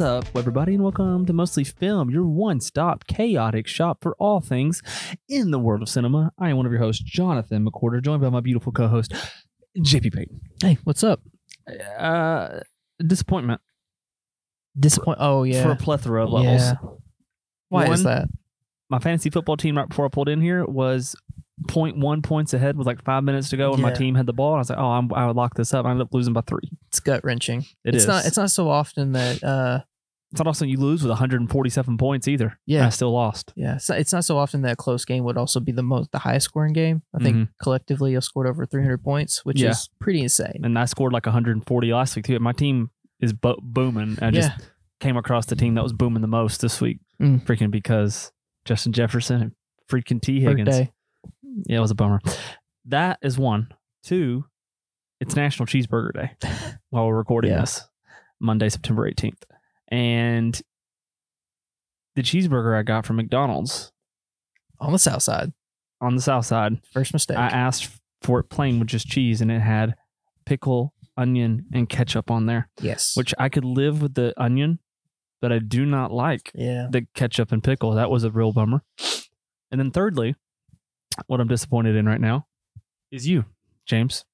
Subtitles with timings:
[0.00, 4.40] What's up, everybody, and welcome to Mostly Film, your one stop chaotic shop for all
[4.40, 4.80] things
[5.28, 6.32] in the world of cinema.
[6.38, 9.12] I am one of your hosts, Jonathan McCorder, joined by my beautiful co host,
[9.76, 10.40] JP Payton.
[10.62, 11.20] Hey, what's up?
[11.98, 12.60] Uh,
[13.06, 13.60] disappointment
[14.74, 15.18] Disappoint.
[15.20, 15.64] Oh yeah.
[15.64, 16.62] for a plethora of levels.
[16.62, 16.74] Yeah.
[17.68, 18.28] Why is that?
[18.88, 21.14] My fantasy football team, right before I pulled in here, was
[21.68, 23.96] 0.1 points ahead with like five minutes to go, and my Yeah.
[23.96, 24.52] team had the ball.
[24.52, 25.84] And I was like, oh, I'm, I would lock this up.
[25.84, 26.70] I ended up losing by three.
[26.88, 27.66] It's gut wrenching.
[27.84, 28.06] It it's is.
[28.08, 28.24] not.
[28.24, 29.44] It's not so often that.
[29.44, 29.80] uh
[30.32, 32.56] It's not also you lose with 147 points either.
[32.64, 32.86] Yeah.
[32.86, 33.52] I still lost.
[33.56, 33.74] Yeah.
[33.74, 36.12] It's not, it's not so often that a close game would also be the most
[36.12, 37.02] the highest scoring game.
[37.12, 37.48] I think Mhm.
[37.62, 39.70] collectively you've scored over 300 points, which Yeah.
[39.70, 40.60] is pretty insane.
[40.62, 42.38] and I scored like 140 last week too.
[42.38, 44.18] My team is bo- booming.
[44.22, 44.52] I just
[45.00, 47.42] came across the team that was booming the most this week, Mm.
[47.44, 48.30] freaking because
[48.64, 49.52] Justin Jefferson and
[49.90, 50.68] freaking Tee Higgins.
[50.68, 50.92] Birthday.
[51.66, 52.20] Yeah, it was a bummer.
[52.84, 53.68] That is one.
[54.04, 54.44] Two,
[55.20, 56.30] it's National Cheeseburger Day
[56.90, 57.60] while we're recording Yeah.
[57.62, 57.88] this
[58.40, 59.42] Monday, September 18th,
[59.90, 60.60] and
[62.16, 63.92] the cheeseburger I got from McDonald's
[64.80, 65.52] On the south side.
[66.00, 66.80] on the south side.
[66.92, 67.36] First mistake.
[67.38, 67.88] I asked
[68.22, 69.94] for it plain with just cheese, and it had
[70.46, 72.68] pickle, onion, and ketchup on there.
[72.80, 73.16] yes.
[73.16, 74.78] which I could live with the onion,
[75.40, 76.88] but I do not like Yeah.
[76.90, 77.92] the ketchup and pickle.
[77.94, 78.82] That was a real bummer.
[79.70, 80.34] And then thirdly,
[81.28, 82.46] what I'm disappointed in right now
[83.10, 83.44] is you,
[83.86, 84.24] James.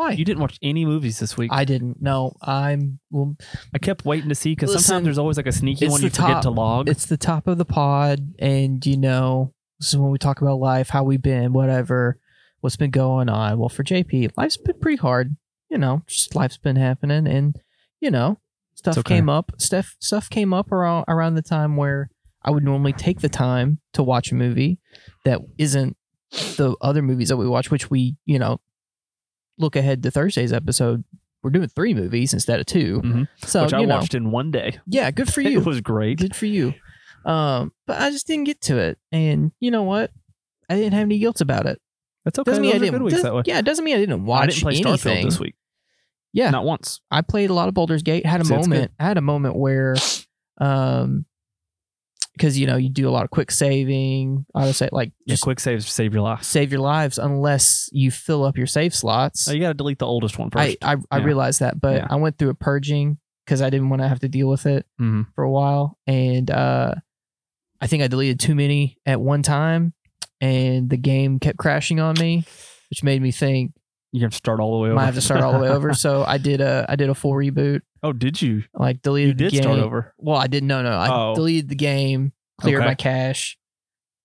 [0.00, 0.12] Why?
[0.12, 1.50] You didn't watch any movies this week.
[1.52, 2.00] I, didn't.
[2.00, 2.32] No.
[2.40, 3.00] I'm.
[3.10, 3.36] Well,
[3.74, 6.30] I kept waiting to see because sometimes there's always like a sneaky one you forget
[6.30, 6.42] top.
[6.44, 6.88] to log.
[6.88, 10.58] it's the top of the pod, and you know, this is when we talk about
[10.58, 12.18] life, how we've been, whatever,
[12.60, 13.58] what's been going on.
[13.58, 15.36] Well, for JP, life's been pretty hard.
[15.68, 17.60] You know, just life's been happening, and
[18.00, 18.38] you know,
[18.76, 19.16] stuff okay.
[19.16, 19.52] came up.
[19.58, 22.08] Stuff stuff came up around around the time where
[22.42, 24.78] I would normally take the time to watch a movie
[25.26, 25.98] that isn't
[26.30, 28.60] the other movies that we watch, which we, you know,
[29.60, 31.04] look ahead to Thursday's episode.
[31.42, 33.28] We're doing three movies instead of 2 Mhm.
[33.46, 34.78] So which I you know, watched in one day.
[34.86, 35.60] yeah, good for you.
[35.60, 36.18] It was great.
[36.18, 36.74] Good for you.
[37.24, 40.10] Um, but I just didn't get to it, and you know what?
[40.68, 41.80] I didn't have any guilt about it.
[42.24, 42.50] That's okay.
[42.50, 43.10] Doesn't mean I Those are good didn't.
[43.10, 43.42] does- that way.
[43.46, 44.96] yeah, it doesn't mean I didn't watch I didn't play anything.
[44.96, 45.54] Starfield this week.
[46.32, 47.00] Yeah, Not once.
[47.10, 48.24] I played a lot of Baldur's Gate.
[48.24, 48.92] Had a moment.
[49.00, 49.96] I had a moment where,
[50.60, 51.26] um,
[52.40, 54.46] because you know you do a lot of quick saving.
[54.54, 56.42] I would say like Yeah, just quick saves save your life.
[56.42, 59.46] save your lives unless you fill up your save slots.
[59.46, 60.78] Oh, you got to delete the oldest one I first.
[60.82, 62.06] I, I realized that, but Yeah.
[62.08, 64.86] I went through a purging because I didn't want to have to deal with it
[65.00, 65.26] Mhm.
[65.34, 66.94] for a while, and uh,
[67.80, 69.92] I think I deleted too many at one time,
[70.40, 72.44] and the game kept crashing on me,
[72.90, 73.72] which made me think
[74.12, 74.96] You have to start all the way I over.
[74.96, 75.92] might have to start all the way over.
[76.06, 78.64] So I did a I did a full reboot, oh, did you?
[78.74, 79.62] like You deleted did the game.
[79.62, 80.14] start over.
[80.18, 80.66] Well, I didn't.
[80.68, 81.34] No, no, I Oh.
[81.34, 82.88] deleted the game, cleared Okay.
[82.88, 83.56] my cache,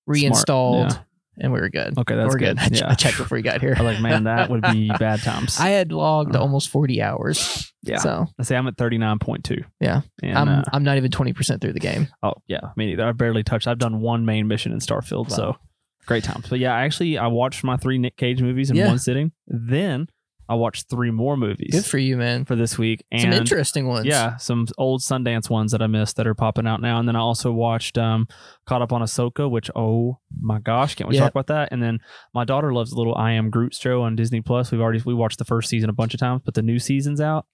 [0.07, 0.97] reinstalled, Yeah.
[1.39, 1.97] and we were good.
[1.97, 2.57] Okay, that's we're good.
[2.59, 2.91] I, Yeah.
[2.91, 3.75] I checked before you got here.
[3.77, 5.59] I like, man, that would be bad times.
[5.59, 6.39] I had logged Uh.
[6.41, 7.73] almost forty hours.
[7.83, 7.97] yeah.
[7.97, 9.63] So I say I'm at 39.2.
[9.79, 10.01] Yeah.
[10.23, 12.07] And, I'm uh, I'm not even twenty percent through the game.
[12.23, 12.61] oh, yeah.
[12.75, 13.05] Me neither.
[13.05, 13.67] I've barely touched.
[13.67, 15.31] I've done one main mission in Starfield.
[15.31, 15.57] So
[16.05, 16.47] great times.
[16.49, 18.87] But yeah, I actually, I watched my three Nick Cage movies in Yeah.
[18.87, 19.31] one sitting.
[19.47, 20.07] Then
[20.47, 22.45] I watched three more movies Good for you, man.
[22.45, 23.03] for this week.
[23.11, 24.05] And Some interesting ones.
[24.05, 26.99] Yeah, some old Sundance ones that I missed that are popping out now.
[26.99, 28.27] And then I also watched um
[28.67, 31.21] Caught Up on Ahsoka, which oh my gosh, can't we Yeah.
[31.21, 31.69] talk about that?
[31.71, 31.99] And then
[32.33, 34.71] my daughter loves the little I Am Groot show on Disney Plus.
[34.71, 37.19] We've already we watched the first season a bunch of times, but the new season's
[37.21, 37.45] out.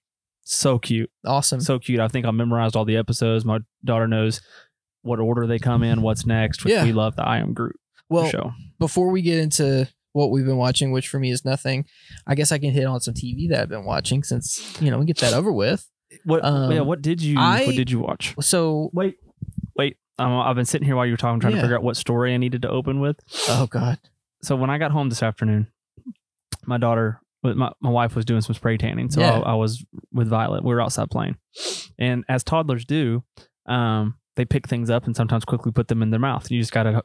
[0.43, 1.09] So cute.
[1.25, 1.61] Awesome.
[1.61, 1.99] So cute.
[1.99, 3.45] I think I memorized all the episodes.
[3.45, 4.41] My daughter knows
[5.03, 6.63] what order they come in, what's next.
[6.63, 6.83] Which Yeah.
[6.83, 7.79] we love the I Am Groot
[8.09, 8.51] well, show.
[8.79, 11.85] before we get into what we've been watching, which for me is nothing,
[12.27, 14.99] I guess I can hit on some TV that I've been watching since you know
[14.99, 15.87] we get that over with.
[16.25, 18.35] What um, yeah, what did you I- what did you watch?
[18.41, 19.15] So, Wait.
[19.77, 19.97] Wait.
[20.19, 22.33] Um, I've been sitting here while you were talking, trying to figure out what story
[22.33, 23.17] I needed to open with.
[23.47, 23.97] oh god,
[24.43, 25.67] so when I got home this afternoon,
[26.65, 29.09] my daughter, my, my wife was doing some spray tanning.
[29.09, 29.39] So Yeah.
[29.39, 30.63] I, I was with Violet.
[30.63, 31.37] We were outside playing.
[31.97, 33.23] And as toddlers do,
[33.65, 36.51] um, they pick things up and sometimes quickly put them in their mouth.
[36.51, 37.03] You just got to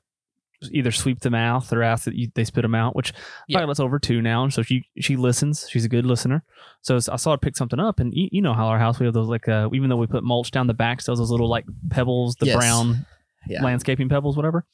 [0.72, 3.12] either sweep the mouth or ask that you, they spit them out, which
[3.48, 3.58] Yeah.
[3.58, 4.48] Violet's over two now.
[4.48, 5.68] So she, she listens.
[5.70, 6.44] She's a good listener.
[6.82, 8.00] So I saw her pick something up.
[8.00, 10.06] And you, you know how our house, we have those like, uh, even though we
[10.06, 12.56] put mulch down the back, still those little like pebbles, the Yes.
[12.56, 13.06] brown
[13.48, 13.62] Yeah.
[13.62, 14.64] landscaping pebbles, whatever.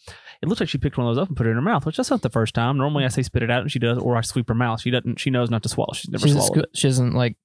[0.41, 1.85] It looks like she picked one of those up and put it in her mouth,
[1.87, 2.77] which that's not the first time.
[2.79, 4.81] Normally, I say spit it out, and she does, or I sweep her mouth.
[4.81, 5.21] She doesn't.
[5.21, 5.93] She knows not to swallow.
[5.95, 6.65] She's never she doesn't, swallowed.
[6.69, 7.37] sco- she doesn't like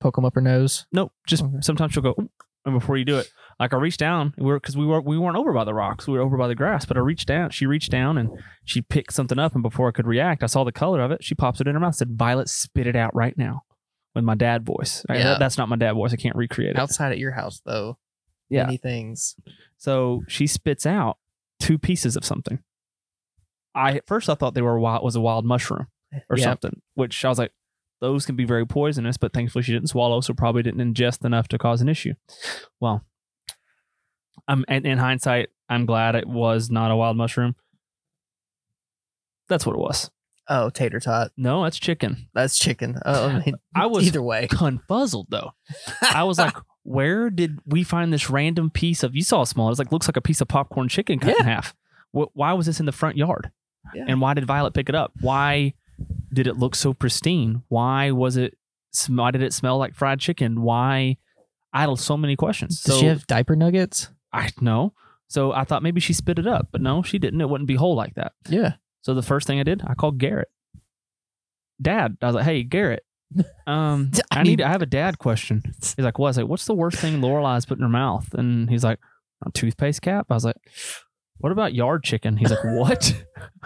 [0.00, 0.86] poke them up her nose.
[0.92, 1.12] Nope.
[1.26, 1.56] Just Okay.
[1.60, 2.14] sometimes she'll go,
[2.64, 3.28] and before you do it,
[3.60, 6.06] like I reached down, we were because we were we weren't over by the rocks,
[6.06, 6.84] we were over by the grass.
[6.84, 7.50] But I reached down.
[7.50, 8.30] She reached down and
[8.64, 11.24] she picked something up, and before I could react, I saw the color of it.
[11.24, 11.94] She pops it in her mouth.
[11.94, 13.62] Said, "Violet, spit it out right now."
[14.14, 15.04] With my dad voice.
[15.08, 15.24] Right, Yeah.
[15.24, 16.12] that- that's not my dad voice.
[16.12, 16.78] I can't recreate it.
[16.78, 17.98] Outside at your house, though,
[18.48, 18.64] Yeah.
[18.64, 19.36] many things.
[19.76, 21.18] So she spits out
[21.60, 22.58] two pieces of something.
[23.74, 25.86] I at first I thought they were wild was a wild mushroom
[26.30, 26.44] or Yeah.
[26.44, 27.52] something, which I was like,
[28.00, 31.48] those can be very poisonous, but thankfully she didn't swallow, so probably didn't ingest enough
[31.48, 32.14] to cause an issue.
[32.80, 33.04] Well,
[34.46, 37.56] I'm in, in hindsight, I'm glad it was not a wild mushroom.
[39.48, 40.10] That's what it was.
[40.48, 41.32] Oh, tater tot.
[41.36, 42.28] No, that's chicken.
[42.34, 42.98] That's chicken.
[43.04, 44.48] Oh, I, mean, I was either way.
[44.48, 45.52] confuzzled though.
[46.02, 49.14] I was like, where did we find this random piece of?
[49.14, 49.70] You saw a small.
[49.70, 51.74] It's like looks like a piece of popcorn chicken cut in half.
[52.12, 53.50] Why was this in the front yard?
[53.94, 54.06] Yeah.
[54.08, 55.12] And why did Violet pick it up?
[55.20, 55.74] Why
[56.32, 57.62] did it look so pristine?
[57.68, 58.56] Why was it?
[59.08, 60.62] Why did it smell like fried chicken?
[60.62, 61.16] Why?
[61.72, 62.80] I had so many questions.
[62.82, 64.08] Does so she have diaper nuggets?
[64.32, 64.94] I know.
[65.28, 67.40] So I thought maybe she spit it up, but no, she didn't.
[67.40, 68.32] It wouldn't be whole like that.
[68.48, 68.74] Yeah.
[69.02, 70.48] So the first thing I did, I called Garrett.
[71.80, 73.04] Dad, I was like, "Hey, Garrett,
[73.66, 74.58] um, I I need.
[74.58, 76.98] mean- I have a dad question." He's like, "What?" I was like, "What's the worst
[76.98, 78.98] thing Lorelai's put in her mouth?" And he's like,
[79.46, 80.56] "A toothpaste cap." I was like,
[81.38, 83.14] "What about yard chicken?" He's like, "What?"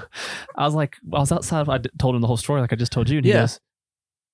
[0.56, 1.68] I was like, I was outside.
[1.68, 3.18] I told him the whole story, like I just told you.
[3.18, 3.40] And he Yeah.
[3.42, 3.60] goes,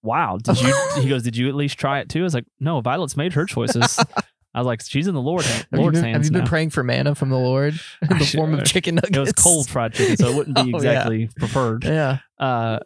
[0.02, 2.46] "Wow, did you?" he goes, "Did you at least try it too?" I was like,
[2.60, 3.98] "No, Violet's made her choices."
[4.54, 6.46] I was like, "She's in the Lord Have you been, hands have you been now."
[6.48, 7.74] praying for manna from the Lord
[8.10, 9.16] in the should- form of chicken nuggets?
[9.16, 10.76] it was cold fried chicken, so it wouldn't be Oh, yeah.
[10.76, 11.84] exactly preferred.
[11.84, 12.18] Yeah.
[12.38, 12.78] Uh,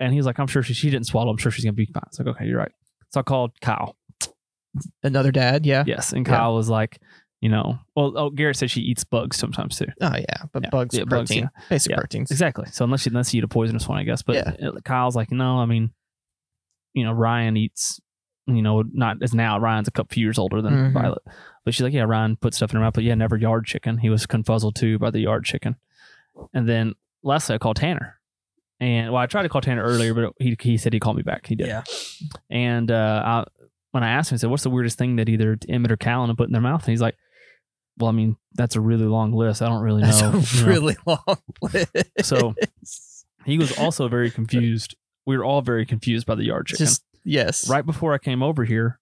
[0.00, 1.30] and he's like, I'm sure she, she didn't swallow.
[1.30, 2.04] I'm sure she's gonna be fine.
[2.06, 2.70] It's like, okay, you're right.
[3.10, 3.96] So I called Kyle.
[5.02, 5.66] Another dad.
[5.66, 5.82] Yeah.
[5.86, 6.34] Yes, and Yeah.
[6.36, 6.98] Kyle was like,
[7.40, 9.86] you know, well, oh, Garrett said she eats bugs sometimes too.
[10.00, 10.70] Oh yeah, but Yeah.
[10.70, 11.96] bugs, Yeah, bugs, protein, basic Yeah.
[11.98, 12.30] proteins.
[12.30, 12.66] Exactly.
[12.72, 14.22] So unless you unless you eat a poisonous one, I guess.
[14.22, 15.92] But Kyle's like, no, I mean,
[16.94, 18.00] you know, Ryan eats.
[18.46, 19.58] You know, not as now.
[19.58, 20.92] Ryan's a couple few years older than Mhm.
[20.94, 21.22] Violet,
[21.66, 23.98] but she's like, yeah, Ryan put stuff in her mouth, but yeah, never yard chicken.
[23.98, 25.76] He was confuzzled too by the yard chicken.
[26.54, 28.18] And then lastly, I called Tanner,
[28.80, 31.22] and well, I tried to call Tanner earlier, but he he said he called me
[31.22, 31.46] back.
[31.46, 31.66] He did.
[31.66, 31.82] Yeah.
[32.48, 33.44] And uh, I,
[33.90, 36.30] when I asked him, I said, "What's the weirdest thing that either Emmett or Callan
[36.30, 37.16] have put in their mouth?" And he's like,
[37.98, 39.62] "Well, I mean, that's a really long list.
[39.62, 40.06] I don't really know.
[40.08, 40.72] That's know." a you know.
[40.72, 41.96] really long list.
[42.22, 42.54] So
[43.44, 44.96] he was also very confused.
[45.26, 46.86] We were all very confused by the yard chicken.
[46.86, 48.98] just yes, right before I came over here,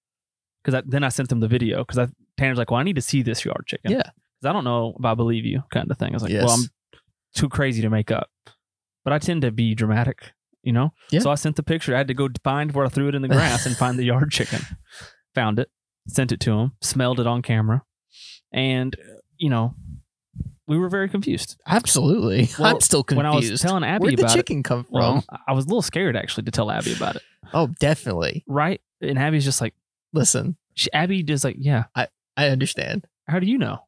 [0.64, 3.02] because then I sent them the video because I Tanner's like, "Well, I need to
[3.02, 4.02] see this yard chicken." Yeah.
[4.38, 6.10] because I don't know if I believe you, kind of thing.
[6.10, 6.44] I was like, Yes.
[6.44, 6.68] "Well, I'm
[7.34, 8.30] too crazy to make up,"
[9.04, 10.32] but I tend to be dramatic,
[10.62, 10.92] you know.
[11.10, 11.20] Yeah.
[11.20, 11.94] So I sent the picture.
[11.94, 14.04] I had to go find where I threw it in the grass and find the
[14.04, 14.60] yard chicken.
[15.34, 15.70] Found it,
[16.08, 17.82] sent it to him, smelled it on camera,
[18.56, 18.96] and
[19.38, 19.74] you know,
[20.66, 21.56] we were very confused.
[21.66, 22.48] Absolutely.
[22.58, 23.16] Well, I'm still confused.
[23.18, 24.92] When I was telling Abby Where'd the about chicken come it, from?
[24.92, 27.22] well, I was a little scared actually to tell Abby about it.
[27.54, 28.42] oh, definitely.
[28.48, 29.74] Right, and Abby's just like,
[30.12, 31.84] Listen, she, Abby just like, yeah.
[31.94, 33.06] I I understand.
[33.28, 33.78] How do you know?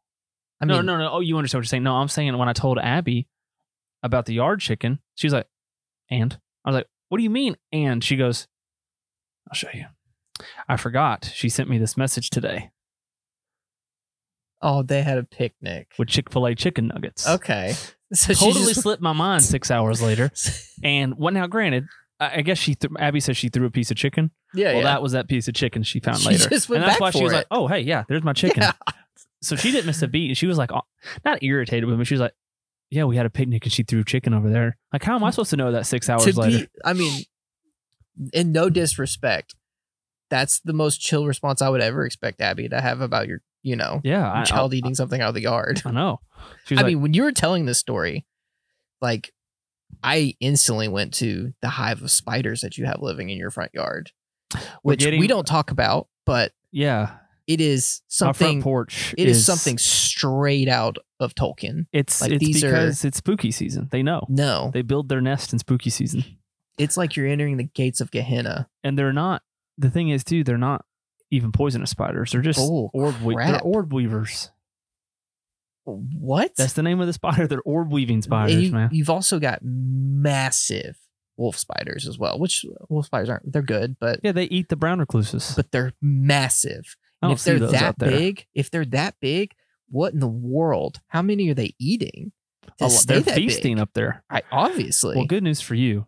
[0.61, 1.11] I no, no, no.
[1.11, 1.85] Oh, you understand what you're saying?
[1.85, 3.29] No, I'm saying when I told Abby
[4.03, 5.47] about the yard chicken, she was like,
[6.11, 8.47] "And?" I was like, "What do you mean?" And she goes,
[9.49, 9.87] "I'll show you."
[10.69, 11.31] I forgot.
[11.35, 12.71] She sent me this message today
[14.63, 15.93] oh, they had a picnic.
[15.99, 17.29] with Chick Fil A chicken nuggets.
[17.29, 17.75] Okay,
[18.13, 20.31] so she totally just- slipped my mind six hours later.
[20.85, 21.47] And what now?
[21.49, 21.87] Granted,
[22.21, 24.31] I, I guess she th- Abby says she threw a piece of chicken.
[24.55, 24.83] yeah, well, yeah.
[24.85, 27.01] that was that piece of chicken she found She later, just went and that's back
[27.01, 27.37] why she for was it.
[27.37, 28.73] like, "Oh, hey, yeah, there's my chicken." Yeah.
[29.43, 30.29] So she didn't miss a beat.
[30.29, 30.81] And she was like, uh,
[31.25, 32.05] not irritated with me.
[32.05, 32.33] She was like,
[32.91, 35.31] "Yeah, we had a picnic and she threw chicken over there." Like, how am I
[35.31, 36.59] supposed to know that six hours to later?
[36.59, 37.23] be, I mean,
[38.33, 39.55] in no disrespect,
[40.31, 43.77] that's the most chill response I would ever expect Abby to have about your, you
[43.77, 45.83] know, yeah, your I, child eating something out of the yard.
[45.85, 46.21] I, know.
[46.71, 48.27] I like, mean, when you were telling this story,
[49.01, 49.33] like,
[50.03, 53.73] I instantly went to the hive of spiders that you have living in your front
[53.75, 54.11] yard,
[54.83, 58.61] which getting- we don't talk about, but yeah, it is something.
[58.63, 59.15] porch.
[59.17, 61.87] It is something straight out of Tolkien.
[61.93, 63.89] It's like, it's these are- because it's spooky season.
[63.91, 66.25] They know No, they build their nest in spooky season,
[66.79, 68.69] it's like you're entering the gates of Gehenna.
[68.85, 69.43] and they're not.
[69.79, 70.85] The thing is, too, they're not
[71.31, 72.33] even poisonous spiders.
[72.33, 73.21] They're just Oh, orb.
[73.23, 74.51] We- they're orb weavers.
[75.85, 76.55] What?
[76.57, 77.47] That's the name of the spider.
[77.47, 78.91] They're orb weaving spiders, you, man.
[78.93, 80.99] You've also got massive
[81.39, 83.51] wolf spiders as well, which wolf spiders aren't.
[83.51, 85.55] They're good, but Yeah, they eat the brown recluses.
[85.57, 86.97] but they're massive.
[87.23, 89.53] I And if they're that big, if they're that big,
[89.89, 91.01] what in the world?
[91.09, 92.33] How many are they eating?
[92.89, 93.83] stay they're feasting big?
[93.83, 94.23] up there.
[94.31, 95.17] I obviously.
[95.17, 96.07] Well, good news for you.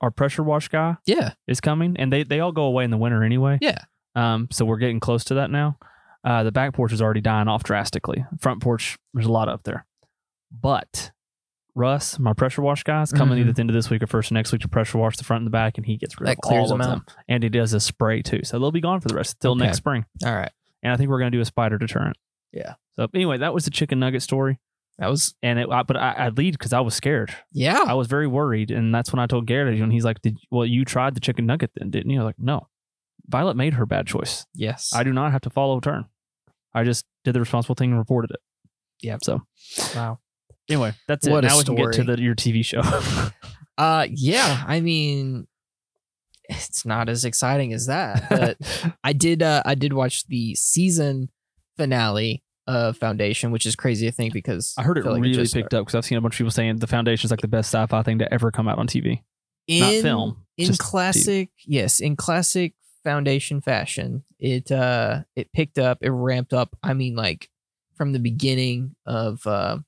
[0.00, 2.96] Our pressure wash guy Yeah, is coming, and they they all go away in the
[2.96, 3.58] winter anyway.
[3.60, 3.78] yeah.
[4.14, 5.78] Um, so we're getting close to that now.
[6.24, 8.24] Uh, the back porch is already dying off drastically.
[8.40, 9.86] Front porch, there's a lot up there.
[10.50, 11.12] But
[11.74, 13.40] Russ, my pressure wash guy, is coming Mhm.
[13.42, 15.16] either at the end of this week or first of next week to pressure wash
[15.16, 16.86] the front and the back, and he gets rid That of clears all them of
[16.88, 17.04] them.
[17.28, 19.64] And he does a spray too, so they'll be gone for the rest till Okay.
[19.66, 20.04] next spring.
[20.24, 20.50] All right.
[20.82, 22.16] And I think we're gonna do a spider deterrent.
[22.52, 22.74] Yeah.
[22.96, 24.58] So anyway, that was the chicken nugget story,
[24.98, 25.68] That was and it.
[25.70, 27.32] I, but I, I lead because I was scared.
[27.52, 27.84] yeah.
[27.86, 30.66] I was very worried, and that's when I told Garrett, and he's like, "Did well?
[30.66, 32.66] You tried the chicken nugget then, didn't you?" I was like, "No,
[33.28, 34.46] Violet made her bad choice.
[34.54, 34.92] yes.
[34.94, 36.06] I do not have to follow a turn.
[36.74, 38.40] I just did the responsible thing and reported it."
[39.02, 39.18] Yeah.
[39.22, 39.42] So
[39.94, 40.18] wow.
[40.68, 41.30] anyway, that's it.
[41.30, 42.82] What now we can get to the, your TV show.
[43.78, 44.64] Uh, yeah.
[44.66, 45.46] I mean,
[46.48, 48.28] it's not as exciting as that.
[48.28, 51.28] But I did uh I did watch the season
[51.76, 55.34] finale of Foundation, which is crazy to think because I heard it feel like really
[55.34, 57.40] just picked up because I've seen a bunch of people saying the Foundation is like
[57.40, 59.22] the best sci-fi thing to ever come out on TV,
[59.68, 60.44] not in, film.
[60.56, 62.74] in classic yes in classic
[63.08, 64.24] foundation fashion.
[64.38, 67.48] It uh it picked up it ramped up i mean like
[67.96, 69.78] from the beginning of uh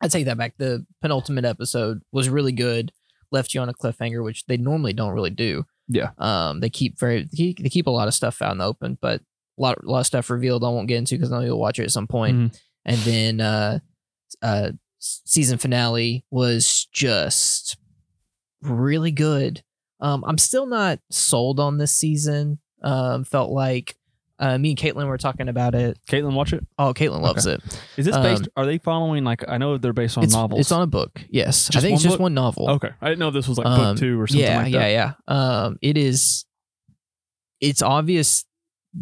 [0.00, 0.54] i take that back.
[0.58, 2.92] The penultimate episode was really good
[3.30, 5.64] left you on a cliffhanger which they normally don't really do.
[5.88, 6.10] Yeah.
[6.18, 8.64] um they keep very they keep, they keep a lot of stuff out in the
[8.64, 9.20] open but
[9.58, 11.58] a lot, a lot of stuff revealed i won't get into because i know you'll
[11.60, 12.36] watch it at some point.
[12.36, 12.58] Mhm.
[12.86, 13.78] and then uh
[14.40, 17.76] uh season finale was just
[18.62, 19.62] really good
[20.02, 23.96] um i'm still not sold on this season um felt like
[24.38, 26.66] uh me and caitlin were talking about it Caitlin, watch it.
[26.78, 27.62] oh caitlin loves it
[27.96, 28.42] Is this based?
[28.42, 30.60] Um, are they following like I know they're based on it's, novels.
[30.60, 32.20] it's on a book yes i think it's just book?
[32.22, 34.44] one novel Okay, I didn't know if this was like Um, book two or something
[34.44, 34.90] yeah like yeah that.
[35.28, 36.44] yeah um it is
[37.60, 38.44] it's obvious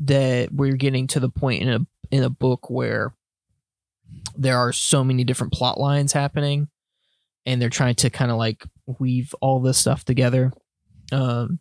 [0.04, 1.80] that we're getting to the point in a
[2.10, 3.14] in a book where
[4.36, 6.68] there are so many different plot lines happening
[7.46, 8.64] and they're trying to kind of like
[8.98, 10.52] weave all this stuff together
[11.12, 11.58] um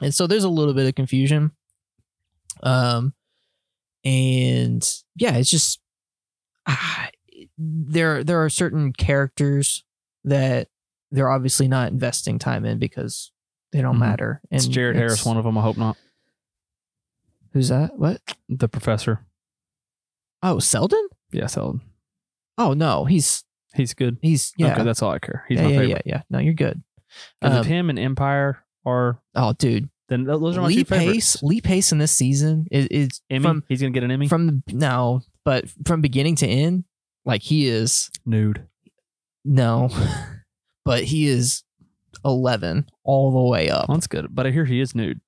[0.00, 1.50] and so there's a little bit of confusion
[2.62, 3.14] um
[4.04, 4.86] and
[5.16, 5.80] yeah it's just
[6.66, 7.08] ah,
[7.58, 9.84] there there are certain characters
[10.24, 10.68] that
[11.10, 13.32] they're obviously not investing time in because
[13.72, 14.00] they don't Mhm.
[14.00, 15.56] matter and It's Jared Harris, one of them.
[15.58, 15.96] I hope not.
[17.52, 19.26] who's that what The professor.
[20.42, 21.80] oh Seldon Yeah, so
[22.58, 24.18] oh no he's he's good.
[24.22, 25.44] he's yeah Okay, that's all I care.
[25.48, 26.02] He's yeah, my yeah, favorite.
[26.06, 26.82] yeah yeah no you're good
[27.40, 31.42] Um, him and Empire are, oh dude then those are my Lee two Pace favorites.
[31.42, 34.28] Lee Pace in this season is, is Emmy, from he's gonna get an Emmy.
[34.28, 36.84] from the no but from beginning to end
[37.24, 38.66] like he is Nude.
[39.44, 39.88] no
[40.84, 41.64] but he is
[42.24, 44.28] 11 all the way up that's good.
[44.30, 45.20] But I hear he is nude.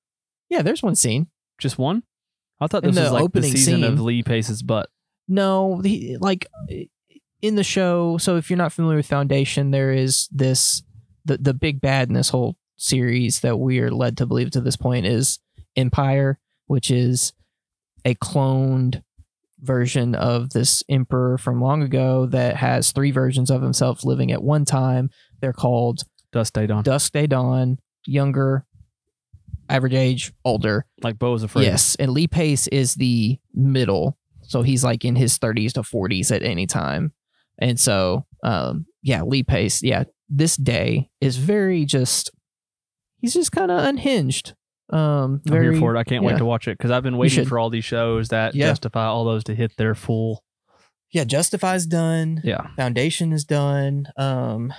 [0.51, 2.03] yeah there's one scene Just one.
[2.61, 4.89] I thought this was like the opening season of Lee Pace's butt.
[5.27, 6.47] No, the, like
[7.43, 8.17] in the show.
[8.19, 10.83] So if you're not familiar with Foundation, there is this
[11.25, 14.61] the the big bad in this whole series that we are led to believe to
[14.61, 15.39] this point is
[15.77, 17.33] Empire, which is
[18.05, 19.03] a cloned
[19.61, 24.43] version of this emperor from long ago that has three versions of himself living at
[24.43, 25.11] one time.
[25.41, 26.03] They're called
[26.33, 26.83] Dusk Day Dawn.
[26.83, 28.67] Dusk Day Dawn, younger,
[29.69, 30.87] average age, older.
[31.03, 31.65] Like Bo was afraid.
[31.65, 36.35] Yes, and Lee Pace is the middle, so he's like in his 30s to 40s
[36.35, 37.13] at any time,
[37.59, 42.31] and so um, yeah, Lee Pace, yeah, this day is very just
[43.25, 44.53] he's just kind of unhinged.
[44.91, 45.99] Um, I'm here for it.
[45.99, 48.55] I can't wait to watch it because I've been waiting for all these shows that
[48.55, 48.67] Yeah.
[48.67, 50.45] justify all those to hit their full.
[51.11, 51.25] yeah.
[51.25, 52.43] Justify's done.
[52.45, 52.67] Yeah.
[52.77, 54.09] Foundation is done.
[54.19, 54.75] Um,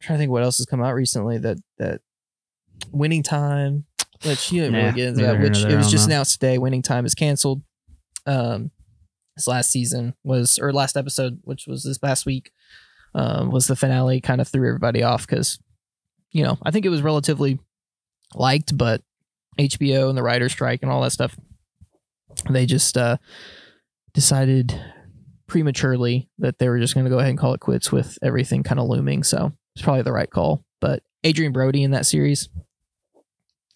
[0.00, 2.00] trying to think what else has come out recently that that
[2.92, 3.86] Winning Time,
[4.24, 5.40] which you didn't Nah, really get into that.
[5.40, 6.58] Which it was just announced today.
[6.58, 7.62] Winning Time is canceled.
[8.24, 8.70] Um,
[9.36, 12.52] this last season was or last episode, which was this past week,
[13.16, 14.20] um, was the finale.
[14.20, 15.58] Kind of threw everybody off because,
[16.30, 17.58] you know, I think it was relatively
[18.34, 19.02] liked, but
[19.58, 21.36] HBO and the writer's strike and all that stuff,
[22.48, 23.16] they just uh,
[24.14, 24.80] decided
[25.46, 28.62] prematurely that they were just going to go ahead and call it quits with everything
[28.62, 29.22] kind of looming.
[29.22, 30.64] So it's probably the right call.
[30.80, 32.48] But Adrien Brody in that series,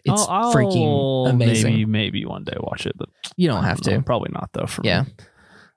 [0.05, 1.73] it's I'll- I'll freaking amazing.
[1.73, 3.97] Maybe, maybe one day watch it, but you don't have know.
[3.97, 4.03] to.
[4.03, 4.67] Probably not though.
[4.67, 5.03] For Yeah.
[5.03, 5.13] me.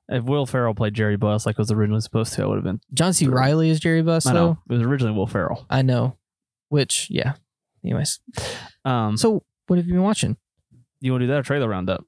[0.09, 2.63] If Will Ferrell played Jerry Buss like it was originally supposed to, I would have
[2.63, 2.79] been.
[2.93, 3.27] John C.
[3.27, 4.45] Reilly is Jerry Buss, I though.
[4.51, 5.65] know it was originally Will Ferrell.
[5.69, 6.15] I know.
[6.69, 7.33] Which, yeah.
[7.83, 8.19] Anyways,
[8.85, 10.37] Um, so what have you been watching?
[10.99, 12.03] you want to do that or trailer roundup?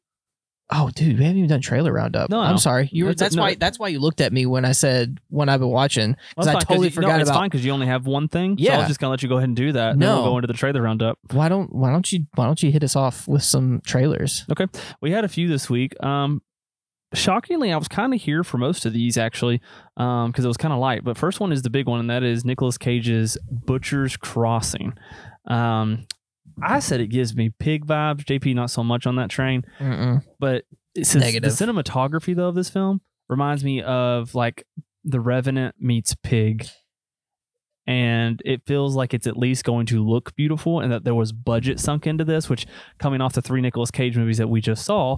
[0.72, 2.30] Oh, dude, we haven't even done trailer roundup.
[2.30, 2.58] No, I'm no.
[2.58, 2.90] sorry.
[2.92, 3.42] You were, That's- that's no.
[3.42, 3.56] why.
[3.56, 6.16] That's why you looked at me when I said when I've been watching.
[6.38, 8.28] Well, 'Cause I totally you, forgot no, It's about- fine because you only have one
[8.28, 8.56] thing.
[8.58, 8.78] so I Yeah.
[8.78, 9.92] was just gonna let you go ahead and do that.
[9.92, 10.16] and No.
[10.22, 11.18] we'll go into the trailer roundup.
[11.32, 14.46] Why don't Why don't you Why don't you hit us off with some trailers?
[14.52, 14.68] Okay,
[15.02, 15.96] we had a few this week.
[16.04, 16.44] Um,
[17.14, 19.62] shockingly, I was kind of here for most of these actually,
[19.98, 21.04] um, because it was kind of light.
[21.04, 24.94] But first one is the big one, and that is Nicolas Cage's Butcher's Crossing.
[25.48, 26.06] Um,
[26.62, 28.26] I said it gives me pig vibes.
[28.26, 30.24] JP not so much on that train, Mm-mm.
[30.40, 34.66] but it's the cinematography though of this film reminds me of like
[35.04, 36.68] The Revenant meets Pig.
[37.88, 41.32] And it feels like it's at least going to look beautiful, and that there was
[41.32, 42.48] budget sunk into this.
[42.48, 42.68] Which,
[43.00, 45.18] coming off the three Nicolas Cage movies that we just saw,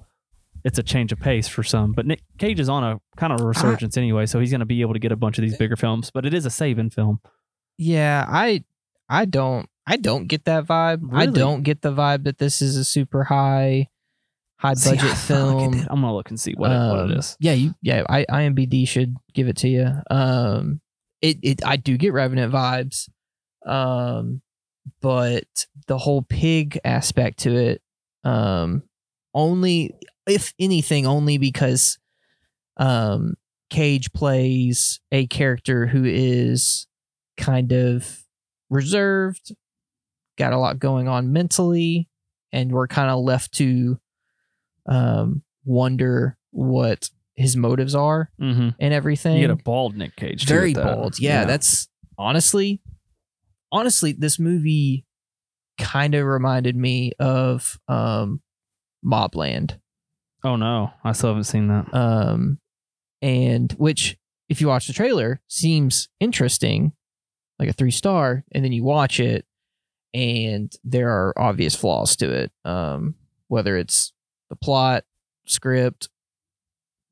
[0.63, 1.91] it's a change of pace for some.
[1.93, 4.65] But Nick Cage is on a kind of a resurgence anyway, so he's going to
[4.65, 6.11] be able to get a bunch of these bigger films.
[6.13, 7.19] But it is a saving film.
[7.77, 8.63] Yeah, I
[9.09, 11.09] I don't I don't get that vibe.
[11.11, 13.87] I don't get the vibe that this is a super high
[14.57, 15.87] high See, budget I felt like film.
[15.89, 17.35] I'm gonna look and see what, it, what Um, it is.
[17.39, 19.87] Yeah, you yeah, I IMBD should give it to you.
[20.11, 20.81] Um
[21.21, 23.09] it it I do get Revenant vibes.
[23.65, 24.41] Um
[25.01, 27.81] but the whole pig aspect to it,
[28.23, 28.83] um,
[29.33, 29.93] only
[30.31, 31.99] if anything, only because
[32.77, 33.35] um,
[33.69, 36.87] Cage plays a character who is
[37.37, 38.23] kind of
[38.69, 39.53] reserved,
[40.37, 42.07] got a lot going on mentally,
[42.51, 43.99] and we're kind of left to
[44.87, 48.69] um, wonder what his motives are Mm-hmm.
[48.79, 49.35] and everything.
[49.35, 50.45] You get a bald Nick Cage.
[50.45, 50.85] too, Very bald.
[50.85, 51.19] bold.
[51.19, 52.81] Yeah, that's honestly,
[53.71, 55.05] honestly, this movie
[55.77, 58.41] kind of reminded me of um,
[59.05, 59.79] Mobland.
[60.43, 61.93] Oh no, I still haven't seen that.
[61.93, 62.59] Um,
[63.21, 64.17] and which,
[64.49, 66.93] if you watch the trailer, seems interesting,
[67.59, 69.45] like a three star, and then you watch it,
[70.13, 72.51] and there are obvious flaws to it.
[72.65, 73.15] Um,
[73.49, 74.13] whether it's
[74.49, 75.03] the plot,
[75.45, 76.09] script,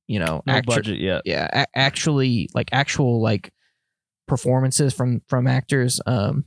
[0.08, 1.22] you know, No actor- budget yet.
[1.26, 3.52] yeah a- actually like actual like
[4.28, 6.46] performances from from actors um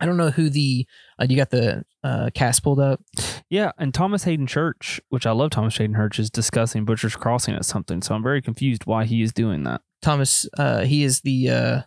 [0.00, 0.86] i don't know who the
[1.20, 3.00] uh, you got the uh cast pulled up
[3.48, 7.54] Yeah, and Thomas Haden Church, which I love Thomas Haden Church, is discussing Butcher's Crossing
[7.54, 8.02] at something.
[8.02, 9.82] So I'm very confused why he is doing that.
[10.02, 11.80] thomas uh he is the uh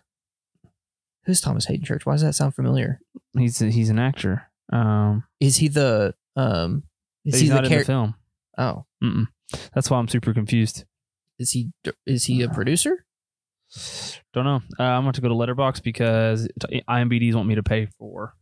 [1.26, 3.00] who's thomas haden church why does that sound familiar
[3.36, 4.50] He's he's an actor.
[4.72, 6.84] Um, is he the um
[7.24, 8.14] is but he he's the not in the film.
[8.58, 9.26] oh Mm-mm.
[9.74, 10.84] That's why I'm super confused.
[11.38, 11.70] is he
[12.06, 13.04] is he a producer
[14.32, 14.60] Don't know.
[14.78, 16.48] Uh, I'm going to go to Letterboxd because
[16.88, 18.34] IMBD's want me to pay for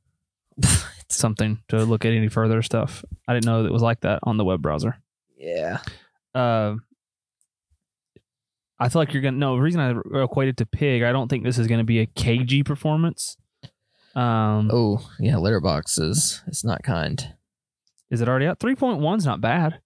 [1.08, 3.04] something to look at any further stuff.
[3.26, 4.96] I didn't know that it was like that on the web browser.
[5.36, 5.78] yeah
[6.34, 6.74] uh,
[8.78, 11.02] I feel like you're gonna no the reason I equate it to pig.
[11.02, 13.36] I don't think this is gonna be a cagey performance.
[14.14, 17.34] Um, oh yeah Letterboxd is it's not kind
[18.10, 18.58] is it already out?
[18.60, 19.80] Three point one's not bad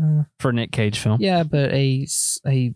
[0.00, 1.18] uh, for a Nick Cage film.
[1.20, 2.06] yeah but a
[2.46, 2.72] a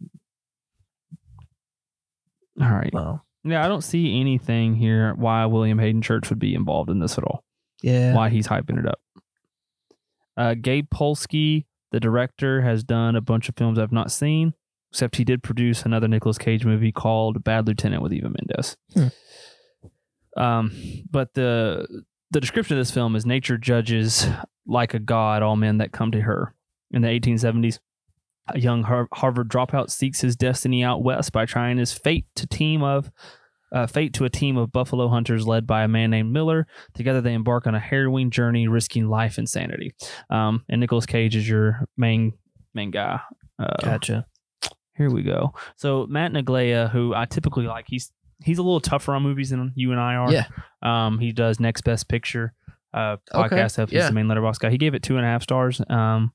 [2.61, 2.93] All right.
[2.93, 6.99] well Yeah, I don't see anything here why William Haden Church would be involved in
[6.99, 7.44] this at all.
[7.83, 9.01] yeah Why he's hyping it up.
[10.37, 14.55] Uh, Gabe Polsky, the director, has done a bunch of films I've not seen,
[14.90, 18.77] except he did produce another Nicolas Cage movie called Bad Lieutenant with Eva Mendes.
[18.94, 19.09] Hmm.
[20.40, 20.73] Um,
[21.11, 24.27] but the the description of this film is nature judges
[24.66, 26.55] like a god all men that come to her.
[26.92, 27.79] In the 1870s,
[28.48, 32.46] a young Har- Harvard dropout seeks his destiny out west by trying his fate to
[32.46, 33.11] team of
[33.72, 36.66] uh, fate to a team of buffalo hunters led by a man named Miller.
[36.94, 39.94] Together, they embark on a harrowing journey, risking life and sanity.
[40.29, 42.33] Um, and Nicolas Cage is your main
[42.74, 43.20] main guy.
[43.59, 44.26] Uh, gotcha
[45.00, 45.55] here we go.
[45.76, 48.12] So Matt Neglia, who I typically like, he's
[48.44, 50.31] he's a little tougher on movies than you and I are.
[50.31, 50.46] Yeah.
[50.83, 52.53] Um, he does Next Best Picture
[52.92, 53.90] uh Okay, podcast stuff.
[53.90, 54.09] He's yeah.
[54.09, 54.70] the main Letterboxd guy.
[54.70, 55.81] He gave it two and a half stars.
[55.88, 56.33] Um,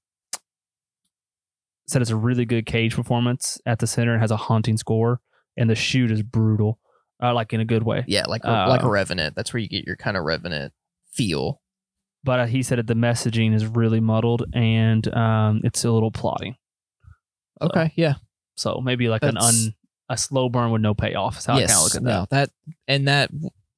[1.87, 4.15] said it's a really good Cage performance at the center.
[4.15, 5.19] It has a haunting score,
[5.57, 6.79] and the shoot is brutal,
[7.21, 8.03] uh, like in a good way.
[8.07, 9.35] Yeah, like Uh, like a revenant.
[9.35, 10.73] That's where you get your kind of revenant
[11.13, 11.61] feel.
[12.23, 16.09] But uh, he said that the messaging is really muddled and um, it's a little
[16.11, 16.55] plotting.
[17.61, 18.15] So- Okay, yeah.
[18.55, 19.73] So maybe like an un
[20.09, 21.37] a slow burn with no payoff.
[21.39, 22.09] Is how I kind of look at that.
[22.09, 22.49] no, that
[22.87, 23.29] and that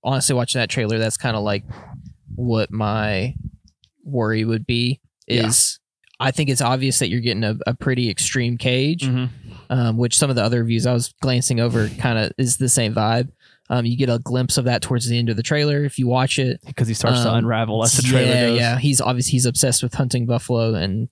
[0.04, 1.64] honestly, watching that trailer, that's kind of like
[2.36, 3.36] what my
[4.04, 5.02] worry would be.
[5.28, 5.77] Is
[6.20, 9.30] I think it's obvious that you're getting a, a pretty extreme cage, Mhm.
[9.70, 12.70] um, which some of the other reviews I was glancing over kind of is the
[12.70, 13.30] same vibe.
[13.70, 16.08] Um, you get a glimpse of that towards the end of the trailer if you
[16.08, 16.60] watch it.
[16.66, 18.60] because he starts to Um, unravel as the trailer yeah, goes.
[18.60, 18.80] yeah.
[18.80, 21.10] He's obviously he's obsessed with hunting buffalo, and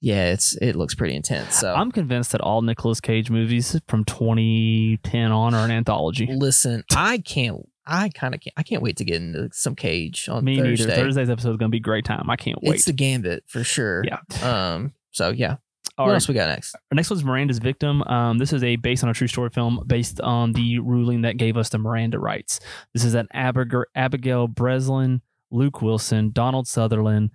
[0.00, 1.54] yeah, it's it looks pretty intense.
[1.56, 6.26] So I'm convinced that all Nicolas Cage movies from 2010 on are an anthology.
[6.30, 7.68] listen, I can't.
[7.88, 8.54] I kind of can't.
[8.56, 10.86] I can't wait to get into some cage on Me Thursday.
[10.86, 11.02] neither.
[11.02, 12.28] Thursday's episode is going to be a great time.
[12.28, 12.76] I can't wait.
[12.76, 14.04] It's the gambit for sure.
[14.04, 14.18] yeah.
[14.42, 14.92] Um.
[15.10, 15.56] So yeah.
[15.96, 16.16] All what right.
[16.16, 16.76] else we got next?
[16.76, 18.02] Our next one's Miranda's Victim.
[18.02, 21.38] Um, this is a based on a true story film based on the ruling that
[21.38, 22.60] gave us the Miranda rights.
[22.92, 27.30] This is an Abigail, Abigail Breslin, Luke Wilson, Donald Sutherland,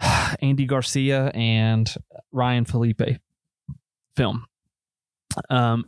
[0.42, 1.92] Andy Garcia, and
[2.32, 3.20] Ryan Phillippe
[4.16, 4.46] film.
[5.48, 5.84] Um,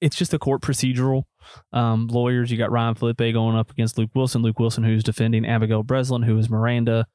[0.00, 1.24] it's just a court procedural.
[1.72, 4.42] Um, lawyers, you got Ryan Phillippe going up against Luke Wilson.
[4.42, 7.06] Luke Wilson, who's defending Abigail Breslin, who is Miranda.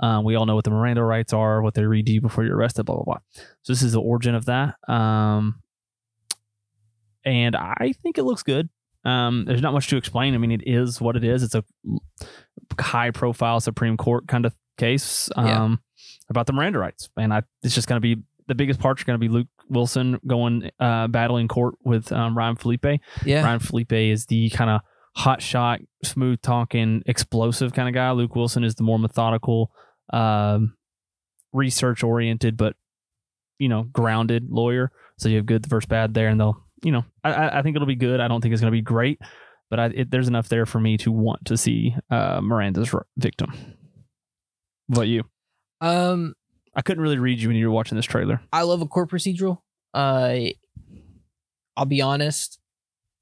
[0.00, 2.44] Um, we all know what the Miranda rights are, what they read to you before
[2.44, 3.18] you're arrested, blah blah blah.
[3.62, 4.74] So this is the origin of that.
[4.88, 5.60] Um,
[7.24, 8.68] and I think it looks good.
[9.04, 10.34] Um, there's not much to explain.
[10.34, 11.42] I mean, it is what it is.
[11.42, 11.64] It's a
[12.80, 15.76] high profile Supreme Court kind of case um, Yeah.
[16.30, 19.04] about the Miranda rights, and I it's just going to be the biggest parts are
[19.04, 23.00] going to be Luke Wilson going uh, battling court with um, Ryan Phillippe.
[23.24, 23.42] Yeah.
[23.42, 24.80] Ryan Phillippe is the kind of
[25.16, 28.10] hot shot, smooth talking, explosive kind of guy.
[28.12, 29.70] Luke Wilson is the more methodical,
[30.12, 30.74] um,
[31.52, 32.76] research oriented, but
[33.58, 34.90] you know, grounded lawyer.
[35.18, 37.86] So you have good versus bad there, and they'll, you know, I- I, think it'll
[37.86, 38.18] be good.
[38.20, 39.20] I don't think it's going to be great,
[39.70, 43.06] but I, it, there's enough there for me to want to see uh, Miranda's r-
[43.16, 43.52] victim.
[44.88, 45.24] What about you?
[45.80, 46.34] Um,
[46.74, 48.40] I couldn't really read you when you were watching this trailer.
[48.52, 49.58] I love a court procedural.
[49.94, 50.36] Uh,
[51.76, 52.58] I'll be honest,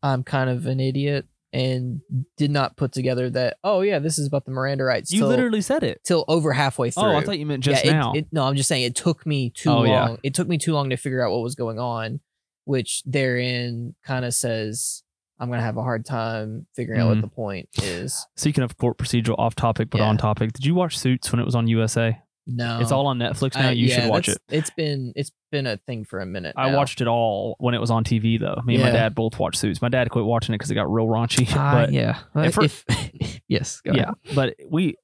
[0.02, 2.00] I'm kind of an idiot and
[2.37, 3.56] did not put together that.
[3.64, 5.12] Oh yeah, this is about the Miranda rights.
[5.12, 6.00] You till, literally said it.
[6.04, 7.02] till over halfway through.
[7.04, 8.12] Oh, I thought you meant just yeah, it- now.
[8.12, 9.87] It, no, I'm just saying it took me too Oh, long.
[9.88, 10.16] yeah.
[10.22, 12.20] It took me too long to figure out what was going on,
[12.64, 15.02] which therein kind of says
[15.38, 17.14] I'm gonna have a hard time figuring out Mhm.
[17.16, 18.26] what the point is.
[18.37, 20.09] Speaking of court procedural, off topic but Yeah.
[20.09, 20.52] on topic.
[20.52, 22.18] Did you watch Suits when it was on USA?
[22.46, 23.68] No, It's all on Netflix now.
[23.68, 24.38] I- you yeah, should watch it.
[24.48, 26.55] It's been it's been a thing for a minute.
[26.57, 26.76] I now.
[26.76, 28.61] watched it all when it was on TV though.
[28.64, 29.81] Me and my dad both watched Suits.
[29.83, 31.46] My dad quit watching it because it got real raunchy.
[31.57, 32.85] Ah, but yeah, and for- If-
[33.48, 34.96] yes, go yeah, but we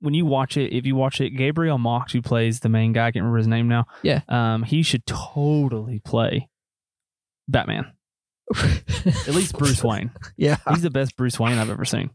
[0.00, 3.06] when you watch it, if you watch it, Gabriel Macht, who plays the main guy,
[3.06, 3.84] I can't remember his name now.
[4.02, 4.22] Yeah.
[4.28, 6.48] um, he should totally play
[7.48, 7.92] Batman.
[8.56, 10.10] At least Bruce Wayne.
[10.36, 10.56] yeah.
[10.70, 12.10] He's the best Bruce Wayne I've ever seen.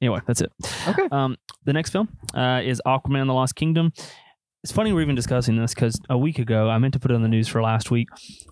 [0.00, 0.52] Anyway, that's it.
[0.88, 1.08] Okay.
[1.10, 3.92] Um, the next film uh, is Aquaman: and The Lost Kingdom.
[4.62, 7.14] It's funny we're even discussing this because a week ago I meant to put it
[7.14, 8.08] on the news for last week.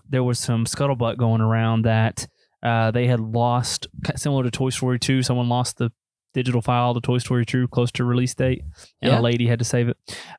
[0.09, 2.25] There was some scuttlebutt going around that
[2.63, 5.21] uh, they had lost, similar to Toy Story 2.
[5.23, 5.91] Someone lost the
[6.33, 8.61] digital file to Toy Story 2 close to release date,
[9.01, 9.19] and Yeah.
[9.19, 9.97] a lady had to save it.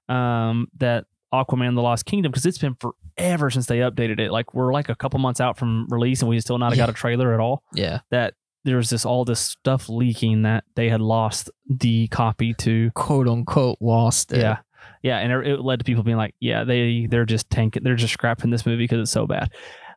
[0.09, 2.77] Um, that Aquaman: The Lost Kingdom because it's been
[3.17, 4.33] forever since they updated it.
[4.33, 6.79] Like we're like a couple months out from release, and we still not Yeah.
[6.79, 8.01] got a trailer at all Yeah.
[8.11, 8.35] that
[8.67, 12.91] there was this all this stuff leaking that they had lost the copy to.
[12.95, 14.41] Quote unquote lost it.
[14.41, 14.59] yeah.
[15.03, 17.95] Yeah and it, it led to people being like yeah they they're just tanking they're
[17.95, 19.53] just scrapping this movie because it's so bad.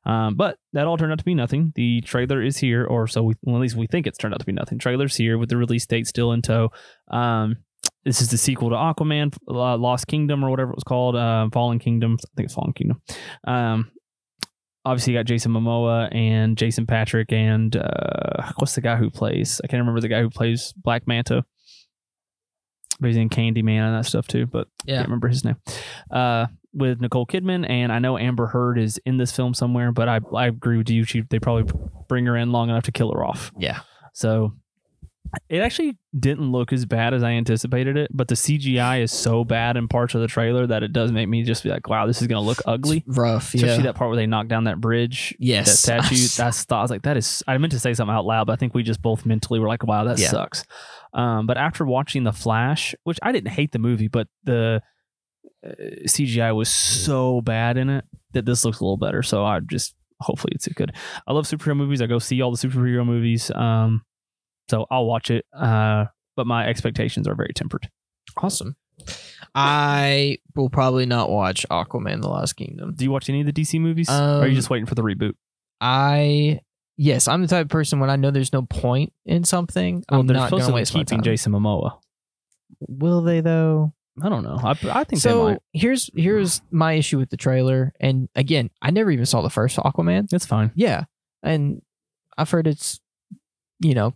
[0.06, 1.74] Um, but that all turned out to be nothing.
[1.76, 4.40] The trailer is here or so we well, at least we think it's turned out
[4.40, 4.80] to be nothing.
[4.80, 6.70] Trailer's here with the release date still in tow.
[7.10, 7.58] Um,
[8.06, 11.50] this is the sequel to aquaman uh, lost kingdom or whatever it was called uh,
[11.52, 13.02] fallen kingdom i think it's fallen kingdom.
[13.46, 13.92] Um,
[14.86, 19.60] obviously you got Jason Momoa and Jason Patrick and uh, what's the guy who plays?
[19.63, 21.46] I can't remember the guy who plays Black Manta.
[23.02, 25.56] But he's in Candyman and that stuff too, but I can't remember his name.
[26.12, 30.10] Uh, with Nicole Kidman and I know Amber Heard is in this film somewhere, but
[30.10, 31.06] I I agree with you.
[31.06, 31.72] She, they probably
[32.10, 33.52] bring her in long enough to kill her off.
[33.58, 33.80] Yeah.
[34.13, 34.54] So
[35.48, 39.44] it actually didn't look as bad as I anticipated it, but the CGI is so
[39.44, 42.08] bad in parts of the trailer that it does make me just be like, wow,
[42.08, 43.04] this is gonna look ugly.
[43.08, 43.54] It's rough.
[43.54, 43.84] Especially yeah.
[43.84, 45.68] that part where they knock down that bridge yes.
[45.68, 46.28] that statue.
[46.38, 47.44] That's I was like, that is.
[47.48, 49.68] I meant to say something out loud, but I think we just both mentally were
[49.68, 50.30] like, wow, that Yeah.
[50.30, 50.63] sucks.
[51.13, 54.82] Um, but after watching the Flash, which I didn't hate the movie, but the
[55.65, 55.72] uh,
[56.06, 59.24] CGI was so bad in it that this looks a little better.
[59.24, 60.94] So I just hopefully it's good.
[61.28, 62.02] I love superhero movies.
[62.02, 63.52] I go see all the superhero movies.
[63.52, 64.04] Um,
[64.70, 65.46] so I'll watch it.
[65.54, 66.06] Uh,
[66.36, 67.90] but my expectations are very tempered.
[68.38, 68.76] awesome.
[69.56, 72.94] I will probably not watch Aquaman: The Lost Kingdom.
[72.96, 74.10] Do you watch any of the DC movies?
[74.10, 75.34] or are you Um, just waiting for the reboot?
[75.82, 76.60] I
[76.98, 80.20] yes, I'm the type of person when I know there's no point in something, Well,
[80.22, 81.22] I'm they're not going to waste keeping.
[81.22, 82.00] Jason Momoa.
[82.88, 83.94] Will they though?
[84.22, 84.60] I don't know.
[84.62, 88.92] I, I think they so here's here's my issue with the trailer, and again, I
[88.92, 90.30] never even saw the first Aquaman.
[90.30, 90.72] That's fine.
[90.76, 91.06] Yeah,
[91.42, 91.82] and
[92.38, 93.00] I've heard it's,
[93.80, 94.14] you know,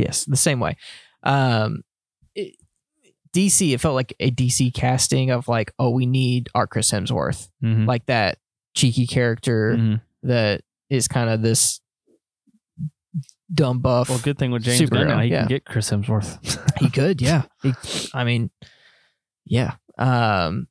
[0.00, 0.76] yes, the same way.
[1.22, 1.82] Um,
[2.34, 2.56] it,
[3.34, 7.48] DC, it felt like a DC casting of like, oh, we need our Chris Hemsworth,
[7.62, 7.86] Mhm.
[7.86, 8.38] like that
[8.74, 10.00] cheeky character Mhm.
[10.24, 11.80] that is kind of this
[13.52, 14.08] dumb buff.
[14.08, 15.40] Well, good thing with James Gunn now, he yeah.
[15.40, 16.38] can get Chris Hemsworth.
[16.80, 17.42] He could, yeah.
[17.62, 17.72] He,
[18.14, 18.50] I mean,
[19.44, 19.74] yeah.
[19.98, 20.66] Um,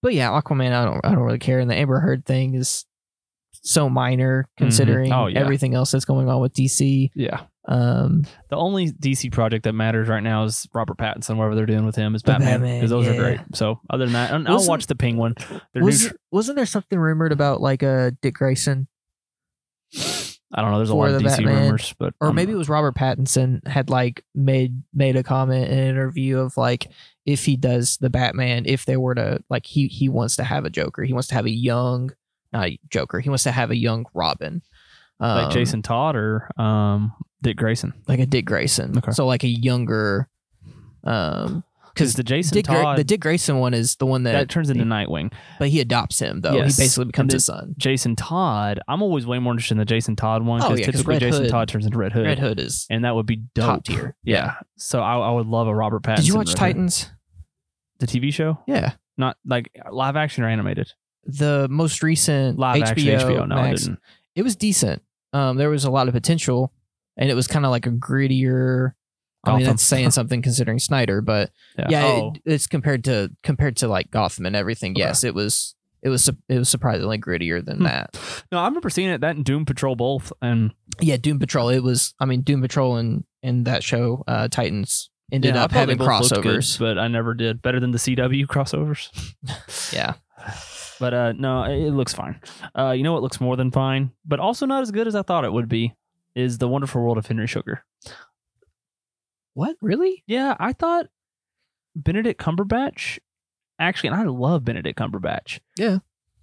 [0.00, 1.58] but yeah, Aquaman, I don't, I don't really care.
[1.60, 2.86] And the Amber Heard thing is
[3.52, 5.38] so minor considering Oh, yeah.
[5.40, 7.10] everything else that's going on with DC.
[7.14, 7.42] yeah.
[7.68, 11.36] Um, The only DC project that matters right now is Robert Pattinson.
[11.36, 13.40] Whatever they're doing with him is Batman because those are great.
[13.54, 15.34] So other than that, and I'll Wasn't- watch the Penguin.
[15.72, 18.88] Their was, new tr- wasn't there something rumored about like a Dick Grayson,
[20.54, 20.78] I don't know.
[20.78, 23.66] There's a lot of DC Batman, rumors, but or um, maybe it was Robert Pattinson
[23.66, 26.88] had like made made a comment in an interview of like
[27.24, 30.64] if he does the Batman, if they were to like he he wants to have
[30.64, 32.10] a Joker, he wants to have a young,
[32.52, 34.62] not a Joker, he wants to have a young Robin,
[35.20, 37.92] like Um, Jason Todd or um, Dick Grayson.
[38.08, 38.96] like a Dick Grayson.
[38.98, 39.12] Okay.
[39.12, 40.28] So like a younger,
[41.04, 44.32] um, Because the Jason Dick Gra- Todd the Dick Grayson one is the one that,
[44.32, 45.32] that turns into Nightwing.
[45.58, 46.54] but he adopts him though.
[46.54, 46.76] Yes.
[46.76, 47.74] He basically becomes his son.
[47.76, 50.86] Jason Todd, I'm always way more interested in the Jason Todd one Oh, because yeah,
[50.86, 53.14] 'cause typically Red Jason Hood- Todd turns into Red Hood, Red Hood is and that
[53.14, 53.66] would be dope.
[53.66, 54.16] top tier.
[54.22, 54.54] Yeah.
[54.78, 56.16] So I, I would love a Robert Pattinson.
[56.16, 56.58] Did you watch Red Hood.
[56.58, 57.10] Titans?
[57.98, 58.58] the TV show?
[58.66, 58.92] Yeah.
[59.16, 60.90] Not like live action or animated.
[61.24, 63.46] The most recent Live HBO, action HBO.
[63.48, 64.00] No, I Max, didn't.
[64.34, 65.02] it was decent.
[65.32, 66.72] Um, there was a lot of potential,
[67.16, 68.92] and it was kind of like a grittier.
[69.44, 69.66] I mean, Gotham.
[69.72, 71.50] that's saying something considering Snyder, but
[71.88, 74.92] yeah, Oh, it, it's compared to compared to like Gotham and everything.
[74.92, 75.00] Okay.
[75.00, 77.84] Yes, it was it was it was surprisingly grittier than Hmm.
[77.84, 78.44] that.
[78.52, 81.68] No, I remember seeing it that and Doom Patrol both, and Yeah, Doom Patrol.
[81.70, 82.14] It was.
[82.20, 86.04] I mean, Doom Patrol and and that show, uh, Titans, ended yeah, up having they
[86.06, 86.78] both looked good, crossovers.
[86.78, 87.60] but I never did.
[87.62, 89.08] Better than the CW crossovers.
[89.92, 90.14] Yeah.
[91.00, 92.40] But uh, no, it, it looks fine.
[92.78, 95.22] Uh, you know what looks more than fine, but also not as good as I
[95.22, 95.94] thought it would be,
[96.34, 97.84] is the Wonderful World of Henry Sugar.
[99.54, 100.22] What really?
[100.26, 101.06] Yeah, I thought
[101.94, 103.18] Benedict Cumberbatch
[103.78, 105.60] actually, and I love Benedict Cumberbatch.
[105.76, 105.98] Yeah.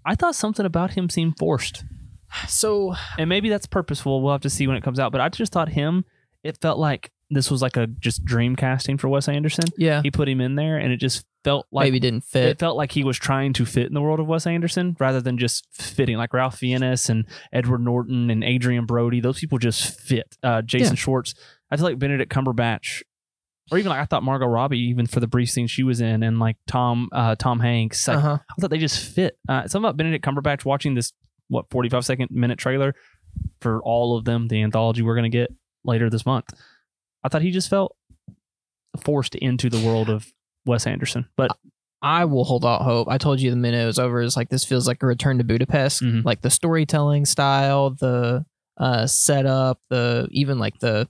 [0.06, 1.84] I thought something about him seemed forced,
[2.48, 4.22] So and maybe that's purposeful.
[4.22, 5.12] We'll have to see when it comes out.
[5.12, 6.06] But I just thought him.
[6.44, 9.66] It felt like this was like a just dream casting for Wes Anderson.
[9.78, 12.46] yeah, He put him in there, and it just felt like maybe didn't fit.
[12.50, 15.22] it felt like he was trying to fit in the world of Wes Anderson rather
[15.22, 16.18] than just fitting.
[16.18, 20.38] Like Ralph Fiennes and Edward Norton and Adrien Brody, those people just fit.
[20.44, 21.00] Uh, Jason Yeah.
[21.00, 21.34] Schwartz,
[21.72, 23.04] I feel like Benedict Cumberbatch,
[23.72, 26.24] or even like I thought Margot Robbie, even for the brief scene she was in,
[26.24, 28.38] and like Tom uh, Tom Hanks, like, uh-huh.
[28.40, 29.38] I thought they just fit.
[29.48, 31.14] Uh, something about Benedict Cumberbatch watching this
[31.48, 32.96] what forty five second minute trailer
[33.62, 35.54] for all of them, the anthology we're gonna get
[35.86, 36.52] later this month.
[37.24, 37.96] I thought he just felt
[39.04, 40.32] forced into the world of
[40.66, 41.52] Wes Anderson, but
[42.02, 43.08] I will hold out hope.
[43.10, 44.22] I told you the minute it was over.
[44.22, 46.02] It's like this feels like a return to Budapest.
[46.02, 46.24] Mhm.
[46.24, 48.46] Like the storytelling style, the
[48.78, 51.08] uh, setup, the even like the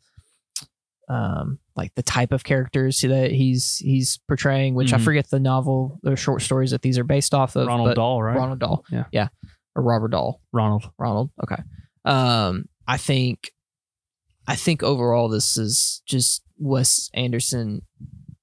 [1.07, 4.75] um like the type of characters that he's he's portraying.
[4.75, 5.03] Which I Mhm.
[5.03, 7.67] forget the novel, the short stories that these are based off of.
[7.67, 8.35] Ronald Dahl, right?
[8.37, 8.83] Ronald Dahl.
[8.91, 9.05] Yeah.
[9.11, 9.27] yeah,
[9.75, 10.41] or Robert Dahl.
[10.51, 10.89] Ronald.
[10.97, 11.31] Ronald.
[11.43, 11.61] Okay.
[12.05, 13.51] Um, I think,
[14.47, 17.83] I think overall this is just Wes Anderson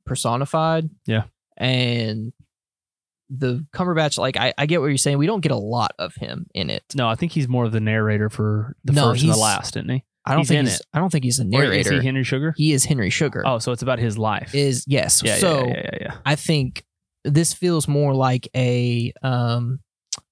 [0.06, 0.88] personified.
[1.06, 1.24] Yeah.
[1.56, 2.32] And
[3.28, 5.18] the Cumberbatch, like I, I get what you're saying.
[5.18, 6.84] We don't get a lot of him in it.
[6.94, 9.76] No, I think he's more of the narrator for the No, first and the last,
[9.76, 10.04] isn't he?
[10.24, 10.86] I don't He's think he's, it.
[10.92, 11.92] I don't think he's a Or narrator.
[11.94, 12.52] Is he Henry Sugar?
[12.56, 13.44] he is Henry Sugar.
[13.46, 14.54] Oh, so it's about his life.
[14.56, 15.22] Is yes.
[15.24, 16.14] yeah, so yeah, yeah, yeah, yeah.
[16.24, 16.84] I think
[17.24, 19.78] this feels more like a um,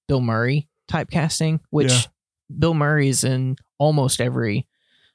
[0.09, 2.01] Bill Murray type casting, which Yeah.
[2.59, 4.67] Bill Murray is in almost every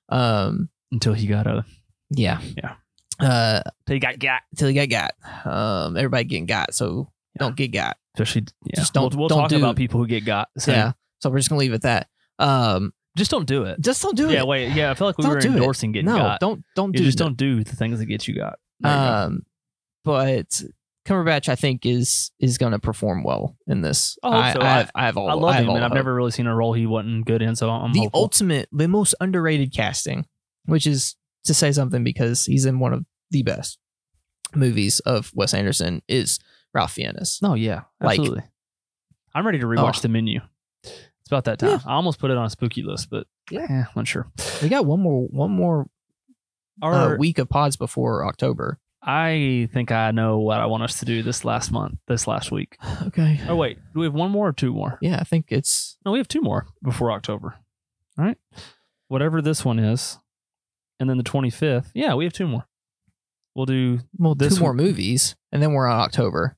[0.10, 1.65] um, Until he got a,
[2.10, 2.39] Yeah.
[2.58, 2.76] Yeah.
[3.19, 4.41] Uh, till he got got.
[4.58, 5.12] till you got
[5.45, 5.51] got.
[5.51, 7.39] Um, everybody getting got, so Yeah.
[7.45, 7.97] don't get got.
[8.15, 8.75] Especially, yeah.
[8.75, 10.47] Just don't- We'll, we'll don't talk do- about people who get got.
[10.58, 10.91] So Yeah.
[11.21, 12.08] So we're just gonna leave it at that.
[12.39, 13.82] Um, Just don't do it.
[13.82, 14.34] just don't do yeah, it.
[14.36, 14.71] Yeah, wait.
[14.73, 15.55] Yeah, I feel like we Don't were do it.
[15.55, 16.39] endorsing getting no, got.
[16.39, 17.25] don't don't You do just that.
[17.25, 18.58] don't do the things that get you got.
[18.79, 19.03] There you go.
[19.03, 19.45] Um,
[20.05, 20.62] but
[21.05, 24.17] Cumberbatch, I think is is gonna perform well in this.
[24.23, 24.60] I I, so.
[24.60, 25.29] I, I- have, I have all.
[25.29, 25.95] I love have him, and I've hope.
[25.95, 27.55] never really seen a role he wasn't good in.
[27.55, 28.21] So I'm the hopeful.
[28.21, 30.25] ultimate, the most underrated casting,
[30.65, 33.78] which is to say something because he's in one of the best
[34.56, 36.39] movies of Wes Anderson, is
[36.73, 37.39] Ralph Fiennes.
[37.41, 38.43] No, yeah, Like- absolutely.
[39.36, 40.02] I'm ready to rewatch Oh.
[40.02, 40.41] the menu.
[40.84, 41.69] It's about that time.
[41.69, 41.80] Yeah.
[41.86, 43.67] I almost put it on a spooky list, but Yeah.
[43.69, 44.28] yeah, I'm not sure.
[44.62, 45.88] We got one more one more
[46.82, 48.80] uh, week of pods before October.
[49.04, 52.52] I think I know what I want us to do this last month, this last
[52.52, 52.78] week.
[53.08, 53.39] Okay.
[53.47, 54.97] Oh wait, do we have one more or two more?
[55.02, 57.56] Yeah, I think it's No, we have two more before October.
[58.17, 58.38] All right,
[59.08, 60.17] whatever this one is,
[60.99, 61.91] and then the 25th.
[61.93, 62.65] Yeah, we have two more.
[63.55, 66.55] We'll do well This two more one- movies, and then we're on October.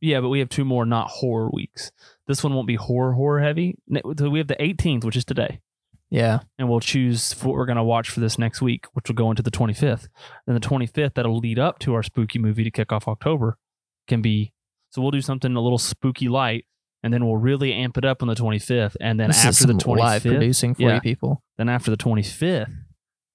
[0.00, 1.90] yeah, but we have two more not horror weeks.
[2.26, 3.76] This one won't be horror horror heavy.
[4.18, 5.60] So we have the 18th, which is today.
[6.10, 6.40] Yeah.
[6.58, 9.28] and we'll choose what we're going to watch for this next week, which will go
[9.28, 10.08] into the 25th.
[10.46, 13.58] Then the 25th, that'll lead up to our spooky movie to kick off October,
[14.06, 14.52] can be.
[14.90, 16.64] So we'll do something a little spooky light,
[17.02, 18.96] and then we'll really amp it up on the 25th.
[19.00, 20.94] And then This is after the some live 25th, producing for Yeah.
[20.96, 21.42] you people.
[21.56, 22.72] then after the 25th,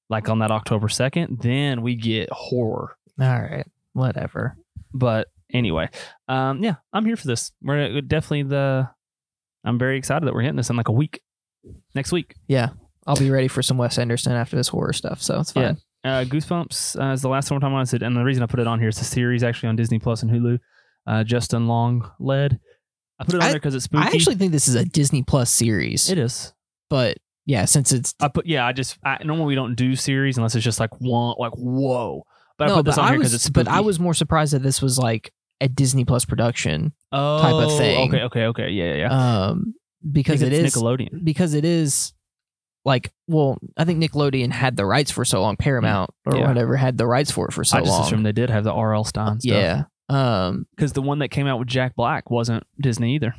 [0.10, 2.98] like on that October 2nd, then we get horror.
[3.20, 3.66] All right.
[3.94, 4.58] Whatever.
[4.94, 5.90] But anyway,
[6.28, 7.52] um, yeah, I'm here for this.
[7.62, 8.90] We're definitely the.
[9.64, 11.22] I'm very excited that we're hitting this in like a week,
[11.96, 12.36] next week.
[12.48, 12.70] Yeah.
[13.08, 15.78] I'll be ready for some Wes Anderson after this horror stuff, so it's fine.
[16.04, 16.18] Yeah.
[16.20, 17.82] Uh, Goosebumps uh, is the last one we're talking about.
[17.82, 19.76] I said, and the reason I put it on here is the series actually on
[19.78, 20.60] Disney Plus and Hulu.
[21.08, 22.60] Uh, Justin Long led.
[23.20, 24.04] I put it on I- there because it's spooky.
[24.04, 26.54] I actually think this is a Disney Plus series, it is.
[26.90, 28.66] but yeah, since it's I put yeah.
[28.66, 32.24] I just I, normally we don't do series unless it's just like one like whoa.
[32.58, 33.68] But I put this on I here because it's but.
[33.68, 37.78] I was more surprised that this was like a Disney Plus production, oh, type of
[37.78, 38.10] thing.
[38.10, 38.70] Okay, okay, okay.
[38.70, 38.96] Yeah, yeah.
[38.98, 39.48] yeah.
[39.48, 39.74] um,
[40.12, 41.24] because it is Nickelodeon.
[41.24, 42.14] because it is
[42.86, 46.48] like well, I think Nickelodeon had the rights for so long, Paramount or Yeah.
[46.48, 48.04] whatever had the rights for it for so I just long.
[48.06, 49.04] assumed they did have the R.L.
[49.06, 49.52] Stine stuff.
[49.54, 49.84] yeah.
[50.14, 50.68] Um.
[50.76, 53.36] because the one that came out with Jack Black wasn't Disney either.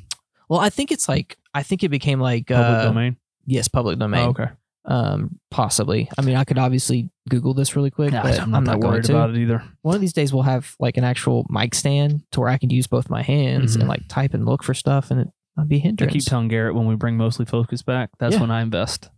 [0.49, 3.17] Well, I think it's like I think it became like Public uh, domain.
[3.47, 4.27] yes, public domain.
[4.27, 4.49] Oh, okay.
[4.87, 6.11] Um, possibly.
[6.19, 8.93] I mean, I could obviously Google this really quick, Yeah, but I'm not, that going
[8.93, 9.13] worried to.
[9.13, 9.65] about it either.
[9.81, 12.69] One of these days, we'll have like an actual mic stand to where I can
[12.69, 13.81] use both my hands Mhm.
[13.81, 16.13] and like type and look for stuff, and it not be I hindrance.
[16.13, 18.41] keep telling Garrett when we bring mostly focus back, that's Yeah.
[18.43, 19.09] when I invest.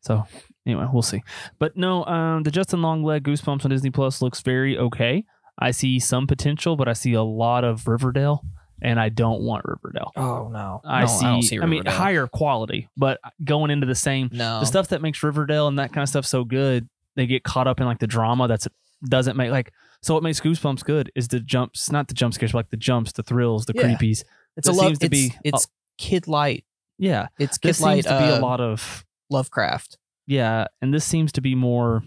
[0.00, 0.24] So
[0.64, 1.22] anyway, we'll see.
[1.58, 5.24] But no, um, the Justin Longleg Goosebumps on Disney Plus looks very okay.
[5.58, 8.44] I see some potential, but I see a lot of Riverdale,
[8.80, 10.12] and I don't want Riverdale.
[10.16, 11.56] Oh no, I No, see.
[11.56, 15.22] don't I, mean, higher quality, but going into the same No, the stuff that makes
[15.22, 18.06] Riverdale and that kind of stuff so good, they get caught up in like the
[18.06, 18.68] drama that's
[19.04, 19.72] doesn't make like.
[20.00, 22.76] So what makes Goosebumps good is the jumps, not the jump scares, but like the
[22.76, 23.82] jumps, the thrills, the Yeah.
[23.82, 24.22] creepies.
[24.56, 24.86] it's a that love.
[24.86, 25.66] seems to it's, be- it's
[25.98, 26.64] kid light.
[26.98, 27.94] Yeah, It's kid this light.
[27.94, 29.98] seems to be uh, a lot of Lovecraft.
[30.26, 32.02] yeah, and this seems to be more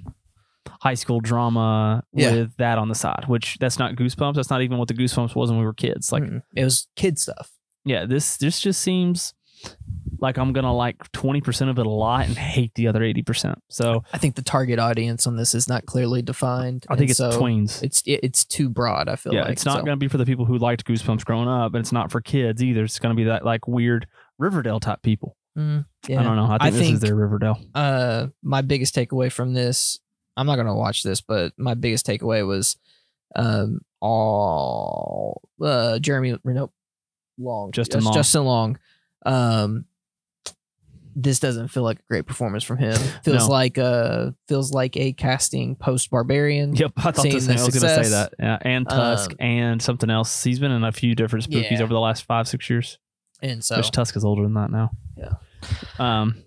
[0.82, 2.32] high school drama Yeah.
[2.34, 4.34] with that on the side, which that's not Goosebumps.
[4.36, 6.12] That's not even what the Goosebumps was when we were kids.
[6.12, 6.42] Like, Mm-mm.
[6.56, 7.52] it was kid stuff.
[7.86, 9.34] yeah, this this just seems
[10.20, 13.56] like I'm gonna like 20% of it a lot and hate the other 80%.
[13.70, 16.86] So I think the target audience on this is not clearly defined.
[16.90, 17.82] I think it's so tweens.
[17.84, 19.08] It's it, it's too broad.
[19.08, 19.84] I feel yeah, like it's not so.
[19.86, 22.64] gonna be for the people who liked Goosebumps growing up, and it's not for kids
[22.64, 22.84] either.
[22.84, 24.08] It's gonna be that like weird
[24.40, 25.38] Riverdale type people.
[25.58, 26.20] Mm, yeah.
[26.20, 26.46] I don't know.
[26.46, 27.60] I think I this is their Riverdale.
[27.76, 30.00] uh my biggest takeaway from this
[30.38, 32.78] i'm not gonna watch this but my biggest takeaway was
[33.36, 36.74] um all uh jeremy nope
[37.38, 38.14] long Justin Long.
[38.14, 38.80] justin long
[39.26, 39.86] um
[41.16, 43.54] this doesn't feel like a great performance from him feels No.
[43.54, 47.56] like uh feels like a casting post barbarian Yep, I thought seeing the same.
[47.58, 48.34] the I was going to say that.
[48.40, 50.42] Yeah, and Tusk Um, and something else.
[50.44, 51.84] He's been in a few different spookies Yeah.
[51.84, 52.98] over the last five, six years.
[53.42, 54.92] and so Which Tusk is older than that now.
[55.18, 55.34] Yeah.
[56.00, 56.38] Um.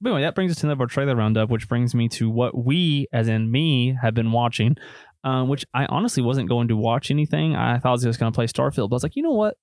[0.00, 2.08] But anyway, that brings us to the end of our trailer roundup, which brings me
[2.10, 4.76] to what we, as in me, have been watching.
[5.24, 7.56] Um, which I honestly wasn't going to watch anything.
[7.56, 9.32] I thought I was just going to play Starfield, but I was like, you know
[9.32, 9.56] what?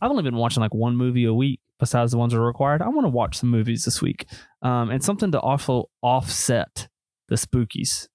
[0.00, 2.82] I've only been watching like one movie a week besides the ones that are required.
[2.82, 4.26] I want to watch some movies this week,
[4.60, 6.88] um, and something to also offset
[7.28, 8.08] the spookies.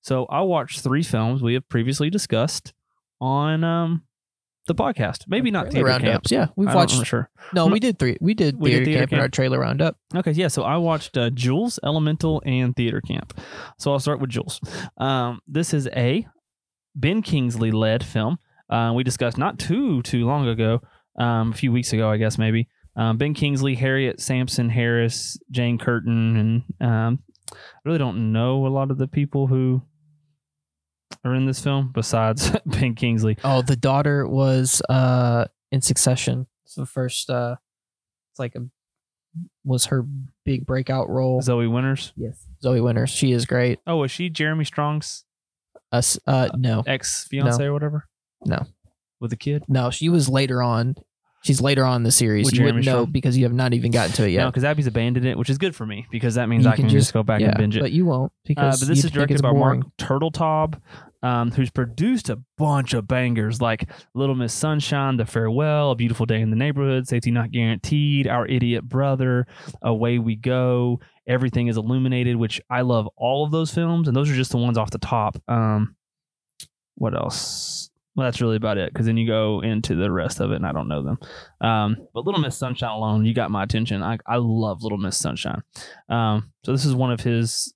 [0.00, 2.72] So I watched three films we have previously discussed
[3.20, 4.04] on um,
[4.66, 5.24] the podcast.
[5.28, 6.32] Maybe not theater roundups camps.
[6.32, 7.30] yeah we've I watched not sure.
[7.52, 9.96] no we did three we did We did theater, theater camp in our trailer roundup
[10.14, 10.48] Okay, yeah.
[10.48, 13.38] So I watched uh, Jules, Elemental, and Theater Camp.
[13.78, 14.60] So I'll start with Jules.
[14.98, 16.26] Um, this is a
[16.94, 18.38] Ben Kingsley led film.
[18.70, 20.80] Uh, we discussed not too too long ago,
[21.18, 22.68] um, a few weeks ago, I guess maybe.
[22.96, 26.36] Um, ben Kingsley, Harriet Sansom Harris, Jane Curtin,
[26.80, 27.18] and um,
[27.52, 29.82] I really don't know a lot of the people who
[31.24, 33.36] are in this film besides Ben Kingsley.
[33.44, 37.56] oh the daughter was uh in succession it's the first uh
[38.32, 38.66] it's like a
[39.64, 40.04] was her
[40.44, 42.12] big breakout role Zoe Winters.
[42.16, 42.46] Yes.
[42.62, 43.10] Zoe Winters.
[43.10, 43.80] She is great.
[43.86, 45.24] Oh, was she Jeremy Strong's
[45.92, 46.82] Us uh no.
[46.86, 48.08] ex fiance or whatever?
[48.44, 48.64] No.
[49.20, 49.64] With a kid?
[49.68, 50.96] No, she was later on.
[51.46, 52.44] She's later on in the series.
[52.46, 53.12] With you Jeremy wouldn't know Strong?
[53.12, 54.40] because you have not even gotten to it yet.
[54.40, 56.76] No, because Abby's abandoned it, which is good for me because that means You I
[56.76, 57.80] can can just, just- go back and binge it.
[57.80, 59.52] but you won't Uh, because but this is directed by.
[59.52, 60.80] Marc Turtletaub,
[61.22, 66.26] um, who's produced a bunch of bangers like Little Miss Sunshine, The Farewell, A Beautiful
[66.26, 69.46] Day in the Neighborhood, Safety Not Guaranteed, Our Idiot Brother,
[69.82, 74.30] Away We Go, Everything is Illuminated, which I love all of those films, and those
[74.30, 75.40] are just the ones off the top.
[75.48, 75.96] Um,
[76.96, 77.85] what else?
[78.16, 80.66] Well, that's really about it because then you go into the rest of it, and
[80.66, 81.18] I don't know them.
[81.60, 84.02] Um, but Little Miss Sunshine alone, you got my attention.
[84.02, 85.62] I, I love Little Miss Sunshine.
[86.08, 87.74] Um, so this is one of his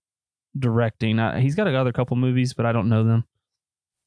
[0.59, 1.19] directing.
[1.19, 3.25] Uh, he's got another couple movies, but I don't know them.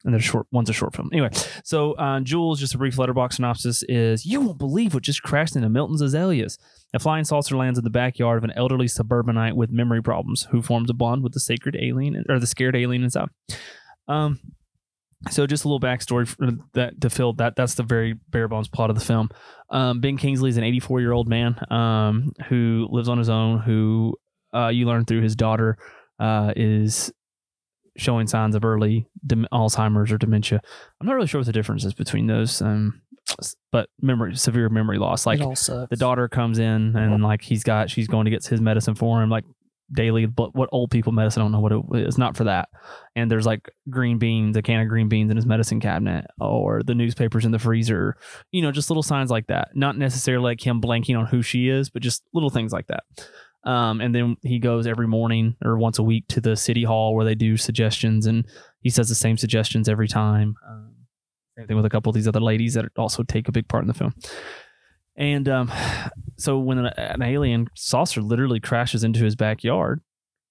[0.06, 0.48] And they're short.
[0.52, 1.10] One's a short film.
[1.14, 1.30] Anyway,
[1.64, 5.56] so uh, Jules, just a brief Letterboxd synopsis is: You won't believe what just crashed
[5.56, 6.58] into Milton's azaleas.
[6.94, 10.62] A flying saucer lands in the backyard of an elderly suburbanite with memory problems, who
[10.62, 13.30] forms a bond with the sacred alien or the scared alien inside.
[14.10, 14.40] Um,
[15.30, 17.56] so just a little backstory for that to fill that.
[17.56, 19.30] That's the very bare bones plot of the film.
[19.70, 23.60] Um, ben Kingsley is an 84 year old man um, who lives on his own.
[23.60, 24.16] Who
[24.54, 25.78] uh, you learn through his daughter
[26.20, 27.12] uh, is
[27.96, 30.62] showing signs of early dem- Alzheimer's or dementia.
[31.00, 33.02] I'm not really sure what the difference is between those, um,
[33.72, 35.26] but memory, severe memory loss.
[35.26, 35.40] Like
[35.90, 39.22] the daughter comes in and like he's got, she's going to get his medicine for
[39.22, 39.44] him, like
[39.94, 40.26] daily.
[40.26, 42.18] But what old people medicine, I don't know what it is.
[42.18, 42.70] Not for that.
[43.16, 46.82] And there's like green beans, a can of green beans in his medicine cabinet, or
[46.84, 48.18] the newspapers in the freezer.
[48.52, 49.70] You know, just little signs like that.
[49.76, 53.04] Not necessarily like him blanking on who she is, but just little things like that.
[53.66, 57.16] Um, and then he goes every morning or once a week to the city hall
[57.16, 58.46] where they do suggestions, and
[58.82, 60.56] he says the same suggestions every time.
[60.68, 60.96] Um,
[61.58, 63.84] same thing with a couple of these other ladies that also take a big part
[63.84, 64.14] in the film.
[65.16, 65.72] And um,
[66.38, 70.02] so when an, an alien saucer literally crashes into his backyard,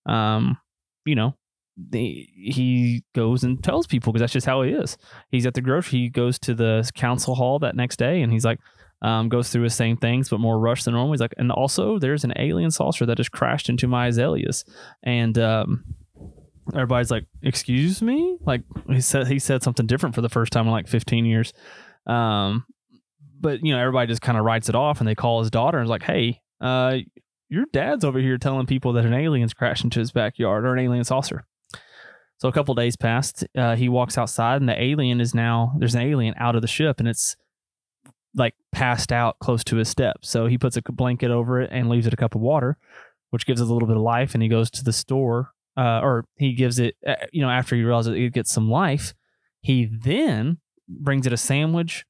[0.07, 0.59] um,
[1.05, 1.35] you know,
[1.77, 4.97] the, he goes and tells people because that's just how he is.
[5.31, 6.01] He's at the grocery.
[6.01, 8.59] He goes to the council hall that next day, and he's like,
[9.01, 11.13] um, goes through his same things but more rushed than normal.
[11.13, 14.65] He's like, and also there's an alien saucer that just crashed into my azaleas,
[15.03, 15.85] and um,
[16.73, 20.67] everybody's like, "Excuse me?" Like he said, he said something different for the first time
[20.67, 21.53] in like 15 years.
[22.07, 22.65] Um,
[23.43, 25.79] but you know, everybody just kind of writes it off, and they call his daughter
[25.79, 26.99] and is like, "Hey, uh,
[27.49, 30.85] your dad's over here telling people that an alien's crashed into his backyard or an
[30.85, 31.45] alien saucer."
[32.39, 33.45] So a couple days passed.
[33.57, 36.69] Uh, he walks outside, and the alien is now there's an alien out of the
[36.69, 37.37] ship, and it's
[38.35, 40.31] like passed out close to his steps.
[40.31, 42.79] So he puts a blanket over it and leaves it a cup of water,
[43.31, 44.35] which gives it a little bit of life.
[44.35, 47.77] And he goes to the store, uh, or he gives it, uh, you know, after
[47.77, 49.15] he realizes it gets some life,
[49.61, 52.05] he then brings it a sandwich,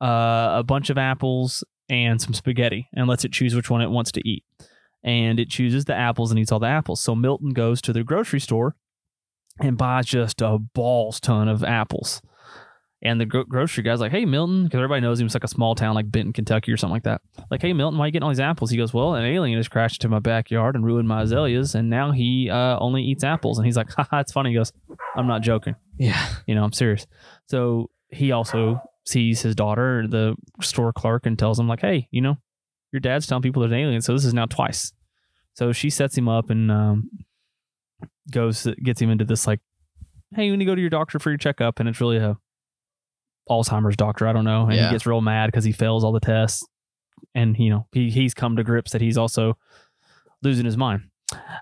[0.00, 3.90] uh, a bunch of apples, and some spaghetti, and lets it choose which one it
[3.90, 4.44] wants to eat.
[5.04, 7.00] And it chooses the apples and eats all the apples.
[7.00, 8.74] So Milton goes to the grocery store
[9.60, 12.20] and buys just a balls ton of apples.
[13.02, 15.26] And the gro- grocery guy's like, "Hey, Milton," because everybody knows him.
[15.26, 17.20] It's like a small town, like Benton, Kentucky, or something like that.
[17.50, 19.58] Like, "Hey, Milton, why are you getting all these apples?" He goes, "Well, an alien
[19.58, 23.22] has crashed into my backyard and ruined my azaleas, and now he uh, only eats
[23.22, 24.72] apples." And he's like, "Haha, it's funny." He goes,
[25.14, 25.76] "I'm not joking.
[25.98, 26.20] Yeah.
[26.46, 27.06] You know, I'm serious."
[27.46, 32.20] So he also sees his daughter, the store clerk, and tells him like, "Hey, you
[32.20, 32.36] know,
[32.92, 34.92] your dad's telling people there's an alien, so this is now twice."
[35.54, 37.10] So she sets him up and um,
[38.30, 39.60] goes gets him into this like,
[40.34, 42.36] "Hey, you need to go to your doctor for your checkup," and it's really a
[43.48, 44.26] Alzheimer's doctor.
[44.26, 44.86] I don't know, and Yeah.
[44.88, 46.66] he gets real mad because he fails all the tests,
[47.34, 49.56] and you know he he's come to grips that he's also
[50.42, 51.02] losing his mind.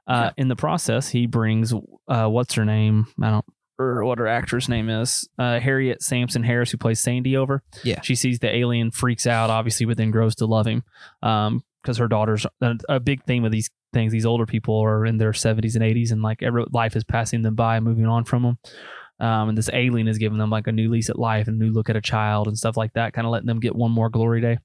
[0.06, 1.72] Uh, In the process, he brings
[2.08, 3.06] uh, what's her name?
[3.22, 3.44] I don't
[3.78, 5.28] or what her actress name is.
[5.38, 7.62] Uh, Harriet Sansom Harris, who plays Sandy over.
[7.82, 8.00] Yeah.
[8.02, 10.84] she sees the alien, freaks out, obviously, but then grows to love him.
[11.22, 14.10] Um, because her daughter's a, a big theme of these things.
[14.10, 17.42] These older people are in their 70s and 80s, and like every life is passing
[17.42, 18.58] them by, and moving on from them.
[19.20, 21.64] Um, and this alien is giving them like a new lease at life and a
[21.64, 23.92] new look at a child and stuff like that, kind of letting them get one
[23.92, 24.58] more glory day.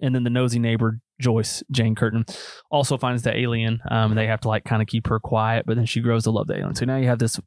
[0.00, 2.26] And then the nosy neighbor, Joyce Jane Curtin,
[2.70, 3.80] also finds the alien.
[3.90, 6.24] Um, and they have to like kind of keep her quiet, but then she grows
[6.24, 6.74] to love the alien.
[6.74, 7.40] So now you have this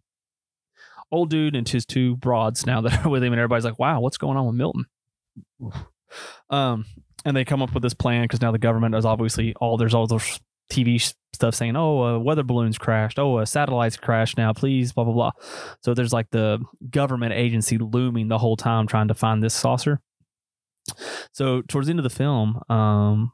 [1.12, 4.02] old dude and his two broads now that are with him, and everybody's like, "Wow,
[4.02, 4.86] what's going on with Milton?"
[6.50, 6.86] Um,
[7.24, 9.94] and they come up with this plan because now the government is obviously all there's
[9.94, 10.40] all those
[10.72, 13.20] TV stuff saying, "Oh, uh, weather balloons crashed.
[13.20, 14.38] Oh, uh, satellites crashed.
[14.38, 15.32] Now, please, blah blah blah."
[15.84, 20.00] So there's like the government agency looming the whole time trying to find this saucer.
[21.34, 23.32] So towards the end of the film, um,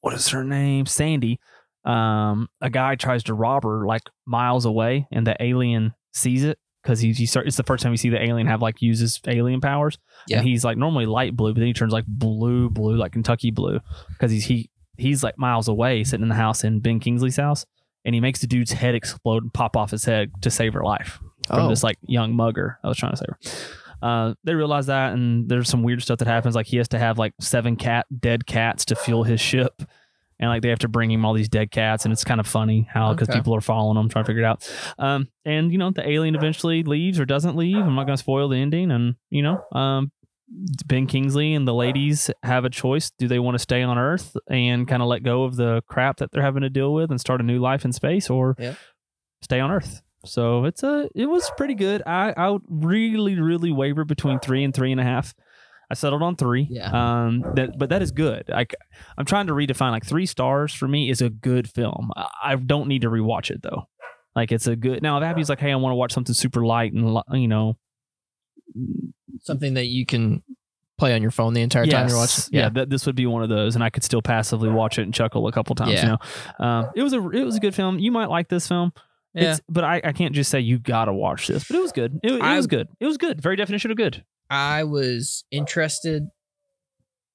[0.00, 0.86] what is her name?
[0.86, 1.38] Sandy.
[1.84, 6.58] Um, a guy tries to rob her like miles away, and the alien sees it
[6.82, 9.20] because he's he start, it's the first time you see the alien have like uses
[9.26, 9.98] alien powers.
[10.28, 10.38] Yeah.
[10.38, 13.50] And he's like normally light blue, but then he turns like blue, blue, like Kentucky
[13.50, 17.36] blue, because he's he he's like miles away, sitting in the house in Ben Kingsley's
[17.36, 17.66] house,
[18.04, 20.84] and he makes the dude's head explode and pop off his head to save her
[20.84, 21.68] life from Oh.
[21.68, 23.38] this like young mugger I was trying to save her.
[24.02, 26.54] Uh, they realize that, and there's some weird stuff that happens.
[26.54, 29.82] Like he has to have like seven cat dead cats to fuel his ship,
[30.40, 32.46] and like they have to bring him all these dead cats, and it's kind of
[32.46, 33.38] funny how because Okay.
[33.38, 34.68] people are following him trying to figure it out.
[34.98, 37.86] Um, and you know the alien eventually leaves or doesn't leave.
[37.86, 40.10] I'm not going to spoil the ending, and you know, um,
[40.86, 43.10] Ben Kingsley and the ladies have a choice.
[43.18, 46.18] Do they want to stay on Earth and kind of let go of the crap
[46.18, 48.74] that they're having to deal with and start a new life in space, or Yeah.
[49.42, 50.02] stay on Earth?
[50.26, 52.02] So it's a it was pretty good.
[52.06, 55.34] I I really really waver between three and three and a half.
[55.90, 56.66] I settled on three.
[56.70, 56.90] Yeah.
[57.26, 57.44] Um.
[57.56, 58.44] That but that is good.
[58.48, 58.74] Like
[59.18, 62.10] I'm trying to redefine like three stars for me is a good film.
[62.16, 63.88] I, I don't need to rewatch it though.
[64.34, 65.02] Like it's a good.
[65.02, 67.76] Now if Abby's like, hey, I want to watch something super light and you know
[69.42, 70.42] Something that you can
[70.96, 72.44] play on your phone the entire time you're watching.
[72.52, 75.02] yeah, that this would be one of those, and I could still passively watch it
[75.02, 75.92] and chuckle a couple times.
[75.92, 76.02] Yeah.
[76.02, 76.08] You
[76.60, 77.98] know, um, it was a it was a good film.
[77.98, 78.92] You might like this film.
[79.34, 79.52] Yeah.
[79.52, 81.66] It's, but I, I can't just say you gotta watch this.
[81.68, 82.20] But it was good.
[82.22, 82.88] It, it I- was good.
[83.00, 83.40] It was good.
[83.40, 84.24] Very definition of good.
[84.54, 86.28] I was interested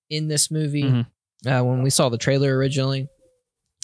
[0.10, 1.06] in this movie Mhm.
[1.46, 3.08] uh, when we saw the trailer originally,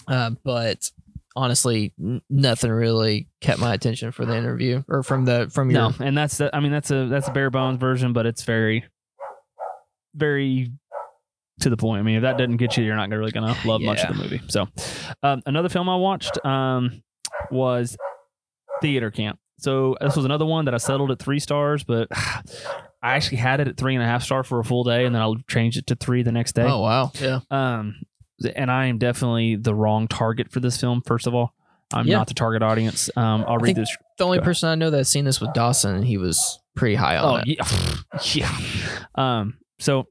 [0.07, 0.89] uh, but
[1.35, 5.91] honestly, n- nothing really kept my attention for the interview or from the from your.
[5.91, 8.43] No, and that's the, I mean that's a that's a bare bones version, but it's
[8.43, 8.85] very,
[10.15, 10.71] very
[11.61, 11.99] to the point.
[11.99, 14.23] I mean, if that doesn't get you, you're not really gonna love much of the
[14.23, 14.41] movie.
[14.47, 14.67] So,
[15.23, 17.01] um, another film I watched um,
[17.51, 17.95] was
[18.81, 19.39] Theater Camp.
[19.59, 22.09] So this was another one that I settled at three stars, but
[23.05, 25.13] I actually had it at three and a half star for a full day, and
[25.13, 26.63] then I'll change it to three the next day.
[26.63, 27.11] Oh wow!
[27.19, 27.39] Yeah.
[27.51, 27.95] Um,
[28.55, 31.01] and I am definitely the wrong target for this film.
[31.05, 31.53] First of all,
[31.93, 32.17] I'm Yeah.
[32.17, 33.09] not the target audience.
[33.15, 35.53] Um, I'll I read think this The only person I know that's seen this with
[35.53, 37.57] Dawson, and he was pretty high on Oh it.
[37.57, 38.57] yeah, yeah.
[39.15, 40.07] Um, so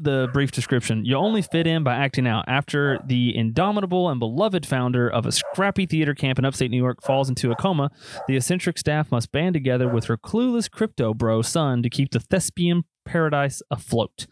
[0.00, 2.44] the brief description: You only fit in by acting out.
[2.48, 7.02] After the indomitable and beloved founder of a scrappy theater camp in upstate New York
[7.02, 7.90] falls into a coma,
[8.28, 12.20] the eccentric staff must band together with her clueless crypto bro son to keep the
[12.20, 14.26] thespian paradise afloat.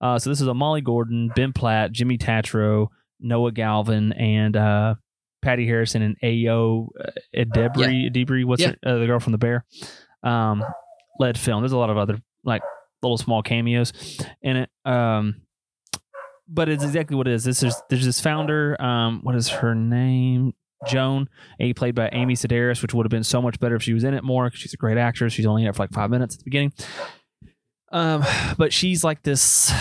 [0.00, 2.88] Uh, so this is a Molly Gordon, Ben Platt, Jimmy Tatro,
[3.20, 4.94] Noah Galvin, and uh,
[5.42, 8.10] Patty Harrison and Ayo uh, Edebiri.
[8.12, 8.74] Edebiri, what's Yeah.
[8.84, 9.64] uh, the girl from The Bear?
[10.22, 10.64] Um,
[11.20, 11.62] led film.
[11.62, 12.62] There's a lot of other like
[13.02, 13.92] little small cameos
[14.42, 14.70] in it.
[14.84, 15.42] Um,
[16.48, 17.44] but it's exactly what it is.
[17.44, 18.80] This is there's this founder.
[18.80, 20.54] Um, what is her name?
[20.86, 21.28] Joan,
[21.60, 24.02] a played by Amy Sedaris, which would have been so much better if she was
[24.02, 25.32] in it more she's a great actress.
[25.32, 26.72] She's only in it for like five minutes at the beginning.
[27.92, 28.24] Um,
[28.58, 29.72] but she's like this.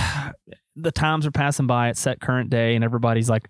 [0.76, 1.89] The times are passing by.
[1.89, 3.49] It's set current day, and everybody's like,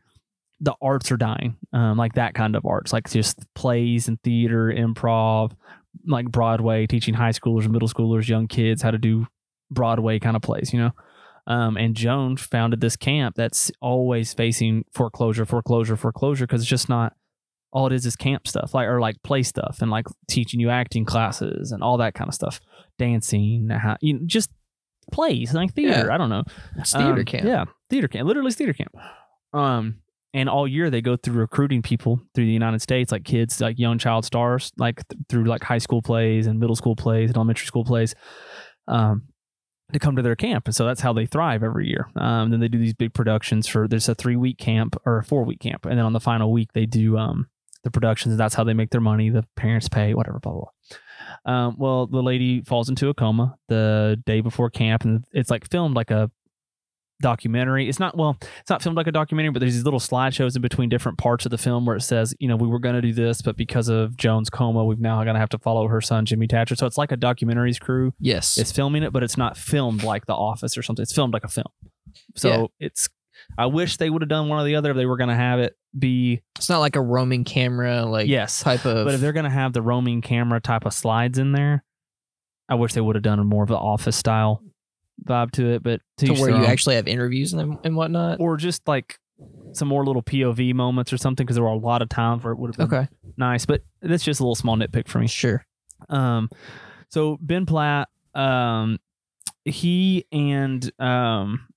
[0.61, 1.57] the arts are dying.
[1.73, 5.51] Um, like that kind of arts, like just plays and theater, improv,
[6.05, 9.27] like Broadway, teaching high schoolers, middle schoolers, young kids how to do
[9.71, 10.73] Broadway kind of plays.
[10.73, 10.91] You know.
[11.47, 16.87] Um, and Joan founded this camp that's always facing foreclosure, foreclosure, foreclosure because it's just
[16.87, 17.13] not
[17.73, 20.69] all it is is camp stuff, like or like play stuff and like teaching you
[20.69, 22.59] acting classes and all that kind of stuff,
[22.99, 24.51] dancing, how, you know, just
[25.11, 26.05] plays like theater.
[26.07, 26.13] Yeah.
[26.13, 26.43] I don't know,
[26.77, 27.45] It's theater Um, camp.
[27.47, 28.27] Yeah, theater camp.
[28.27, 28.95] Literally it's theater camp.
[29.53, 30.01] Um,
[30.33, 33.79] and all year they go through recruiting people through the United States, like kids, like
[33.79, 37.37] young child stars, like th- through like high school plays and middle school plays and
[37.37, 38.13] elementary school plays,
[38.87, 39.23] um,
[39.93, 40.65] to come to their camp.
[40.65, 42.09] And so that's how they thrive every year.
[42.15, 45.23] Um, then they do these big productions for there's a three week camp or a
[45.23, 47.47] four week camp, and then on the final week they do um
[47.83, 48.33] the productions.
[48.33, 49.29] And that's how they make their money.
[49.29, 50.61] The parents pay, whatever, blah blah.
[50.61, 50.71] blah.
[51.45, 55.69] Um, well, the lady falls into a coma the day before camp, and it's like
[55.69, 56.29] filmed like a
[57.21, 57.87] documentary.
[57.87, 60.61] It's not well, it's not filmed like a documentary, but there's these little slideshows in
[60.61, 63.01] between different parts of the film where it says, you know, we were going to
[63.01, 66.01] do this, but because of Joan's coma, we've now going to have to follow her
[66.01, 66.75] son Jimmy Tatro.
[66.75, 68.57] So it's like a documentary's crew Yes.
[68.57, 71.03] is filming it, but it's not filmed like The Office or something.
[71.03, 71.67] It's filmed like a film.
[72.35, 72.65] So Yeah.
[72.87, 73.09] it's.
[73.57, 75.35] I wish they would have done one or the other if they were going to
[75.35, 79.03] have it be It's not like a roaming camera, like yes, type of.
[79.05, 81.83] but if they're going to have the roaming camera type of slides in there,
[82.69, 84.61] I wish they would have done more of the Office style
[85.25, 85.83] vibe to it.
[85.83, 88.39] But to, to where you actually have interviews and, and whatnot.
[88.39, 89.17] or just like
[89.73, 92.53] some more little POV moments or something because there were a lot of times where
[92.53, 93.07] it would have been Okay,
[93.37, 93.65] nice.
[93.65, 95.27] But that's just a little small nitpick for me.
[95.27, 95.65] sure.
[96.09, 96.49] Um,
[97.09, 98.99] so Ben Platt, um,
[99.65, 101.67] he and um,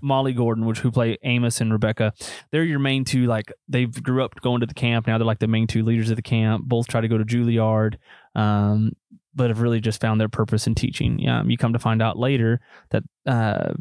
[0.00, 2.12] Molly Gordon, which who play Amos and Rebecca,
[2.50, 3.26] they're your main two.
[3.26, 5.06] Like they've grew up going to the camp.
[5.06, 6.64] Now they're like the main two leaders of the camp.
[6.64, 7.96] Both try to go to Juilliard,
[8.34, 8.92] um,
[9.34, 11.26] but have really just found their purpose in teaching.
[11.28, 12.60] Um, you come to find out later
[12.90, 13.72] that uh,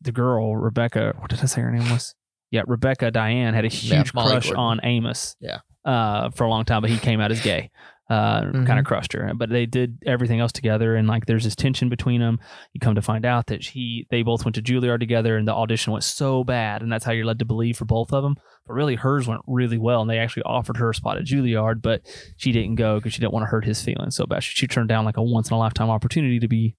[0.00, 2.14] the girl Rebecca, what did I say her name was?
[2.50, 4.60] Yeah, Rebecca Diane had a huge Molly crush Gordon.
[4.60, 5.36] on Amos.
[5.40, 5.58] Yeah.
[5.84, 7.70] Uh, for a long time, but he came out as gay.
[8.12, 8.78] Uh, kind Mhm.
[8.80, 9.32] of crushed her.
[9.34, 12.38] But they did everything else together, and like there's this tension between them.
[12.74, 15.54] You come to find out that he, they both went to Juilliard together, and the
[15.54, 18.34] audition went so bad, and that's how you're led to believe for both of them.
[18.66, 21.80] But really, hers went really well, and they actually offered her a spot at Juilliard,
[21.80, 22.02] but
[22.36, 24.42] she didn't go because she didn't want to hurt his feelings so bad.
[24.42, 26.76] She, she turned down like a once in a lifetime opportunity to be,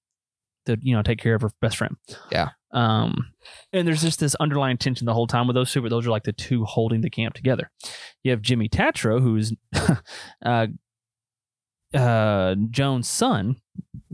[0.65, 1.95] to you know, take care of her best friend.
[2.31, 2.49] Yeah.
[2.71, 3.31] Um,
[3.71, 6.11] and there's just this underlying tension the whole time with those two, but those are
[6.11, 7.69] like the two holding the camp together.
[8.23, 9.53] You have Jimmy Tatro, who's
[10.45, 10.67] uh,
[11.93, 13.55] uh, Joan's son.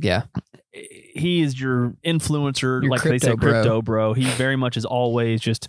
[0.01, 0.23] Yeah,
[0.71, 3.51] He is your influencer, Your like they say, crypto bro.
[3.51, 4.13] crypto bro.
[4.13, 5.67] He very much is always just.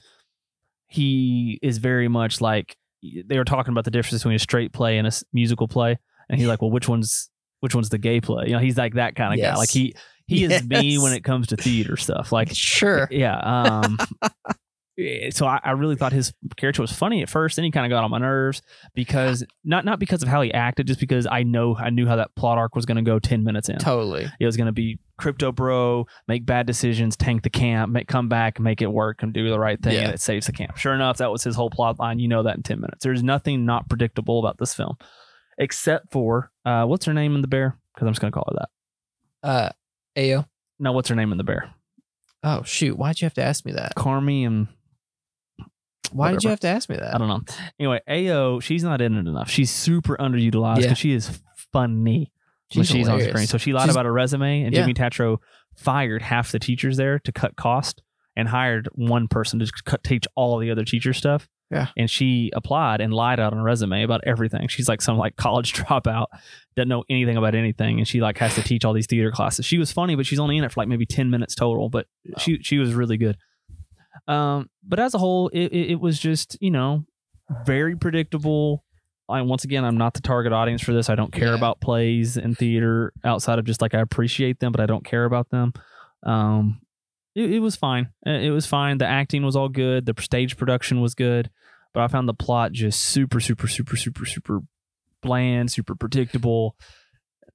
[0.86, 4.98] He is very much like they were talking about the difference between a straight play
[4.98, 5.98] and a musical play,
[6.28, 7.30] and he's like, "Well, which one's
[7.60, 9.54] which one's the gay play?" You know, he's like that kind of guy.
[9.56, 9.94] Like he
[10.26, 12.30] he is me when it comes to theater stuff.
[12.32, 13.08] Like sure.
[13.10, 13.38] yeah.
[13.38, 13.98] Um,
[15.30, 17.56] so I, I really thought his character was funny at first.
[17.56, 18.62] Then he kind of got on my nerves
[18.94, 22.16] because not not because of how he acted, just because I know I knew how
[22.16, 23.78] that plot arc was going to go ten minutes in.
[23.78, 24.28] Totally.
[24.38, 28.28] It was going to be crypto bro, make bad decisions, tank the camp, make come
[28.28, 30.04] back, make it work, and do the right thing, Yeah.
[30.04, 30.76] and it saves the camp.
[30.76, 32.18] Sure enough, that was his whole plot line.
[32.18, 33.04] You know that in ten minutes.
[33.04, 34.96] There's nothing not predictable about this film,
[35.58, 37.78] except for uh, what's her name in the bear?
[37.94, 38.58] Because I'm just going to call her
[39.42, 39.48] that.
[39.48, 39.70] Uh,
[40.16, 40.46] Ayo.
[40.78, 41.74] No, what's her name in the bear?
[42.42, 42.96] Oh shoot!
[42.96, 43.94] Why'd you have to ask me that?
[43.96, 44.68] Carmy and
[46.12, 47.14] Why did you have to ask me that?
[47.14, 47.40] I don't know.
[47.78, 49.50] Anyway, Ayo, she's not in it enough.
[49.50, 50.94] She's super underutilized because Yeah.
[50.94, 51.40] she is
[51.72, 52.32] funny
[52.74, 53.46] when She's she's on screen.
[53.46, 54.82] So she lied She's- about her resume, and Yeah.
[54.82, 55.38] Jimmy Tatro
[55.76, 58.02] fired half the teachers there to cut cost
[58.36, 61.48] and hired one person to cut, teach all the other teacher stuff.
[61.70, 61.86] Yeah.
[61.96, 64.66] And she applied and lied out on her resume about everything.
[64.66, 66.26] She's like some like college dropout,
[66.74, 69.64] doesn't know anything about anything, and she like has to teach all these theater classes.
[69.64, 71.88] She was funny, but she's only in it for like maybe ten minutes total.
[71.88, 72.06] But
[72.38, 73.36] she she was really good.
[74.30, 77.04] Um, but as a whole, it, it, it was just you know
[77.66, 78.84] very predictable.
[79.28, 81.08] I once again, I'm not the target audience for this.
[81.08, 81.54] I don't care Yeah.
[81.56, 85.24] about plays and theater outside of just like I appreciate them, but I don't care
[85.24, 85.72] about them.
[86.24, 86.80] Um,
[87.34, 88.08] it, it was fine.
[88.26, 88.98] It was fine.
[88.98, 90.04] The acting was all good.
[90.06, 91.48] The stage production was good,
[91.94, 94.60] but I found the plot just super, super, super, super, super
[95.22, 96.74] bland, super predictable.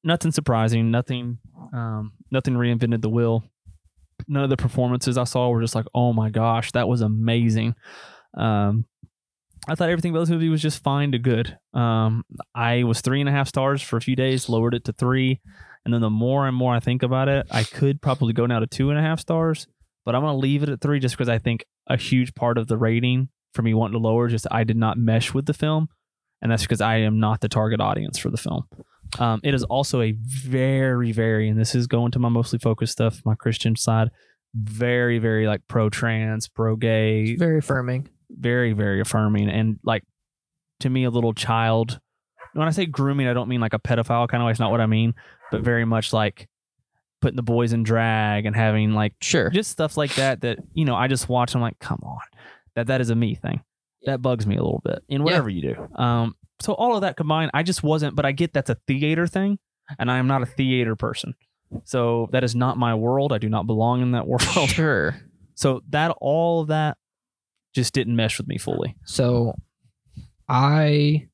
[0.03, 0.91] Nothing surprising.
[0.91, 1.39] Nothing.
[1.73, 3.43] Um, nothing reinvented the wheel.
[4.28, 7.76] None of the performances I saw were just like, oh my gosh, that was amazing.
[8.36, 8.86] Um,
[9.67, 11.57] I thought everything about this movie was just fine to good.
[11.73, 12.23] Um,
[12.53, 15.41] I was three and a half stars for a few days, lowered it to three,
[15.84, 18.59] and then the more and more I think about it, I could probably go now
[18.59, 19.67] to two and a half stars.
[20.05, 22.67] But I'm gonna leave it at three just because I think a huge part of
[22.67, 24.28] the rating for me wanting to lower.
[24.28, 25.89] Just I did not mesh with the film,
[26.41, 28.67] and that's because I am not the target audience for the film.
[29.19, 32.93] Um, it is also a very, very, and this is going to my mostly focused
[32.93, 34.09] stuff, my Christian side,
[34.53, 38.09] very, very like pro trans, pro gay, Very affirming.
[38.29, 40.03] very, very affirming, and like
[40.81, 41.99] to me, a little child.
[42.53, 44.51] When I say grooming, I don't mean like a pedophile kind of way.
[44.51, 45.13] It's not what I mean,
[45.51, 46.47] but very much like
[47.21, 49.49] putting the boys in drag and having like Sure.
[49.49, 50.41] just stuff like that.
[50.41, 51.55] That you know, I just watch.
[51.55, 52.19] I'm like, come on,
[52.75, 53.61] that that is a me thing.
[54.05, 56.01] That bugs me a little bit in whatever you do.
[56.01, 58.15] Um, so all of that combined, I just wasn't.
[58.15, 59.59] But I get that's a theater thing,
[59.99, 61.33] and I am not a theater person.
[61.83, 63.33] So that is not my world.
[63.33, 64.41] I do not belong in that world.
[64.69, 65.15] Sure.
[65.55, 66.97] So that all of that
[67.73, 68.95] just didn't mesh with me fully.
[69.05, 69.55] So
[70.47, 71.27] I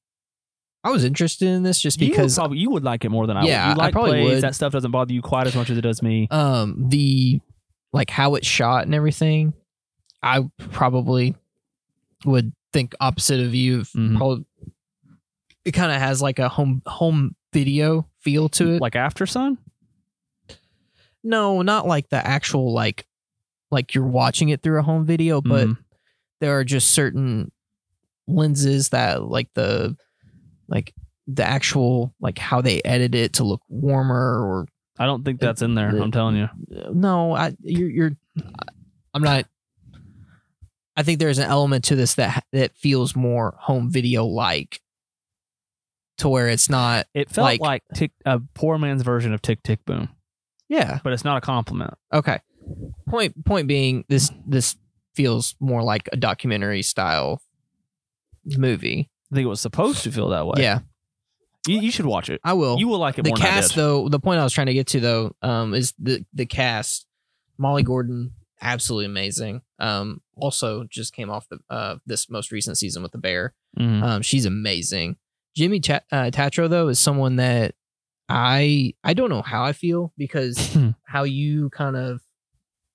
[0.83, 3.37] I was interested in this just you because probably, you would like it more than
[3.37, 3.75] I Yeah, would.
[3.75, 4.35] You I like probably plays.
[4.35, 4.41] would.
[4.43, 6.27] That stuff doesn't bother you quite as much as it does me.
[6.31, 7.39] um the
[7.93, 9.53] like how it's shot and everything,
[10.23, 11.35] I probably
[12.25, 13.81] would think opposite of you.
[13.81, 14.17] Mhm.
[14.17, 14.45] Probably
[15.65, 18.81] it kind of has like a home home video feel to it.
[18.81, 19.57] Like After Sun?
[21.23, 23.05] no, not like the actual like
[23.69, 25.77] like you're watching it through a home video, but Mhm.
[26.39, 27.51] there are just certain
[28.27, 29.95] lenses that like the
[30.67, 30.93] like
[31.27, 34.67] the actual like how they edit it to look warmer or
[34.99, 35.89] I don't think that's in there.
[35.89, 36.49] I'm telling you.
[36.93, 38.11] no i you're, you're
[39.13, 39.45] i'm not
[40.95, 44.81] i think there's an element to this that that feels more home video like
[46.21, 49.61] to where it's not It felt Like- like, tick, a poor man's version of Tick
[49.63, 50.09] Tick Boom,
[50.69, 50.99] yeah.
[51.03, 51.93] But it's not a compliment.
[52.13, 52.39] okay.
[53.09, 54.75] Point point being this this
[55.15, 57.41] feels more like a documentary style
[58.57, 59.09] movie.
[59.31, 60.55] I think it was supposed to feel that way.
[60.61, 60.79] yeah.
[61.67, 62.41] You, you should watch it.
[62.43, 62.79] i will.
[62.79, 64.65] You will like it the more than I cast though the point i was trying
[64.67, 67.05] to get to though um is the the cast.
[67.57, 69.61] Molly gordon absolutely amazing.
[69.79, 73.53] Um also just came off the uh this most recent season with the bear.
[73.77, 74.01] Mhm.
[74.03, 75.17] um she's amazing
[75.55, 77.75] jimmy Cha- uh, tatro though is someone that
[78.29, 82.21] i i don't know how i feel because how you kind of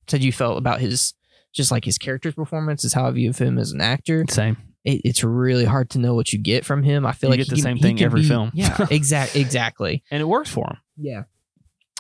[0.09, 1.15] said you felt about his
[1.53, 4.57] just like his character's performance is how i view of him as an actor Same.
[4.85, 7.39] it, it's really hard to know what you get from him i feel You like
[7.41, 8.51] get the can- same thing every be- film.
[8.55, 10.77] yeah exact exactly And it works for him.
[10.97, 11.23] yeah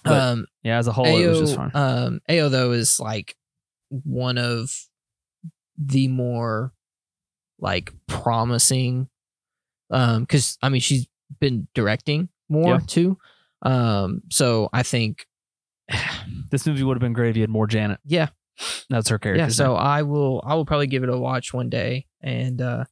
[0.04, 1.70] But- um Yeah, as a whole, it was just Ayo, fine.
[1.74, 3.36] um, Ayo though is like
[3.90, 4.70] one of
[5.78, 6.72] the more
[7.58, 9.08] like promising,
[9.90, 11.06] um, because I mean she's
[11.40, 12.80] been directing more Yeah.
[12.86, 13.18] too,
[13.62, 15.26] um, so I think,
[16.50, 18.00] this movie would have been great if you had more Janet.
[18.04, 18.28] yeah,
[18.90, 19.44] That's her character.
[19.44, 19.48] yeah.
[19.48, 22.84] So I will, I will probably give it a watch one day, and uh,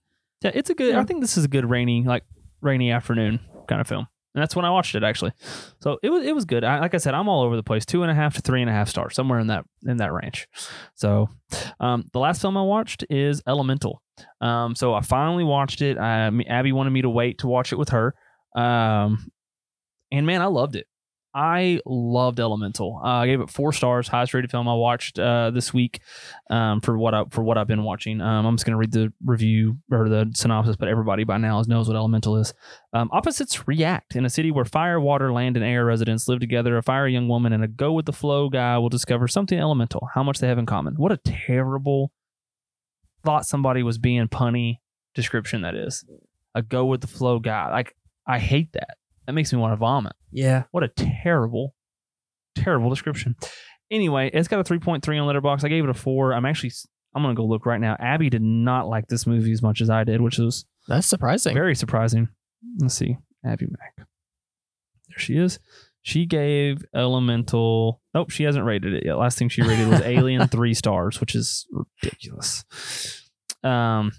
[0.43, 0.95] Yeah, it's a good.
[0.95, 1.01] Yeah.
[1.01, 2.25] I think this is a good rainy, like
[2.61, 5.33] rainy afternoon kind of film, and that's when I watched it actually.
[5.81, 6.65] So it was it was good.
[6.65, 7.87] I, like I said, I'm all over the place.
[7.87, 10.13] Two and a half to three and a half stars, somewhere in that in that
[10.13, 10.49] range.
[10.95, 11.29] So,
[11.81, 14.03] um, the last film I watched is Elemental.
[14.41, 15.99] Um, so I finally watched it.
[15.99, 18.15] I, Abby wanted me to wait to watch it with her.
[18.57, 19.31] Um,
[20.11, 20.87] and man, I loved it.
[21.35, 23.01] I loved Elemental.
[23.03, 26.01] Uh, I gave it four stars, highest rated film I watched uh, this week.
[26.49, 28.21] Um, for what I for what I've been watching.
[28.21, 31.89] Um, I'm just gonna read the review or the synopsis, but everybody by now knows
[31.89, 32.55] what Elemental is.
[32.93, 36.77] Um, opposites react in a city where fire, water, land, and air residents live together.
[36.77, 40.09] A fiery young woman and a go with the flow guy will discover something elemental.
[40.15, 40.95] How much they have in common.
[40.95, 42.13] What a terrible
[43.25, 44.79] thought somebody was being punny
[45.15, 46.05] description that is.
[46.55, 47.71] A go with the flow guy.
[47.73, 48.99] Like I hate that.
[49.27, 50.13] That makes me want to vomit.
[50.31, 51.75] yeah, What a terrible,
[52.57, 53.37] terrible description.
[53.91, 55.65] Anyway, it's got a 3.3 on Letterboxd.
[55.65, 56.33] I gave it a four.
[56.33, 56.73] I'm actually,
[57.15, 57.97] I'm gonna go look right now.
[58.01, 61.55] Abby did not like this movie as much as I did, which was that's surprising.
[61.55, 62.29] very surprising.
[62.81, 64.07] Let's see, Abby Mac.
[65.09, 65.59] There she is.
[66.03, 68.01] She gave Elemental.
[68.15, 69.17] Nope, she hasn't rated it yet.
[69.17, 71.67] Last thing she rated was Alien three stars, which is
[72.03, 72.65] ridiculous.
[73.63, 74.13] Um,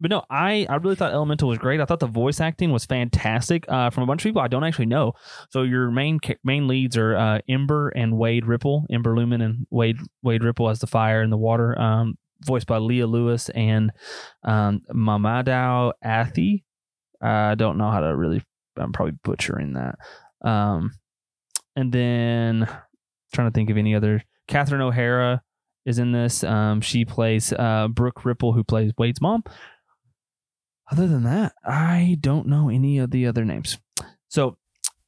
[0.00, 1.80] but no, I I really thought Elemental was great.
[1.80, 4.64] I thought the voice acting was fantastic uh, from a bunch of people I don't
[4.64, 5.12] actually know.
[5.50, 8.86] So your main main leads are uh, Ember and Wade Ripple.
[8.90, 11.78] Ember Lumen and Wade Wade Ripple as the fire and the water.
[11.80, 13.92] Um, voiced by Leah Lewis and
[14.44, 16.64] um, Mamoudou Athie.
[17.20, 18.42] I don't know how to really.
[18.76, 19.96] I'm probably butchering that.
[20.46, 20.92] Um,
[21.74, 22.68] and then
[23.32, 24.22] trying to think of any other.
[24.48, 25.42] Catherine O'Hara
[25.86, 26.44] is in this.
[26.44, 29.44] Um, she plays uh, Brooke Ripple, who plays Wade's mom.
[30.90, 33.78] Other than that, I don't know any of the other names.
[34.28, 34.56] So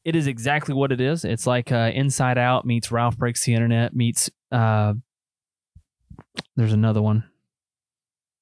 [0.05, 1.25] it is exactly what it is.
[1.25, 4.31] It's like uh, Inside Out meets Ralph Breaks the Internet meets.
[4.51, 4.95] Uh,
[6.57, 7.25] there's another one.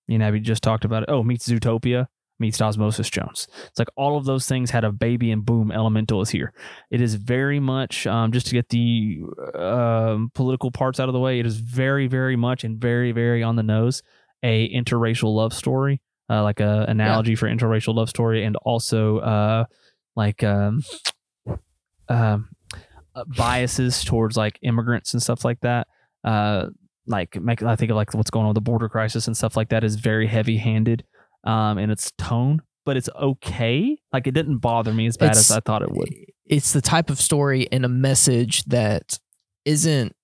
[0.07, 1.09] You know, we just talked about it.
[1.11, 2.07] Oh, meets Zootopia
[2.39, 3.49] meets Osmosis Jones.
[3.67, 6.53] It's like all of those things had a baby and boom, Elemental is here.
[6.91, 9.21] It is very much um, just to get the
[9.55, 11.41] um political parts out of the way.
[11.41, 14.03] It is very, very much and very, very on the nose
[14.43, 16.01] a interracial love story
[16.31, 19.65] uh, like a analogy for interracial love story, and also uh,
[20.17, 20.83] like um,
[22.09, 22.49] um,
[23.15, 25.87] uh, biases towards like immigrants and stuff like that.
[26.25, 26.67] Uh,
[27.07, 29.57] like make I think of like what's going on with the border crisis and stuff
[29.57, 31.05] like that is very heavy handed
[31.45, 33.97] um, in its tone, but it's okay.
[34.13, 36.09] Like it didn't bother me as bad It's- as I thought it would.
[36.49, 39.19] It's the type of story and a message that
[39.65, 40.15] isn't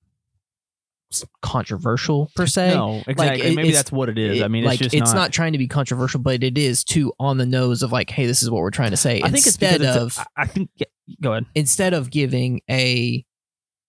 [1.43, 2.75] controversial per se.
[2.75, 3.43] No, exactly.
[3.49, 4.41] it- Maybe that's what it is.
[4.41, 7.13] It- I mean, like it's just not, trying to be controversial, but it is too
[7.21, 9.19] on the nose of like, hey, this is what we're trying to say.
[9.23, 10.71] I think instead it's of I I think.
[10.77, 10.87] Yeah,
[11.21, 11.47] go ahead.
[11.55, 13.25] instead of giving a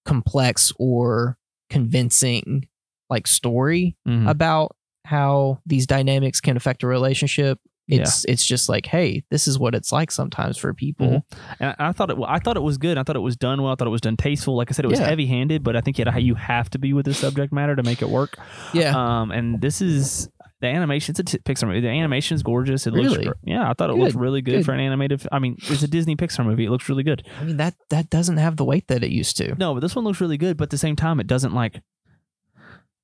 [0.05, 1.38] complex or
[1.69, 2.67] convincing
[3.09, 4.30] like story Mhm.
[4.30, 9.59] about how these dynamics can affect a relationship, it's it's just like, hey, this is
[9.59, 11.07] what it's like sometimes for people.
[11.07, 11.23] Mhm.
[11.59, 12.17] And I, I thought it.
[12.25, 12.97] I thought it was good.
[12.97, 13.73] I thought it was done well.
[13.73, 14.55] I thought it was done tasteful.
[14.55, 15.07] Like I said, it was Yeah.
[15.07, 17.75] heavy handed, but I think you, had- you have to be with the subject matter
[17.75, 18.38] to make it work.
[18.73, 20.29] Yeah, Um, and this is
[20.61, 21.11] the animation.
[21.11, 21.81] It's a t- Pixar movie.
[21.81, 22.88] The animation is gorgeous.
[22.88, 23.11] It looks.
[23.11, 23.25] Really?
[23.25, 24.65] gr- Yeah, I thought it looked really good, good.
[24.65, 25.27] for an animated.
[25.29, 26.63] I mean, it's a Disney Pixar movie.
[26.65, 27.27] It looks really good.
[27.41, 29.55] I mean that that doesn't have the weight that it used to.
[29.55, 30.55] No, but this one looks really good.
[30.55, 31.81] But at the same time, it doesn't like.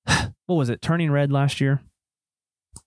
[0.45, 0.81] What was it?
[0.81, 1.81] Turning Red last year.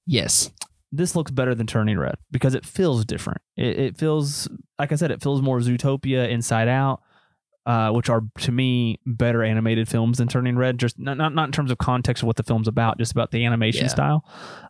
[0.06, 0.50] Yes,
[0.92, 3.40] this looks better than Turning Red because it feels different.
[3.56, 4.46] It, it feels,
[4.78, 7.00] like I said, it feels more Zootopia, Inside Out,
[7.64, 10.78] uh, which are to me better animated films than Turning Red.
[10.78, 13.30] Just not, not not in terms of context of what the film's about, just about
[13.30, 13.88] the animation Yeah.
[13.88, 14.24] style.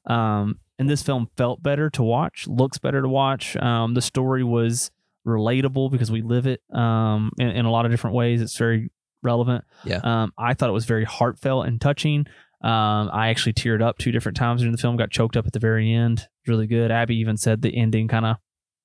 [0.06, 3.56] Um, and this film felt better to watch, looks better to watch.
[3.56, 4.90] Um, the story was
[5.26, 8.40] relatable because we live it um, in, in a lot of different ways.
[8.42, 8.90] It's very
[9.22, 9.64] relevant.
[9.84, 10.00] Yeah.
[10.02, 12.26] Um, I thought it was very heartfelt and touching.
[12.62, 15.52] Um, I actually teared up two different times during the film, got choked up at
[15.52, 16.28] the very end.
[16.46, 16.90] Really good.
[16.92, 18.36] Abby even said the ending kind of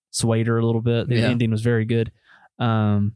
[0.10, 1.08] swayed her a little bit.
[1.08, 1.30] The Yeah.
[1.30, 2.12] ending was very good.
[2.60, 3.14] Um,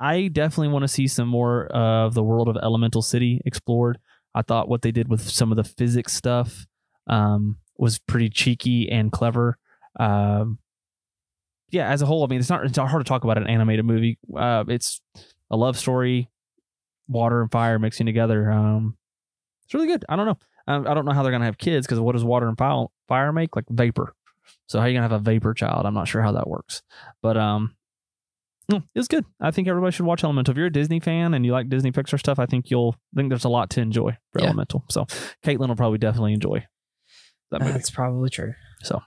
[0.00, 3.98] I definitely want to see some more of the world of Elemental City explored.
[4.34, 6.66] I thought what they did with some of the physics stuff
[7.06, 9.56] um, was pretty cheeky and clever.
[9.98, 10.58] Um,
[11.70, 13.84] yeah, as a whole, I mean, it's not it's hard to talk about an animated
[13.84, 14.18] movie.
[14.36, 15.00] Uh, it's
[15.50, 16.28] a love story,
[17.08, 18.50] water and fire mixing together.
[18.50, 18.96] Um,
[19.66, 20.04] it's really good.
[20.08, 20.38] I don't know.
[20.68, 23.32] Um, I don't know how they're gonna have kids because what does water and fire,
[23.32, 23.54] make?
[23.54, 24.14] Like vapor.
[24.66, 25.86] So how are you gonna have a vapor child?
[25.86, 26.82] I'm not sure how that works.
[27.22, 27.76] But um,
[28.68, 29.24] no, it's good.
[29.40, 30.50] I think everybody should watch Elemental.
[30.52, 33.20] If you're a Disney fan and you like Disney Pixar stuff, I think you'll I
[33.20, 34.46] think there's a lot to enjoy for Yeah.
[34.46, 34.84] Elemental.
[34.90, 35.04] So
[35.44, 36.66] Caitlin will probably definitely enjoy
[37.52, 37.72] that movie.
[37.74, 38.54] that's probably true.
[38.82, 39.02] So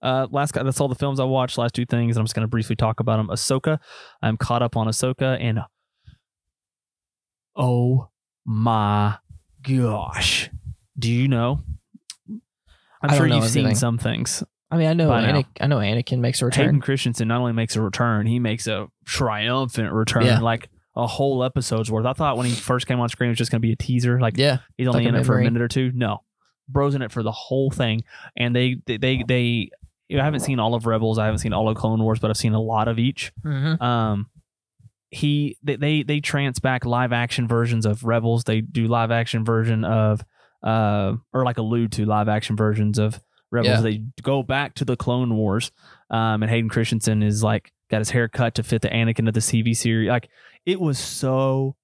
[0.00, 1.58] uh, last guy, that's all the films I watched.
[1.58, 3.28] Last two things, and I'm just going to briefly talk about them.
[3.28, 3.78] Ahsoka,
[4.22, 5.60] I'm caught up on Ahsoka, and
[7.56, 8.08] oh
[8.46, 9.16] my
[9.62, 10.50] gosh,
[10.98, 11.60] do you know?
[13.00, 14.42] I'm I sure know you've seen some things.
[14.70, 15.20] I mean, I know By.
[15.60, 16.64] I know Anakin makes a return.
[16.64, 20.40] Hayden Christensen not only makes a return, he makes a triumphant return, Yeah.
[20.40, 22.04] like a whole episode's worth.
[22.06, 23.76] I thought when he first came on screen, it was just going to be a
[23.76, 25.92] teaser, like yeah, He's only Like in it for a minute or two.
[25.94, 26.22] No,
[26.68, 28.02] bro's in it for the whole thing,
[28.36, 29.24] and they they they.
[29.26, 29.70] they
[30.10, 31.18] you know, I haven't seen all of Rebels.
[31.18, 33.30] I haven't seen all of Clone Wars, but I've seen a lot of each.
[33.44, 33.82] mm-hmm.
[33.82, 34.30] Um,
[35.10, 38.44] he they they, trance back live action versions of Rebels.
[38.44, 40.22] They do live action version of
[40.62, 43.76] uh or like allude to live action versions of Rebels.
[43.76, 43.80] Yeah.
[43.80, 45.70] They go back to the Clone Wars.
[46.10, 49.34] Um, and Hayden Christensen is like got his hair cut to fit the Anakin of
[49.34, 50.08] the TV series.
[50.08, 50.28] Like
[50.66, 51.74] it was so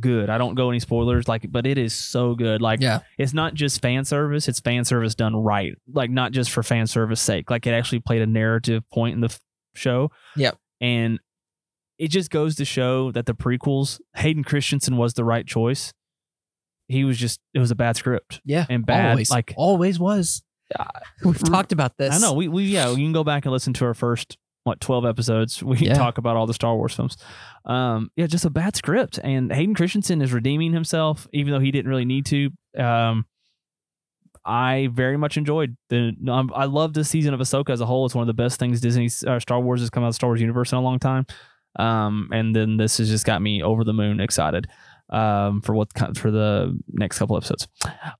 [0.00, 0.30] good.
[0.30, 2.62] I don't go any spoilers, like, but it is so good.
[2.62, 6.50] Like yeah, it's not just fan service it's fan service done right like not just
[6.50, 9.40] for fan service sake like it actually played a narrative point in the f-
[9.74, 10.56] show Yep.
[10.80, 11.18] and
[12.02, 15.92] it just goes to show that the prequels hayden christensen was the right choice
[16.88, 18.66] he was just it was a bad script yeah.
[18.68, 20.42] and bad always, like always was.
[21.24, 22.12] We've talked about this.
[22.14, 24.80] i know we, we yeah you can go back and listen to our first what
[24.80, 25.94] 12 episodes we Yeah.
[25.94, 27.16] talk about all the star wars films
[27.66, 31.70] um yeah just a bad script and hayden christensen is redeeming himself even though he
[31.70, 33.26] didn't really need to um
[34.44, 36.16] I very much enjoyed the.
[36.28, 38.06] Um, I love this season of Ahsoka as a whole.
[38.06, 40.16] It's one of the best things Disney uh, Star Wars has come out of the
[40.16, 41.26] Star Wars universe in a long time.
[41.76, 44.68] Um, and then this has just got me over the moon excited
[45.10, 47.68] um, for what for the next couple episodes.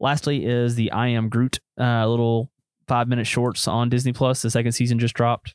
[0.01, 2.51] Lastly, is the I Am Groot uh, little
[2.87, 4.43] five minute shorts on Disney Plus.
[4.43, 5.55] The second season just dropped,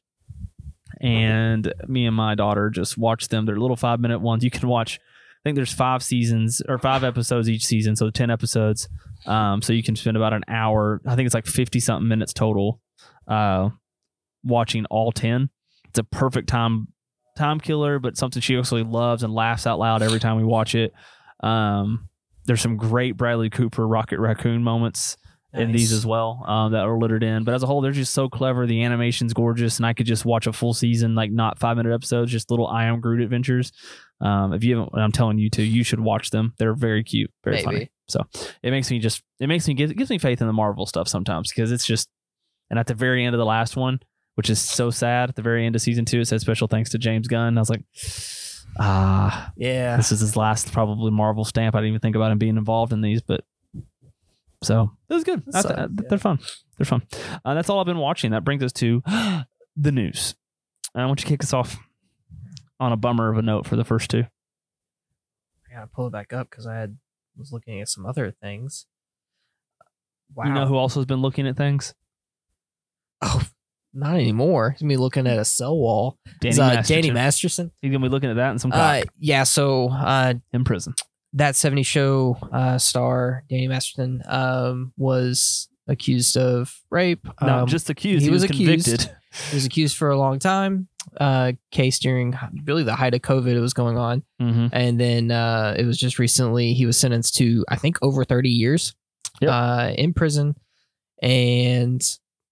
[1.00, 3.46] and me and my daughter just watched them.
[3.46, 4.44] They're little five minute ones.
[4.44, 5.00] You can watch.
[5.00, 8.90] I think there's five seasons or five episodes each season, so ten episodes.
[9.26, 11.02] Um, so you can spend about an hour.
[11.06, 12.82] I think it's like fifty something minutes total,
[13.28, 13.70] uh,
[14.44, 15.50] watching all ten.
[15.90, 16.88] It's a perfect time
[17.38, 20.76] time killer, but something she actually loves and laughs out loud every time we watch
[20.76, 20.94] it.
[21.42, 22.10] Um,
[22.46, 25.18] there's some great Bradley Cooper Rocket Raccoon moments
[25.54, 27.44] in these as well um, that are littered in.
[27.44, 28.68] But as a whole, they're just so clever.
[28.68, 31.94] The animation's gorgeous, and I could just watch a full season, like not five minute
[31.94, 33.72] episodes, just little I Am Groot adventures.
[34.22, 36.54] Um, if you haven't, I'm telling you to, you should watch them.
[36.58, 37.92] They're very cute, very funny.
[38.08, 38.22] So
[38.62, 41.08] it makes me just, it makes me it gives me faith in the Marvel stuff
[41.08, 42.08] sometimes because it's just,
[42.70, 44.00] And at the very end of the last one,
[44.38, 46.92] which is so sad, at the very end of season two, it says special thanks
[46.92, 47.58] to James Gunn.
[47.58, 47.84] I was like,
[48.80, 49.98] ah, Yeah.
[49.98, 51.74] this is his last probably Marvel stamp.
[51.76, 53.44] I didn't even think about him being involved in these, but
[54.64, 55.44] so it was good.
[55.54, 55.88] I th- Sucks, yeah.
[56.10, 56.40] They're fun.
[56.78, 57.02] They're fun.
[57.44, 58.32] Uh, that's all I've been watching.
[58.32, 59.02] That brings us to
[59.76, 60.36] the news.
[60.96, 61.78] I want you to kick us off
[62.80, 64.24] on a bummer of a note for the first two.
[65.70, 66.98] I gotta pull it back up because I had
[67.38, 68.86] was looking at some other things.
[70.34, 70.46] Wow.
[70.46, 71.94] You know who also has been looking at things?
[73.22, 73.42] Oh,
[73.98, 74.72] not anymore.
[74.72, 76.18] He's gonna be looking at a cell wall.
[76.42, 76.96] Danny uh, Masterson.
[76.96, 77.72] Danny Masterson.
[77.82, 79.44] He's gonna be looking at that and some Uh, yeah.
[79.44, 80.94] So uh, in prison.
[81.34, 87.26] that 70 show uh, star Danny Masterson um, was accused of rape.
[87.42, 88.22] Not Um, just accused.
[88.22, 88.86] he He, was, was accused.
[88.86, 89.16] convicted.
[89.52, 90.88] he was accused for a long time.
[91.20, 94.68] Uh, case during really the height of COVID, it was going on, Mm-hmm.
[94.74, 98.50] and then uh, it was just recently he was sentenced to I think over 30
[98.50, 98.94] years
[99.42, 99.50] Yep.
[99.52, 100.56] uh, in prison,
[101.22, 102.02] and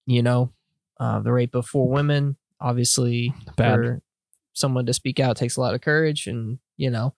[0.05, 0.51] you know
[0.99, 2.37] uh, the rape of four women.
[2.61, 3.75] Obviously, Bad.
[3.75, 4.01] for
[4.53, 7.13] someone to speak out takes a lot of courage and you know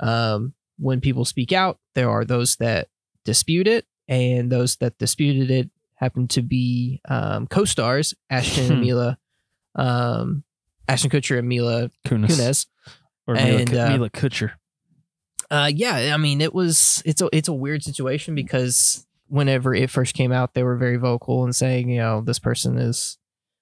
[0.00, 2.88] um, when people speak out there are those that
[3.26, 8.80] dispute it and those that disputed it happen to be um, co-stars ashton and Hmm.
[8.80, 9.18] mila
[9.74, 10.42] um,
[10.88, 12.30] ashton kutcher and mila Kunis.
[12.30, 12.66] kunis
[13.26, 14.52] Or Mila, And, Ku- uh, Mila Kutcher.
[15.50, 19.88] uh, yeah i mean it was it's a it's a weird situation because whenever it
[19.90, 23.16] first came out they were very vocal and saying you know this person is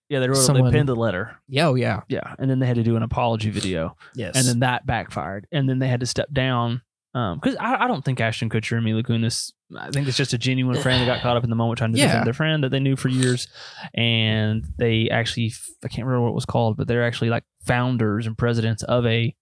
[0.08, 0.36] Yeah, they wrote.
[0.38, 1.36] someone- They penned a letter.
[1.48, 3.96] yeah oh yeah Yeah, and then they had to do an apology video.
[4.14, 6.82] yes and then that backfired, and then they had to step down.
[7.14, 9.50] Because I, I don't think Ashton Kutcher and Mila Kunis.
[9.76, 11.92] I think it's just a genuine friend that got caught up in the moment trying
[11.92, 12.06] to Yeah.
[12.06, 13.48] defend their friend that they knew for years,
[13.94, 15.52] and they actually
[15.84, 19.04] I can't remember what it was called, but they're actually like founders and presidents of
[19.06, 19.34] a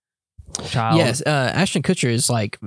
[0.68, 0.96] child.
[0.96, 2.58] yes uh, ashton kutcher is like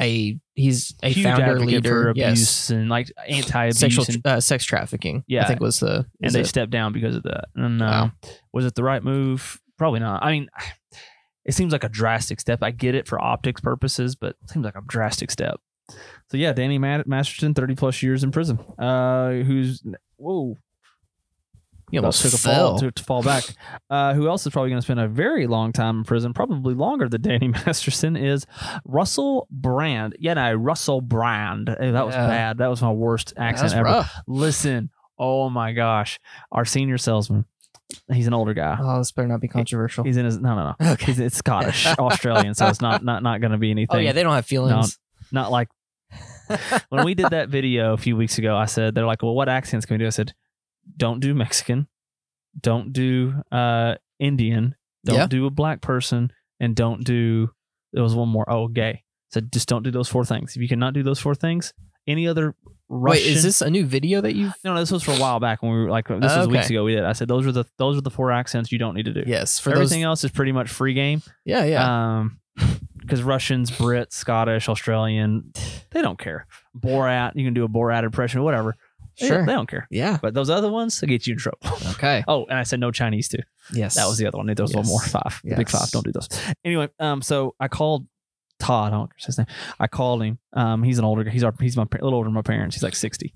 [0.00, 4.40] a he's a huge founder leader for abuse yes and like anti-abuse sexual and, uh,
[4.40, 5.24] sex trafficking.
[5.26, 5.44] Yeah.
[5.44, 6.46] I think was the and they it?
[6.46, 7.46] stepped down because of that.
[7.54, 8.12] And uh, Wow.
[8.52, 9.60] was it the right move?
[9.78, 10.22] Probably not.
[10.22, 10.48] I mean,
[11.44, 12.62] it seems like a drastic step.
[12.62, 15.60] I get it for optics purposes, but it seems like a drastic step.
[16.30, 18.58] So yeah, Danny Masterson, thirty plus years in prison.
[18.78, 19.82] Uh, who's
[20.16, 20.56] whoa,
[21.90, 22.70] you almost took a fell.
[22.70, 23.44] fall to, to fall back.
[23.88, 26.74] Uh, who else is probably going to spend a very long time in prison, probably
[26.74, 28.46] longer than Danny Masterson, is
[28.84, 30.16] Russell Brand.
[30.18, 31.68] Yeah, no, Russell Brand.
[31.80, 32.26] Hey, that was Yeah.
[32.26, 32.58] bad.
[32.58, 33.84] That was my worst accent That's ever.
[33.84, 34.14] rough.
[34.26, 36.18] Listen, oh my gosh,
[36.52, 37.44] our senior salesman.
[38.12, 38.78] He's an older guy.
[38.80, 40.04] Oh, this better not be controversial.
[40.04, 40.92] He's in his no, no, no.
[40.92, 41.06] Okay.
[41.06, 43.96] He's it's Scottish, Australian, so it's not not not going to be anything.
[43.96, 44.96] Oh yeah, they don't have feelings.
[45.32, 45.68] not like
[46.88, 48.56] when we did that video a few weeks ago.
[48.56, 50.06] I said they're like, well, what accents can we do?
[50.06, 50.34] I said,
[50.96, 51.86] don't do Mexican,
[52.60, 54.74] don't do uh Indian,
[55.04, 55.26] don't Yeah.
[55.26, 57.50] do a black person, and don't do.
[57.92, 58.44] There was one more.
[58.48, 59.02] Oh, gay.
[59.30, 60.56] So just don't do those four things.
[60.56, 61.72] If you cannot do those four things,
[62.06, 62.54] any other
[62.88, 63.22] Russian.
[63.24, 64.34] Wait, is this a new video that?
[64.36, 66.52] No, no, this was for a while back when we were like this was Okay.
[66.52, 66.84] weeks ago.
[66.84, 67.04] We did.
[67.04, 69.22] I said those are the those are the four accents you don't need to do.
[69.26, 70.06] Yes, for Everything those.
[70.06, 71.22] else is pretty much free game.
[71.44, 72.18] Yeah, yeah.
[72.18, 72.40] Um,
[72.98, 75.52] because Russians, Brits, Scottish, Australian,
[75.92, 76.46] they don't care.
[76.78, 78.76] Borat, you can do a Borat impression, whatever.
[79.20, 79.44] They- Sure.
[79.46, 79.86] they don't care.
[79.90, 80.18] yeah.
[80.20, 81.58] But those other ones, they get you in trouble.
[81.92, 82.24] Okay.
[82.28, 83.38] Oh, and I said no Chinese too.
[83.72, 83.94] Yes.
[83.96, 84.46] That was the other one.
[84.46, 85.00] There was one more.
[85.02, 85.40] Five.
[85.44, 85.72] The big Yes.
[85.78, 85.90] five.
[85.90, 86.28] Don't do those.
[86.64, 88.06] Anyway, um, so I called
[88.58, 88.88] Todd.
[88.92, 89.46] I don't know his name.
[89.78, 90.38] I called him.
[90.52, 91.30] Um, he's an older guy.
[91.30, 92.76] He's our he's my a little older than my parents.
[92.76, 93.34] He's like sixty,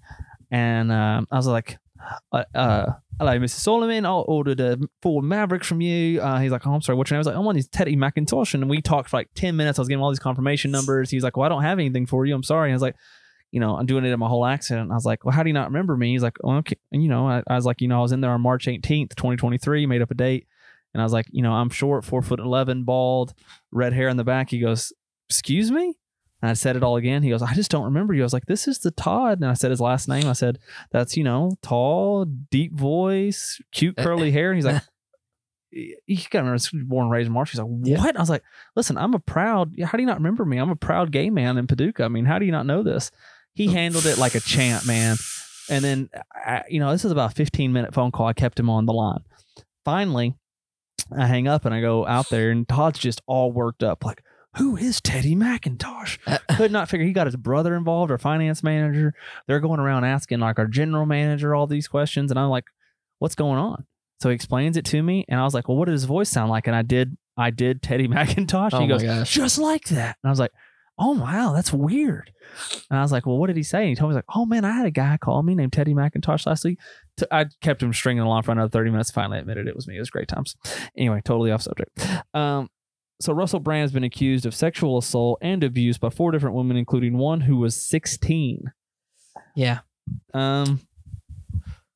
[0.51, 1.78] and um, I was like,
[2.32, 3.51] uh, uh hello, Mr.
[3.51, 4.05] Solomon.
[4.07, 6.20] I ordered a Ford Maverick from you.
[6.20, 6.97] Uh, he's like, oh, I'm sorry.
[6.99, 7.18] What's your name?
[7.18, 9.78] I was like, I'm on these Teddy McIntosh, and we talked for like ten minutes.
[9.78, 11.11] I was getting all these confirmation numbers.
[11.11, 12.35] He's like, well, I don't have anything for you.
[12.35, 12.68] I'm sorry.
[12.70, 12.97] And I was like.
[13.55, 14.81] You know, I'm doing it in my whole accent.
[14.81, 16.11] And I was like, well, how do you not remember me?
[16.11, 16.75] He's like, oh, okay.
[16.91, 18.67] And, you know, I, I was like, you know, I was in there on March
[18.67, 20.49] 18th, 2023, made up a date.
[20.93, 23.33] And I was like, you know, I'm short, four foot 11, bald,
[23.71, 24.51] red hair in the back.
[24.51, 24.93] He goes,
[25.29, 25.97] excuse me?
[26.43, 27.23] And I said it all again.
[27.23, 28.23] He goes, I just don't remember you.
[28.23, 29.41] I was like, this is the Todd.
[29.41, 30.27] And I said his last name.
[30.27, 30.59] I said,
[30.91, 34.33] that's, you know, tall, deep voice, cute eh, curly eh.
[34.33, 34.51] hair.
[34.51, 34.83] And he's like,
[35.71, 37.53] you gotta remember, he was born and raised in March.
[37.53, 37.99] He's like, Yeah.
[37.99, 38.17] what?
[38.17, 38.43] I was like,
[38.75, 40.59] listen, I'm a proud, how do you not remember me?
[40.59, 42.03] I'm a proud gay man in Paducah.
[42.03, 43.13] I mean, how do you not know this?
[43.55, 45.17] He handled it like a champ, man.
[45.71, 48.27] And then, I, you know, this is about a 15 minute phone call.
[48.27, 49.25] I kept him on the line.
[49.85, 50.35] Finally,
[51.17, 54.23] I hang up and I go out there, and Todd's just all worked up, like,
[54.57, 56.19] who is Teddy McIntosh?
[56.27, 56.57] Uh, uh.
[56.57, 57.07] Could not figure.
[57.07, 59.13] He got his brother involved, our finance manager.
[59.47, 62.65] They're going around asking like our general manager all these questions, and I'm like,
[63.19, 63.85] what's going on?
[64.21, 66.31] So he explains it to me, and I was like, well, what did his voice
[66.31, 66.67] sound like?
[66.67, 68.71] And I did, I did Teddy McIntosh.
[68.73, 69.33] oh he goes, gosh.
[69.33, 70.17] just like that.
[70.23, 70.53] And I was like,
[70.99, 72.33] oh wow, that's weird.
[72.91, 73.81] And I was like, well, what did he say?
[73.81, 75.95] And he told me, like, oh man, I had a guy call me named Teddy
[75.95, 76.79] McIntosh last week.
[77.17, 79.11] T- I kept him stringing along for another 30 minutes.
[79.11, 79.97] Finally admitted it was me.
[79.97, 80.57] It was great times.
[80.97, 82.07] Anyway, totally off subject.
[82.33, 82.71] Um,
[83.21, 86.77] so Russell Brand has been accused of sexual assault and abuse by four different women,
[86.77, 88.73] including one who was 16.
[89.55, 89.81] Yeah.
[90.33, 90.81] Um,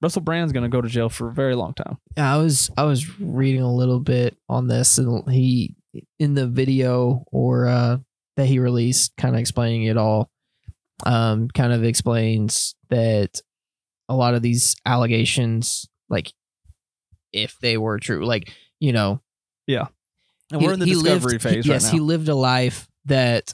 [0.01, 1.99] Russell Brand's gonna go to jail for a very long time.
[2.17, 5.75] Yeah, I was I was reading a little bit on this, and he
[6.19, 7.99] in the video or uh,
[8.39, 10.30] that he released, kind of explaining it all.
[11.05, 13.41] Um, kind of explains that
[14.09, 16.32] a lot of these allegations, like
[17.32, 19.20] if they were true, like you know,
[19.66, 19.86] yeah,
[20.51, 21.91] And we're in the discovery lived, phase he- right yes, now.
[21.91, 23.53] he lived a life that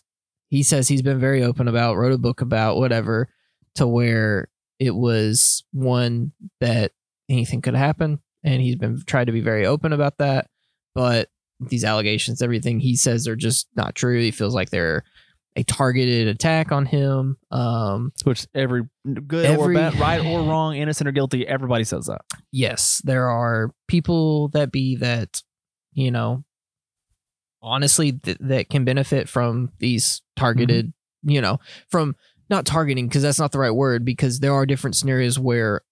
[0.48, 3.28] he says he's been very open about, wrote a book about, whatever,
[3.76, 6.92] to where it was one that
[7.28, 10.48] anything could happen, and he's been tried to be very open about that.
[10.94, 11.28] But
[11.60, 14.20] these allegations, everything he says, are just not true.
[14.20, 15.04] He feels like they're
[15.56, 17.36] a targeted attack on him.
[17.50, 18.82] Um, Which every
[19.26, 22.22] good or bad, right or wrong, innocent or guilty, everybody says that.
[22.50, 25.42] yes, there are people that be that,
[25.92, 26.44] you know,
[27.62, 30.92] honestly, th- that can benefit from these targeted,
[31.22, 32.16] you know, from
[32.50, 35.82] not targeting because that's not the right word because there are different scenarios where,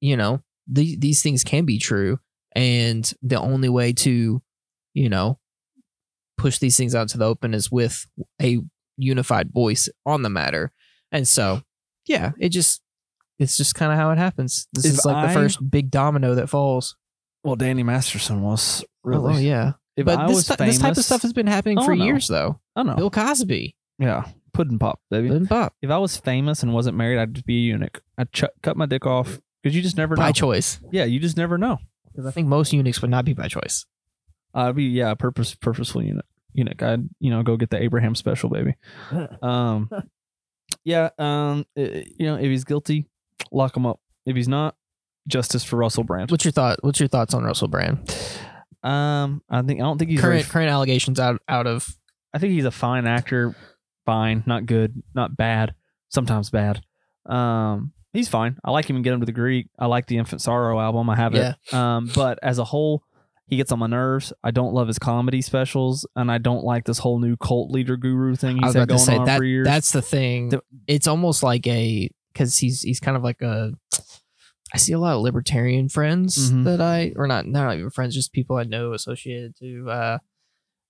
[0.00, 2.18] you know, the, these things can be true.
[2.54, 4.40] And the only way to,
[4.94, 5.38] you know,
[6.38, 8.06] push these things out to the open is with
[8.40, 8.60] a
[8.96, 10.72] unified voice on the matter.
[11.12, 11.62] And so,
[12.06, 12.80] yeah, it just,
[13.38, 14.66] it's just kind of how it happens.
[14.72, 16.96] This If is like I- the first big domino that falls.
[17.42, 19.34] Well, Danny Masterson was oh, really.
[19.34, 19.72] Oh, yeah.
[19.96, 21.94] If but I this, was famous, this type of stuff has been happening Oh, for
[21.94, 22.04] no.
[22.04, 22.58] years, though.
[22.74, 22.96] I don't know.
[22.96, 25.28] Bill Cosby, Yeah, pudding pop, baby.
[25.28, 28.00] Lynn Pop, If I was famous and wasn't married, I'd just be a eunuch.
[28.18, 30.22] I'd ch- cut my dick off because you just never know.
[30.22, 30.80] by choice.
[30.90, 31.78] Yeah, you just never know.
[32.10, 33.84] Because I think most eunuchs would not be by choice.
[34.54, 36.24] I'd be yeah, purpose purposeful eunuch.
[36.52, 36.82] Eunuch.
[36.82, 38.74] I'd you know go get the Abraham special, baby.
[39.42, 39.90] Um,
[40.84, 41.10] yeah.
[41.18, 43.06] Um, i- you know if he's guilty,
[43.52, 44.00] lock him up.
[44.26, 44.76] If he's not,
[45.28, 46.30] justice for Russell Brand.
[46.30, 46.78] What's your thought?
[46.82, 47.98] What's your thoughts on Russell Brand?
[48.82, 51.88] Um, I think I don't think he's very Current current allegations out out of
[52.32, 53.54] I think he's a fine actor.
[54.06, 55.74] Fine, not good, not bad.
[56.10, 56.82] Sometimes bad.
[57.26, 58.58] Um, he's fine.
[58.62, 59.68] I like him and Get Him to the Greek.
[59.78, 61.08] I like the Infant Sorrow album.
[61.08, 61.56] I have it.
[61.72, 63.02] Um, but as a whole,
[63.46, 64.32] he gets on my nerves.
[64.42, 67.96] I don't love his comedy specials, and I don't like this whole new cult leader
[67.96, 69.66] guru thing he's had going to say on that for years.
[69.66, 70.48] that's the thing.
[70.50, 73.72] The- it's almost like a because he's he's kind of like a.
[74.72, 76.64] I see a lot of libertarian friends Mhm.
[76.64, 79.88] that I or not not even friends, just people I know associated to.
[79.90, 80.18] uh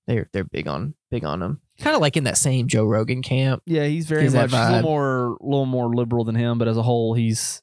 [0.06, 1.60] They're they're big on big on him.
[1.80, 3.62] Kind of like in that same Joe Rogan camp.
[3.66, 6.56] yeah, he's very much a little more, little more liberal than him.
[6.56, 7.62] But as a whole, he's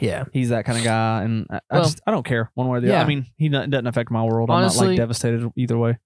[0.00, 2.68] Yeah, he's that kind of guy, and I, I Well, just I don't care one
[2.68, 2.94] way or the yeah.
[2.96, 3.04] other.
[3.04, 4.50] I mean, he doesn't affect my world.
[4.50, 5.98] I'm not Honestly- like devastated either way.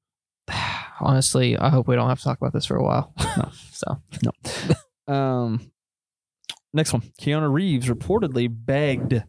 [1.00, 3.14] honestly, I hope we don't have to talk about this for a while.
[3.72, 4.30] So no.
[4.44, 5.70] so Um,
[6.72, 7.02] next one.
[7.20, 9.22] Keanu Reeves reportedly begged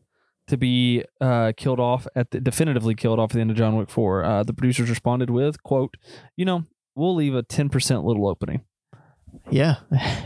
[0.48, 3.76] to be uh, killed off at the definitively killed off at the end of John
[3.76, 4.24] Wick Four.
[4.24, 5.96] Uh, the producers responded with, "quote
[6.38, 8.62] You know, we'll leave a ten percent little opening."
[9.52, 9.76] Yeah,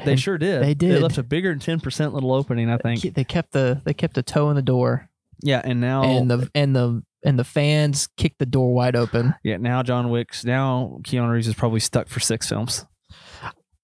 [0.06, 0.64] They sure did.
[0.64, 0.92] they did.
[0.96, 2.70] They left a bigger than ten percent little opening.
[2.70, 3.02] I think.
[3.14, 5.10] they kept the they kept a toe in the door,
[5.42, 9.36] Yeah, and now and the and the and the fans kicked the door wide open.
[9.44, 12.86] yeah now John Wick's now Keanu Reeves is probably stuck for six films.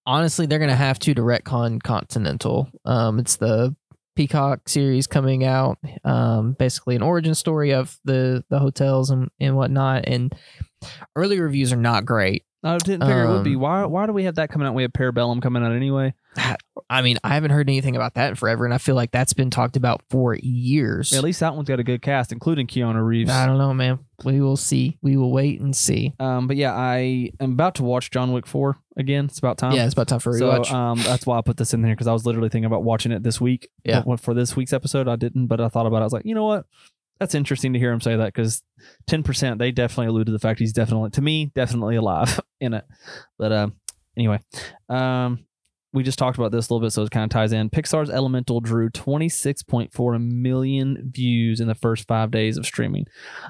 [0.06, 2.70] honestly, they're gonna have to to retcon Continental.
[2.86, 3.76] Um, it's the
[4.16, 5.78] Peacock series coming out.
[6.06, 10.06] Um, basically an origin story of the the hotels and and whatnot.
[10.08, 10.34] And
[11.18, 12.45] early reviews are not great.
[12.66, 13.56] I didn't figure it would be.
[13.56, 13.86] Um, Why?
[13.86, 14.74] Why do we have that coming out?
[14.74, 16.14] We have Parabellum coming out anyway.
[16.90, 19.34] I mean, I haven't heard anything about that in forever, and I feel like that's
[19.34, 21.14] been talked about for years.
[21.14, 23.32] At least that one's got a good cast, including Keanu Reeves.
[23.32, 24.00] I don't know, man.
[24.26, 24.98] We will see.
[25.02, 26.14] We will wait and see.
[26.20, 29.26] Um, but yeah, I am about to watch John Wick four again.
[29.26, 29.74] It's about time.
[29.74, 30.72] yeah, it's about time for a So rewatch.
[30.72, 33.12] um, that's why I put this in there because I was literally thinking about watching
[33.12, 33.70] it this week.
[33.86, 34.04] Yeah.
[34.06, 36.02] But for this week's episode, I didn't, but I thought about it.
[36.02, 36.66] I was like, you know what?
[37.20, 38.62] That's interesting to hear him say that because
[39.08, 42.74] ten percent they definitely allude to the fact he's definitely to me definitely alive in
[42.74, 42.86] it.
[43.38, 43.76] But um,
[44.18, 44.40] anyway,
[44.90, 45.46] um,
[45.94, 47.70] we just talked about this a little bit, so it kind of ties in.
[47.70, 52.66] Pixar's Elemental drew twenty six point four million views in the first five days of
[52.66, 53.06] streaming.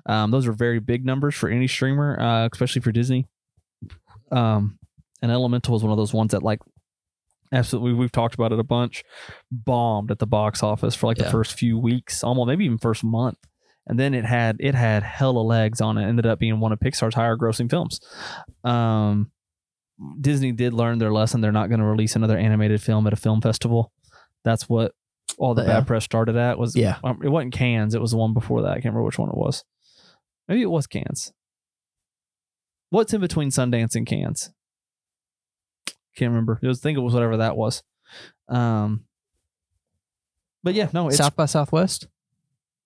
[0.05, 3.25] Um, those are very big numbers for any streamer, uh, especially for Disney.
[4.31, 4.77] Um,
[5.23, 6.59] and Elemental was one of those ones that like
[7.51, 9.03] absolutely we've talked about it a bunch
[9.51, 13.03] bombed at the box office for like the first few weeks almost maybe even first
[13.03, 13.37] month
[13.87, 16.79] and then it had it had hella legs on it ended up being one of
[16.79, 17.99] pixar's higher grossing films
[18.63, 19.31] um
[20.19, 23.17] disney did learn their lesson they're not going to release another animated film at a
[23.17, 23.91] film festival
[24.43, 24.91] that's what
[25.37, 25.79] all the Yeah.
[25.79, 26.97] bad press started at was Yeah.
[27.03, 29.29] um, it wasn't Cannes it was the one before that i can't remember which one
[29.29, 29.63] it was
[30.47, 31.31] maybe it was Cannes
[32.89, 34.51] what's in between sundance and Cannes
[36.15, 36.57] can't remember.
[36.63, 37.83] Was, I think it was whatever that was.
[38.47, 39.03] Um,
[40.63, 42.07] but yeah, no, it's South by Southwest.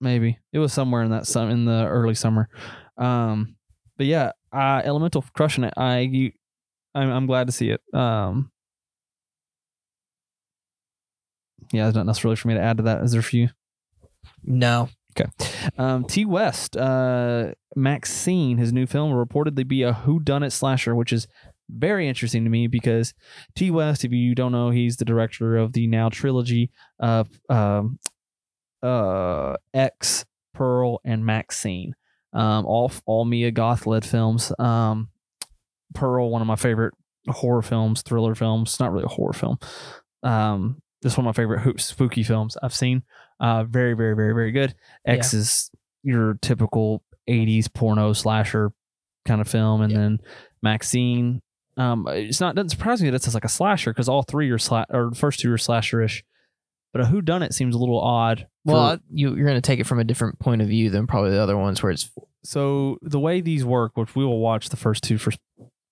[0.00, 2.48] Maybe it was somewhere in that sum in the early summer.
[2.96, 3.56] Um,
[3.96, 5.74] but yeah, uh, Elemental crushing it.
[5.76, 6.32] I you,
[6.94, 7.80] I'm, I'm glad to see it.
[7.92, 8.50] Um,
[11.72, 13.02] yeah, there's nothing else really for me to add to that.
[13.02, 13.48] Is there for you?
[14.42, 14.88] No.
[15.18, 15.30] Okay.
[15.76, 21.12] Um, Ti West, uh, Maxine, his new film will reportedly be a whodunit slasher, which
[21.12, 21.26] is
[21.68, 23.14] very interesting to me because
[23.54, 27.98] Ti West, if you don't know, he's the director of the now trilogy of um,
[28.82, 30.24] uh, X,
[30.54, 31.94] Pearl, and Maxine.
[32.32, 34.52] Um, all all Mia Goth led films.
[34.58, 35.08] Um,
[35.94, 36.94] Pearl, one of my favorite
[37.28, 38.78] horror films, thriller films.
[38.78, 39.58] Not really a horror film.
[40.22, 43.02] Um, this one of my favorite spooky films I've seen.
[43.40, 44.74] Uh, very, very, very, very good.
[45.06, 45.70] X is
[46.02, 48.70] your typical 80s porno slasher
[49.26, 49.80] kind of film.
[49.82, 49.98] And Yeah.
[49.98, 50.18] then
[50.62, 51.40] Maxine,
[51.76, 54.58] um, it's not, doesn't surprise me that it's like a slasher because all three are,
[54.58, 56.22] sla- or the first two are slasherish.
[56.92, 58.46] But a who done it seems a little odd.
[58.66, 61.06] for- Well, you, you're going to take it from a different point of view than
[61.06, 62.10] probably the other ones where it's
[62.42, 65.32] so the way these work, which we will watch the first two for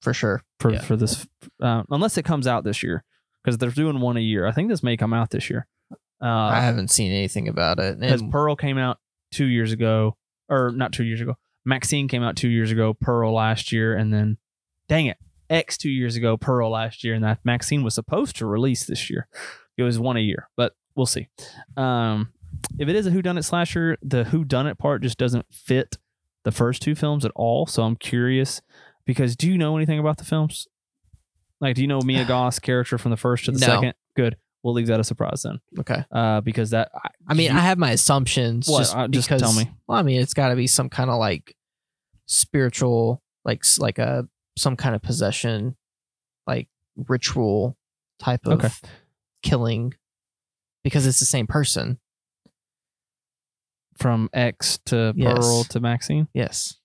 [0.00, 0.42] for sure.
[0.60, 0.80] for, Yeah.
[0.80, 1.26] for this,
[1.60, 3.04] uh, unless it comes out this year,
[3.42, 4.46] because they're doing one a year.
[4.46, 5.66] I think this may come out this year.
[6.20, 6.26] I
[6.56, 7.98] Uh, haven't seen anything about it.
[8.00, 8.98] because Pearl came out
[9.32, 10.16] two years ago,
[10.48, 11.36] or not two years ago.
[11.64, 12.94] Maxine came out two years ago.
[12.94, 14.38] Pearl last year, and then,
[14.88, 15.18] dang it,
[15.50, 16.36] X two years ago.
[16.36, 19.26] Pearl last year, and that Maxine was supposed to release this year.
[19.76, 21.28] It was one a year, but we'll see.
[21.78, 22.30] Um,
[22.78, 25.96] if it is a whodunit slasher, the whodunit part just doesn't fit
[26.44, 27.64] the first two films at all.
[27.66, 28.60] So I'm curious
[29.06, 30.66] because do you know anything about the films?
[31.60, 33.66] Like, do you know Mia Goth's character from the first to the No.
[33.66, 33.94] second?
[34.14, 34.36] Good.
[34.62, 36.04] We'll leave that a surprise then, okay.
[36.10, 36.90] uh, because that
[37.28, 38.68] I mean, I have my assumptions.
[38.68, 38.80] What?
[38.80, 39.70] Just, Uh, just because, tell me.
[39.86, 41.54] Well, I mean, it's got to be some kind of like
[42.26, 45.76] spiritual, like like a some kind of possession,
[46.46, 47.76] like ritual
[48.18, 48.68] type of Okay.
[49.42, 49.94] killing,
[50.88, 51.98] because it's the same person.
[53.98, 55.38] from X to Yes.
[55.38, 56.28] Pearl to Maxine.
[56.32, 56.76] Yes.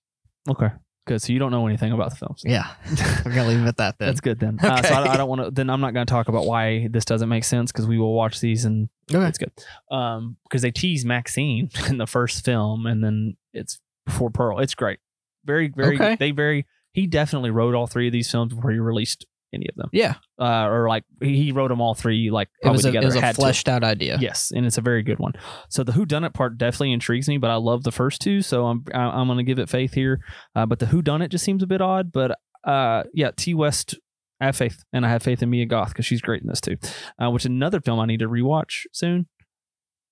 [0.50, 0.68] Okay,
[1.06, 1.22] good.
[1.22, 2.42] So you don't know anything about the films.
[2.44, 2.66] Yeah.
[3.24, 4.08] We're gonna leave it at that then.
[4.08, 4.58] That's good then.
[4.62, 4.94] Uh, so Okay.
[5.10, 5.50] I, I don't want to.
[5.52, 8.14] Then I'm not going to talk about why this doesn't make sense because we will
[8.14, 9.26] watch these and Okay.
[9.28, 9.52] it's good.
[9.92, 14.58] Um, because they tease Maxine in the first film and then it's before Pearl.
[14.58, 14.98] It's great.
[15.44, 15.94] Very, very.
[15.94, 16.16] Okay.
[16.18, 16.66] They very.
[16.92, 19.24] He definitely wrote all three of these films before he released
[19.54, 19.88] any of them.
[19.92, 20.14] Yeah.
[20.38, 23.04] Uh, or like he wrote them all three like It was probably a, together.
[23.04, 23.40] it was a had to.
[23.40, 24.18] fleshed out idea.
[24.20, 25.32] Yes, and it's a very good one.
[25.70, 28.42] So the Who Done It part definitely intrigues me, but I love the first two,
[28.42, 30.20] so I'm I'm gonna give it faith here.
[30.54, 32.12] Uh, but the Who Done It just seems a bit odd.
[32.12, 33.96] But uh, yeah, Ti West,
[34.40, 36.60] I have faith, and I have faith in Mia Goth because she's great in this
[36.60, 36.76] too.
[37.22, 39.26] Uh, which another film I need to rewatch soon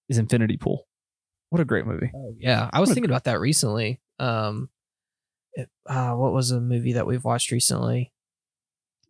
[0.09, 0.87] is Infinity Pool.
[1.51, 2.11] What a great movie!
[2.15, 2.71] Oh, yeah.
[2.73, 4.01] I was thinking about that recently.
[4.19, 4.71] Um,
[5.55, 8.13] it, uh, what was a movie that we've watched recently?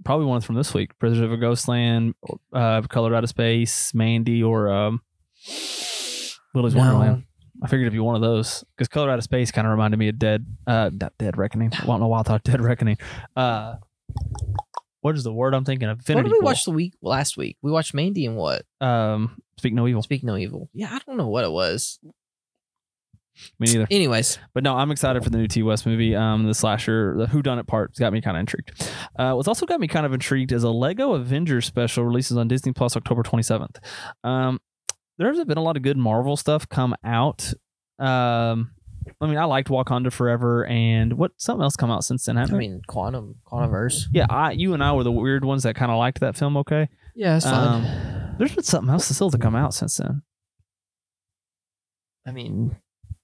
[0.04, 2.14] Probably one from this week: Prisoners of a Ghostland,
[2.52, 5.00] uh, Color Out of Space, Mandy, or um,
[6.54, 7.24] Willy's Wonderland.
[7.62, 9.98] I figured it'd be one of those because Color Out of Space kind of reminded
[9.98, 11.72] me of Dead, uh, not Dead Reckoning.
[11.80, 12.98] I don't know why I thought Dead Reckoning.
[13.36, 13.76] Uh,
[15.00, 15.98] what is the word I'm thinking of?
[15.98, 16.46] What Infinity did we Pool.
[16.46, 17.56] watch the week last week?
[17.62, 18.64] We watched Mandy and what?
[18.80, 20.02] Um, Speak No Evil.
[20.02, 20.68] Speak No Evil.
[20.74, 21.98] Yeah, I don't know what it was.
[23.58, 23.86] Me neither.
[23.90, 26.14] Anyways, But no, I'm excited for the new Ti West movie.
[26.14, 28.86] Um, the slasher, the Who Done It part's got me kind of intrigued.
[29.18, 32.46] Uh, what's also got me kind of intrigued is a Lego Avengers special releases on
[32.48, 33.76] Disney Plus October 27th.
[34.22, 34.60] Um,
[35.18, 37.52] there hasn't been a lot of good Marvel stuff come out.
[37.98, 38.72] Um,
[39.20, 42.38] I mean, I liked Wakanda Forever, and what something else come out since then?
[42.38, 44.04] I mean, Quantum, Quantumverse.
[44.12, 46.56] yeah, I, you and I were the weird ones that kind of liked that film.
[46.58, 47.84] Okay, Yeah, it's fine.
[47.84, 50.22] Um, there's been something else still to come out since then.
[52.26, 52.76] I mean,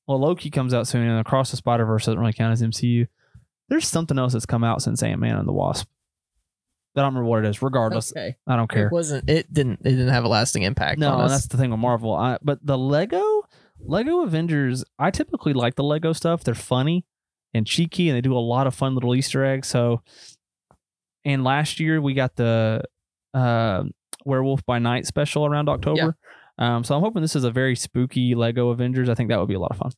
[0.08, 3.06] Well, Loki comes out soon, and Across the Spider Verse doesn't really count as MCU.
[3.68, 5.86] There's something else that's come out since Ant Man and the Wasp.
[6.94, 7.60] That I don't remember what it is.
[7.60, 8.34] Regardless, okay.
[8.46, 8.86] I don't care.
[8.86, 9.28] It wasn't.
[9.28, 9.80] It didn't.
[9.84, 10.98] It didn't have a lasting impact.
[10.98, 12.14] No, on and that's the thing with Marvel.
[12.14, 13.42] I, but the Lego,
[13.78, 16.42] Lego Avengers, I typically like the Lego stuff.
[16.42, 17.04] They're funny
[17.52, 19.68] and cheeky, and they do a lot of fun little Easter eggs.
[19.68, 20.00] So,
[21.26, 22.82] and last year we got the
[23.34, 23.84] uh,
[24.24, 26.16] Werewolf by Night special around October.
[26.58, 29.08] Um, so I'm hoping this is a very spooky Lego Avengers.
[29.08, 29.92] I think that would be a lot of fun.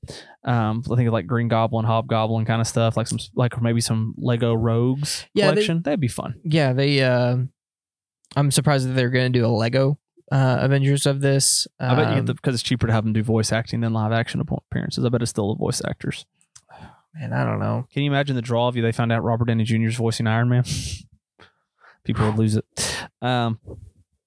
[0.45, 3.81] Um, I think of like Green Goblin, Hobgoblin kind of stuff, like some like maybe
[3.81, 5.83] some Lego Rogues Yeah, they- collection.
[5.83, 6.35] That'd be fun.
[6.45, 6.73] yeah.
[6.73, 7.03] They.
[7.03, 7.39] Uh,
[8.37, 9.99] I'm surprised that they're going to do a Lego
[10.31, 11.67] uh, Avengers of this.
[11.81, 14.13] I bet you Um, because it's cheaper to have them do voice acting than live
[14.13, 15.05] action appearances.
[15.05, 16.27] I bet it's still the voice actors.
[17.15, 17.87] Man, I don't know.
[17.93, 18.83] Can you imagine the draw of you?
[18.83, 19.87] They found out Robert Downey Jr.
[19.89, 20.63] is voicing Iron Man.
[22.05, 22.65] People would lose it.
[23.21, 23.59] Um,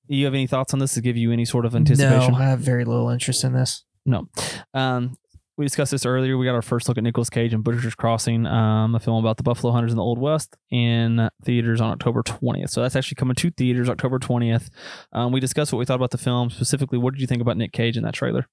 [0.08, 2.34] you have any thoughts on this to give you any sort of anticipation?
[2.34, 3.84] No, I have very little interest in this.
[4.06, 4.28] No.
[4.74, 5.18] Um,
[5.56, 6.38] we discussed this earlier.
[6.38, 9.38] We got our first look at Nicolas Cage and Butcher's Crossing, um, a film about
[9.38, 12.72] the Buffalo Hunters in the Old West, in theaters on October 20th.
[12.72, 14.70] So that's actually coming to theaters October 20th.
[15.12, 16.50] Um, we discussed what we thought about the film.
[16.50, 18.48] Specifically, what did you think about Nick Cage in that trailer?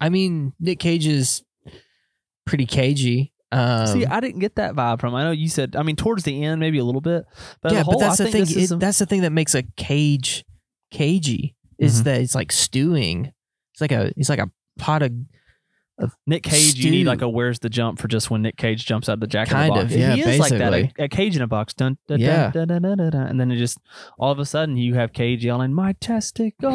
[0.00, 1.42] I mean, Nick Cage is
[2.46, 3.32] pretty cagey.
[3.52, 5.10] Um, See, I didn't get that vibe from.
[5.10, 5.16] him.
[5.16, 5.76] I know you said.
[5.76, 7.24] I mean, towards the end, maybe a little bit.
[7.62, 8.42] But yeah, whole, but that's I the thing.
[8.62, 10.44] It, a- that's the thing that makes a cage
[10.90, 12.04] cagey is Mhm.
[12.04, 13.32] that it's like stewing.
[13.72, 15.12] He's like a he's like a pot of
[16.26, 19.08] Nick Cage, you need like a where's the jump for just when Nick Cage jumps
[19.08, 20.70] out of the jack Kind in the of, yeah, he is like that.
[20.70, 20.92] basically.
[20.98, 21.72] A, a Cage in a box.
[21.72, 22.50] Dun, dun, Yeah.
[22.50, 23.78] dun, dun, dun, dun, dun, and then it just
[24.18, 26.70] all of a sudden you have Cage yelling, "My testicle!"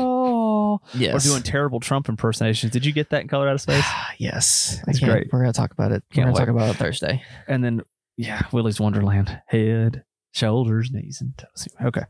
[0.93, 1.25] Yes.
[1.25, 2.71] or doing terrible Trump impersonations.
[2.71, 3.85] Did you get that in Color Out of Space?
[4.17, 5.27] yes, It's great.
[5.31, 6.03] We're gonna talk about it.
[6.11, 7.23] Can't we're gonna talk about it Thursday.
[7.47, 7.81] and then
[8.17, 9.41] yeah, Willy's Wonderland.
[9.47, 10.03] Head,
[10.33, 11.67] shoulders, knees, and toes.
[11.83, 12.03] Okay.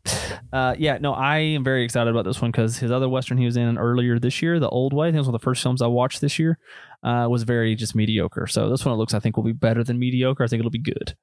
[0.52, 3.46] Uh, yeah, no, I am very excited about this one because his other western he
[3.46, 5.08] was in earlier this year, The Old Way.
[5.08, 6.58] I think it was one of the first films I watched this year.
[7.04, 8.46] Uh, was very just mediocre.
[8.48, 10.44] So this one it looks I think will be better than mediocre.
[10.44, 11.16] I think it'll be good.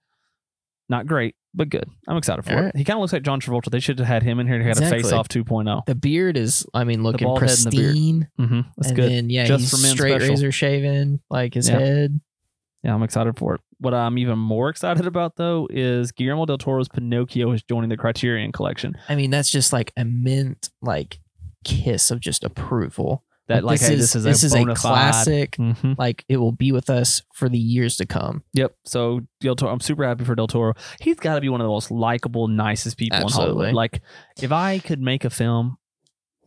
[0.91, 1.85] Not great, but good.
[2.09, 2.63] I'm excited for All it.
[2.63, 2.77] right.
[2.77, 3.71] He kind of looks like John Travolta.
[3.71, 4.57] They should have had him in here.
[4.59, 5.01] He had Exactly.
[5.01, 5.85] a face off 2.0.
[5.87, 7.85] The beard is, I mean, looking bald head and the beard.
[7.91, 8.29] pristine.
[8.41, 8.61] Mm-hmm.
[8.77, 9.11] That's and good.
[9.13, 10.29] then yeah, Just he's for men's straight special.
[10.31, 11.79] razor shaven, like his Yeah.
[11.79, 12.21] head.
[12.85, 13.61] Yeah, I'm excited for it.
[13.81, 17.97] What I'm even more excited about though is Guillermo del Toro's Pinocchio is joining the
[17.97, 18.97] Criterion Collection.
[19.09, 21.19] I mean, that's just like a mint like
[21.65, 23.25] kiss of just approval.
[23.49, 25.53] That like, this hey, is this is this a is a classic.
[25.53, 25.97] Mhm.
[25.99, 28.43] Like it will be with us for the years to come.
[28.53, 28.75] Yep.
[28.85, 30.75] So Del Toro, I'm super happy for Del Toro.
[31.01, 33.55] He's got to be one of the most likable, nicest people in Absolutely.
[33.55, 33.75] Hollywood.
[33.75, 34.03] Like,
[34.43, 35.79] if I could make a film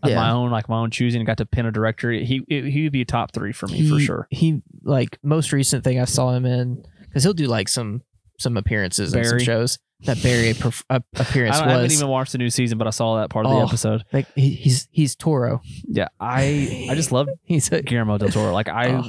[0.03, 0.15] of Yeah.
[0.17, 2.91] my own, like my own choosing, and got to pin a director, he he would
[2.91, 4.27] be a top three for me he, for sure.
[4.29, 8.01] He like most recent thing I saw him in because he'll do like some
[8.39, 9.79] some appearances and some shows.
[10.05, 12.87] That Barry perf- uh, I, appearance don't- I haven't even watched the new season, but
[12.87, 13.65] I saw that part of the Oh.
[13.67, 14.03] episode.
[14.11, 15.61] like he, he's he's Toro.
[15.87, 18.51] Yeah, I I just love He's a, Guillermo del Toro.
[18.53, 19.03] Like I Oh.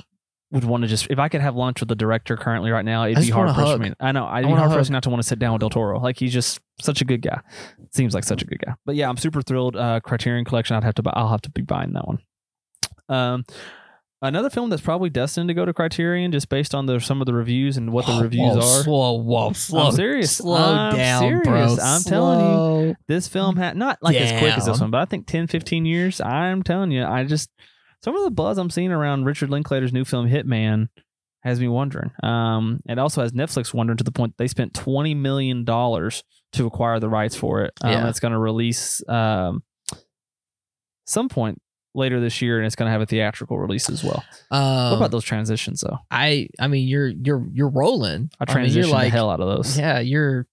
[0.50, 3.06] would want to just if I could have lunch with the director currently right now,
[3.06, 3.94] it'd be hard for me.
[4.00, 4.90] I know I'd I be hard hug.
[4.90, 5.98] not to want to sit down with del Toro.
[5.98, 7.40] Like he's just such a good guy.
[7.92, 8.74] Seems like such a good guy.
[8.84, 9.76] But yeah, I'm super thrilled.
[9.76, 10.76] Uh, Criterion Collection.
[10.76, 11.02] I'd have to.
[11.02, 12.18] buy I'll have to be buying that one.
[13.08, 13.44] Um.
[14.22, 17.26] Another film that's probably destined to go to Criterion just based on the some of
[17.26, 18.84] the reviews and what the reviews whoa, are.
[18.84, 20.36] Whoa, whoa, slow, serious.
[20.36, 21.76] Slow I'm down, bro.
[21.82, 22.94] I'm telling you.
[23.08, 25.84] This film had not like as quick as this one, but I think 10, 15
[25.84, 26.20] years.
[26.20, 27.50] I'm telling you, I just
[28.04, 30.88] some of the buzz I'm seeing around Richard Linklater's new film Hitman
[31.42, 32.12] has me wondering.
[32.22, 36.22] Um, it also has Netflix wondering to the point they spent twenty million dollars
[36.52, 37.72] to acquire the rights for it.
[37.82, 38.08] Um, Yeah.
[38.08, 39.62] It's going to release um,
[41.06, 41.60] some point
[41.94, 44.24] later this year, and it's going to have a theatrical release as well.
[44.50, 45.98] Um, what about those transitions though?
[46.10, 48.30] I I mean you're you're you're rolling.
[48.40, 49.78] I mean, transitioned you're like the hell out of those.
[49.78, 50.46] yeah, you're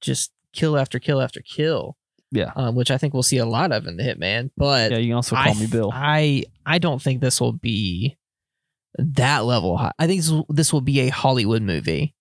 [0.00, 1.96] just kill after kill after kill.
[2.30, 2.52] Yeah.
[2.56, 4.50] Um, which I think we'll see a lot of in the Hitman.
[4.56, 5.90] But Yeah, you can also call I, me Bill.
[5.92, 8.16] I I don't think this will be
[8.96, 9.92] that level high.
[9.98, 12.14] I think this will, this will be a Hollywood movie.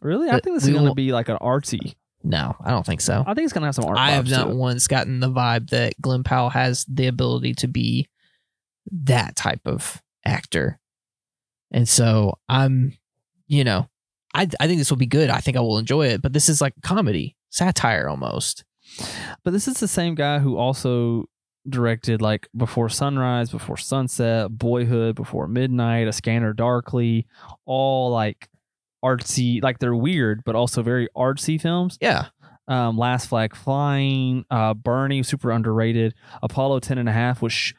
[0.00, 1.94] really, I think this is going to be like an artsy.
[2.26, 3.22] No, I don't think so.
[3.24, 3.98] I think it's going to have some art.
[3.98, 8.08] I have not once gotten the vibe that Glen Powell has the ability to be
[9.04, 10.80] that type of actor.
[11.70, 12.98] And so I'm,
[13.46, 13.88] you know,
[14.34, 15.30] I I think this will be good.
[15.30, 16.20] I think I will enjoy it.
[16.20, 18.64] But this is like comedy, satire almost.
[19.44, 21.26] But this is the same guy who also
[21.68, 27.26] directed like Before Sunrise, Before Sunset, Boyhood, Before Midnight, A Scanner Darkly,
[27.66, 28.48] all like
[29.06, 31.98] artsy, like they're weird, but also very artsy films.
[32.00, 32.26] Yeah.
[32.68, 36.14] Um, Last Flag Flying, uh, Bernie, super underrated.
[36.42, 37.74] Apollo 10 and a half, which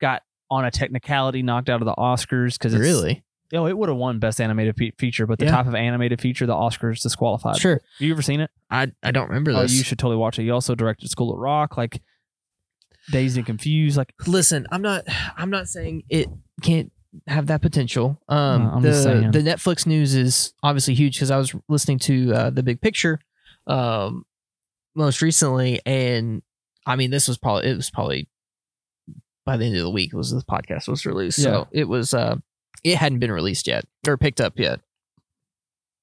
[0.00, 3.22] got on a technicality knocked out of the Oscars because Really?
[3.54, 5.52] Oh, it would have won Best Animated Fe- Feature, but the Yeah.
[5.52, 7.56] type of animated feature, the Oscars disqualified.
[7.58, 7.74] Sure.
[7.98, 8.50] Have you ever seen it?
[8.70, 9.72] I I don't remember Oh, this.
[9.72, 10.42] you should totally watch it.
[10.42, 12.02] He also directed School of Rock, like
[13.12, 13.96] Dazed and Confused.
[13.96, 15.04] Like, Listen, I'm not
[15.36, 16.28] I'm not saying it
[16.62, 16.90] can't
[17.26, 18.20] have that potential.
[18.28, 22.50] Um No, the the Netflix news is obviously huge because I was listening to uh,
[22.50, 23.20] the big picture
[23.66, 24.24] um
[24.94, 26.42] most recently and
[26.86, 28.28] I mean this was probably it was probably
[29.44, 31.42] by the end of the week was the podcast was released.
[31.42, 32.36] So it was uh
[32.84, 34.80] it hadn't been released yet or picked up yet.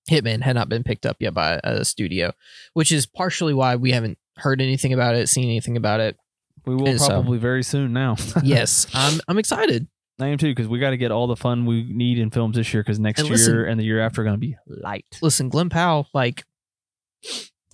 [0.09, 2.33] Hitman had not been picked up yet by a studio,
[2.73, 6.17] which is partially why we haven't heard anything about it, seen anything about it.
[6.65, 8.17] we will And so- probably very soon now.
[8.43, 9.87] yes, I'm I'm excited.
[10.19, 12.55] I am too, because we got to get all the fun we need in films
[12.55, 14.55] this year, because next And year listen- and the year after are going to be
[14.67, 15.05] light.
[15.21, 16.43] Listen, Glen Powell, like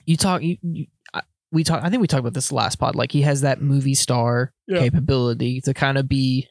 [0.05, 1.21] you talk, you, you I,
[1.51, 1.83] we talk.
[1.83, 2.95] I think we talked about this last pod.
[2.95, 4.79] Like he has that movie star Yeah.
[4.79, 6.47] capability to kind of be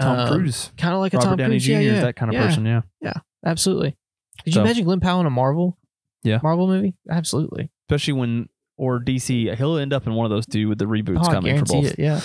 [0.00, 1.64] Tom um, Cruise, kind of like a Robert Tom Downey Cruise.
[1.66, 1.72] Jr.
[1.72, 2.66] Yeah, is yeah, that kind of yeah, person.
[2.66, 2.80] Yeah.
[3.00, 3.14] Yeah.
[3.44, 3.96] Absolutely.
[4.44, 5.76] Could So- you imagine Glen Powell in a Marvel?
[6.22, 6.40] Yeah.
[6.42, 6.94] Marvel movie.
[7.10, 7.70] Absolutely.
[7.88, 11.18] Especially when, or DC, he'll end up in one of those two with the reboots
[11.24, 11.92] Oh, I coming for guarantee both.
[11.92, 11.98] it.
[11.98, 12.20] Yeah.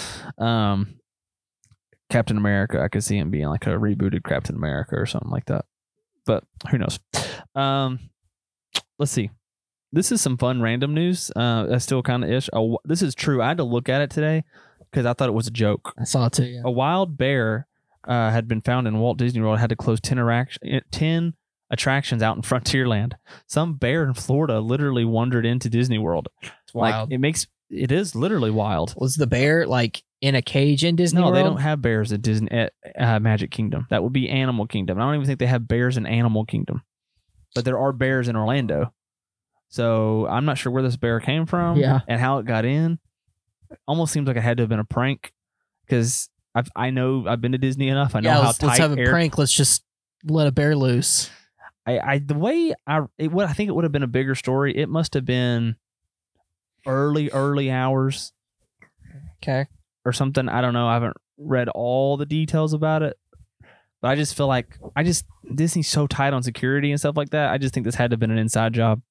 [0.72, 0.96] Um,
[2.14, 5.46] Captain America, I could see him being like a rebooted Captain America or something like
[5.46, 5.66] that.
[6.28, 7.00] But who knows?
[7.56, 8.00] Um,
[9.00, 9.32] let's see.
[9.92, 11.32] This is some fun random news.
[11.36, 12.50] Uh, that's still kind of ish.
[12.86, 13.42] This is true.
[13.42, 14.44] I had to look at it today
[14.92, 15.92] because I thought it was a joke.
[15.98, 16.46] I saw it too.
[16.46, 16.62] Yeah.
[16.66, 17.66] A wild bear
[18.08, 19.58] uh, had been found in Walt Disney World.
[19.58, 21.34] Had to close ten, attrac- ten
[21.72, 23.14] attractions out in Frontierland.
[23.48, 26.28] Some bear in Florida literally wandered into Disney World.
[26.44, 27.10] It's wild.
[27.10, 28.94] Like it makes it is literally wild.
[28.98, 31.36] was the bear like in a cage in Disney no, World?
[31.36, 33.86] they don't have bears at Disney at uh, Magic Kingdom.
[33.90, 34.98] That would be Animal Kingdom.
[34.98, 36.82] I don't even think they have bears in Animal Kingdom,
[37.54, 38.94] but there are bears in Orlando.
[39.68, 42.00] So I'm not sure where this bear came from, Yeah.
[42.08, 43.00] and how it got in.
[43.86, 45.34] Almost seems like it had to have been a prank,
[45.86, 48.16] because I've I know I've been to Disney enough.
[48.16, 49.10] I know yeah, how let's, tight let's have a air.
[49.10, 49.38] prank.
[49.38, 49.84] Let's just
[50.24, 51.30] let a bear loose.
[51.86, 54.36] I, I the way I it would I think it would have been a bigger
[54.36, 54.78] story.
[54.78, 55.76] It must have been
[56.88, 58.32] early early hours
[59.44, 59.66] Okay.
[60.06, 60.50] Or something.
[60.50, 60.88] I don't know.
[60.88, 63.18] I haven't read all the details about it.
[64.02, 65.26] But I just feel like I just
[65.56, 67.52] Disney's so tight on security and stuff like that.
[67.52, 69.02] I just think this had to have been an inside job.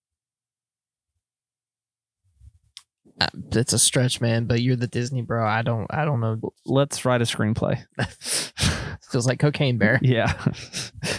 [3.21, 5.47] Uh, It's a stretch, man, but you're the Disney bro.
[5.47, 6.53] I don't I don't know.
[6.67, 7.83] Let's write a screenplay.
[9.11, 9.99] Feels like cocaine bear.
[10.03, 10.33] yeah.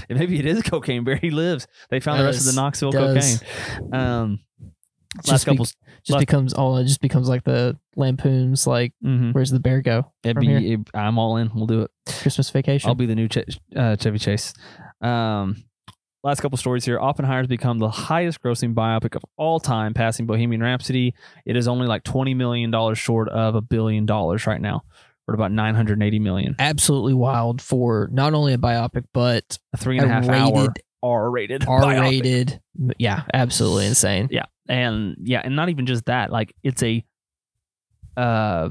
[0.09, 1.15] And Maybe it is cocaine bear.
[1.15, 1.67] He lives.
[1.89, 3.39] They found the rest of Does- the Knoxville does.
[3.39, 3.93] cocaine.
[3.93, 4.39] Um
[5.17, 5.77] last Just, be- couple just
[6.09, 9.33] last- becomes all it just becomes like the lampoons like mhm.
[9.33, 10.11] where's the bear go?
[10.23, 11.51] It'd be I'm all in.
[11.53, 11.91] We'll do it.
[12.07, 12.87] Christmas vacation.
[12.89, 14.53] I'll be the new Ch- uh, Chevy Chase.
[15.01, 15.63] Um,
[16.23, 16.99] last couple stories here.
[16.99, 21.13] Oppenheimer's become the highest grossing biopic of all time, passing Bohemian Rhapsody.
[21.45, 24.83] It is only like $20 million short of a billion dollars right now.
[25.27, 26.55] We're at about 980 million.
[26.59, 30.53] Absolutely wild for not only a biopic but A three and a a half hour
[30.53, 31.65] rated R rated.
[31.67, 32.59] R rated.
[32.97, 34.29] Yeah, absolutely insane.
[34.31, 34.45] Yeah.
[34.67, 36.31] And yeah, and not even just that.
[36.31, 37.03] Like it's a
[38.17, 38.69] uh,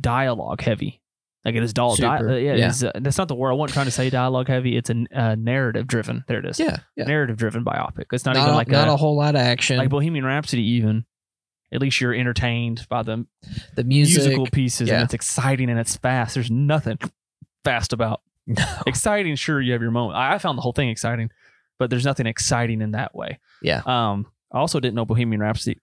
[0.00, 1.00] dialogue heavy.
[1.44, 1.98] Like it is dialogue.
[1.98, 2.88] Di- uh, yeah, Yeah.
[2.88, 3.50] Uh, that's not the word.
[3.50, 4.76] I wasn't trying to say dialogue heavy.
[4.76, 6.24] It's a uh, narrative driven.
[6.28, 6.60] There it is.
[6.60, 7.04] Yeah, yeah.
[7.04, 8.04] Narrative driven biopic.
[8.12, 9.78] It's not, Not, even a, like not a, a whole lot of action.
[9.78, 10.62] like Bohemian Rhapsody.
[10.62, 11.04] Even
[11.72, 13.26] at least you're entertained by the
[13.74, 14.22] the music.
[14.22, 14.96] musical pieces yeah.
[14.96, 16.34] and it's exciting and it's fast.
[16.34, 16.98] There's nothing
[17.64, 18.64] fast about No.
[18.86, 19.34] exciting.
[19.36, 20.18] Sure, you have your moment.
[20.18, 21.30] I, I found the whole thing exciting,
[21.78, 23.38] but there's nothing exciting in that way.
[23.62, 23.82] Yeah.
[23.86, 24.26] Um.
[24.52, 25.78] I also didn't know Bohemian Rhapsody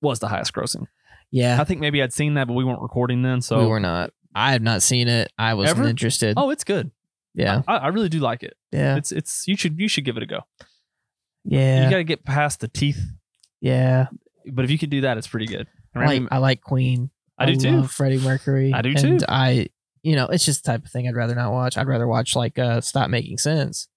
[0.00, 0.86] was the highest grossing.
[1.30, 1.60] Yeah.
[1.60, 3.40] I think maybe I'd seen that, but we weren't recording then.
[3.42, 4.10] So we were not.
[4.34, 5.32] I have not seen it.
[5.38, 5.88] I wasn't Ever?
[5.88, 6.34] interested.
[6.36, 6.90] oh, it's good.
[7.34, 7.62] yeah.
[7.68, 8.54] I, I really do like it.
[8.72, 8.96] Yeah.
[8.96, 10.40] It's it's you should you should give it a go.
[11.44, 11.84] Yeah.
[11.84, 13.02] You got to get past the teeth,
[13.60, 14.06] yeah.
[14.50, 15.66] but if you can do that, it's pretty good.
[15.94, 17.10] I like, I like Queen.
[17.38, 17.84] I do too.
[17.84, 18.72] Freddie Mercury.
[18.72, 19.26] I do and too.
[19.28, 19.68] I,
[20.02, 21.76] you know, it's just the type of thing I'd rather not watch.
[21.76, 23.88] I'd rather watch like uh Stop Making Sense.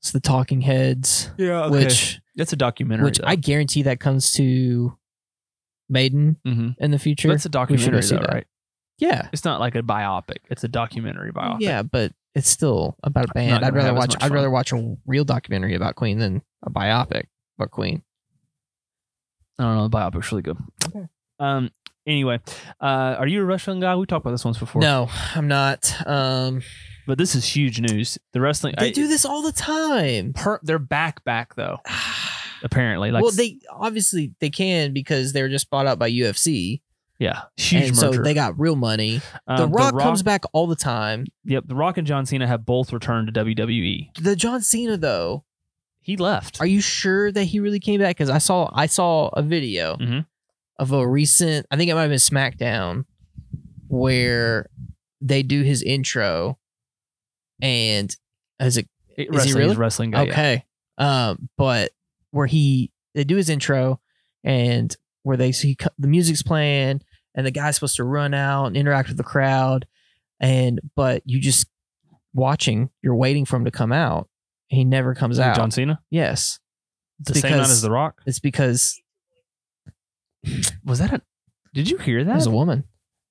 [0.00, 3.04] It's the Talking Heads, Yeah, which that's a documentary.
[3.04, 4.96] which I guarantee that comes to
[5.88, 6.82] Maiden mm-hmm.
[6.82, 7.32] in the future.
[7.32, 8.34] It's a We should go documentary, though, that.
[8.34, 8.46] right?
[8.98, 9.28] Yeah.
[9.32, 10.38] It's not like a biopic.
[10.50, 11.58] It's a documentary biopic.
[11.60, 13.64] Yeah, but it's still about a band.
[13.64, 17.24] I'd rather watch I'd rather watch a real documentary about Queen than a biopic
[17.58, 18.02] about Queen.
[19.58, 19.88] I don't know.
[19.88, 20.58] The biopic's really good.
[20.86, 21.06] Okay.
[21.40, 21.70] Um.
[22.08, 22.40] Anyway,
[22.80, 23.94] uh, are you a wrestling guy?
[23.94, 24.80] We talked about this once before.
[24.82, 25.94] No, I'm not.
[26.06, 26.62] Um
[27.06, 28.18] but this is huge news.
[28.32, 28.74] The wrestling.
[28.78, 30.32] they I- do this all the time.
[30.34, 31.78] Per, they're back, back though.
[32.62, 36.80] Apparently, like well, they obviously they can because they were just bought out by UFC,
[37.20, 39.20] yeah, huge and so they got real money.
[39.46, 41.26] Um, the, Rock comes back all the time.
[41.44, 44.08] Yep, The Rock and John Cena have both returned to WWE.
[44.20, 45.44] The John Cena though,
[46.00, 46.60] He left.
[46.60, 48.16] are you sure that he really came back?
[48.16, 50.26] Because I saw I saw a video Mhm.
[50.78, 51.66] Of a recent.
[51.70, 53.04] I think it might have been SmackDown,
[53.88, 54.68] where
[55.20, 56.58] they do his intro,
[57.60, 58.14] and
[58.60, 58.84] It-
[59.34, 59.74] is he really?
[59.74, 60.24] a wrestling guy.
[60.24, 60.32] yeah.
[60.32, 60.64] okay?
[60.98, 61.92] Um, but
[62.30, 64.00] where he they do his intro
[64.44, 67.00] and where they see the music's playing
[67.34, 69.86] and the guy's supposed to run out and interact with the crowd,
[70.40, 71.66] and but you just
[72.34, 74.28] watching, you're waiting for him to come out.
[74.68, 75.56] He never comes out.
[75.56, 76.58] John Cena, yes,
[77.20, 78.20] the same night as The Rock.
[78.26, 79.00] it's because
[80.84, 81.22] Was that a?
[81.74, 82.30] Did you hear that?
[82.30, 82.36] it that?
[82.36, 82.84] was a woman.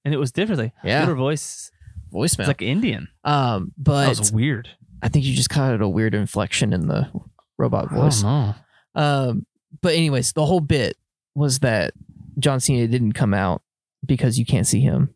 [0.06, 0.72] and it was differently.
[0.84, 1.72] Yeah, Her voice.
[2.14, 2.40] voicemail.
[2.40, 3.08] It's like Indian.
[3.24, 4.70] um, but That was weird.
[5.02, 7.10] I think you just caught it a weird inflection in the
[7.58, 8.24] robot voice.
[8.24, 9.46] Um,
[9.82, 10.96] but anyways, the whole bit
[11.36, 11.94] was that
[12.40, 13.62] John Cena didn't come out
[14.06, 15.14] because you can't see him.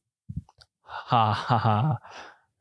[0.85, 1.97] Ha ha ha.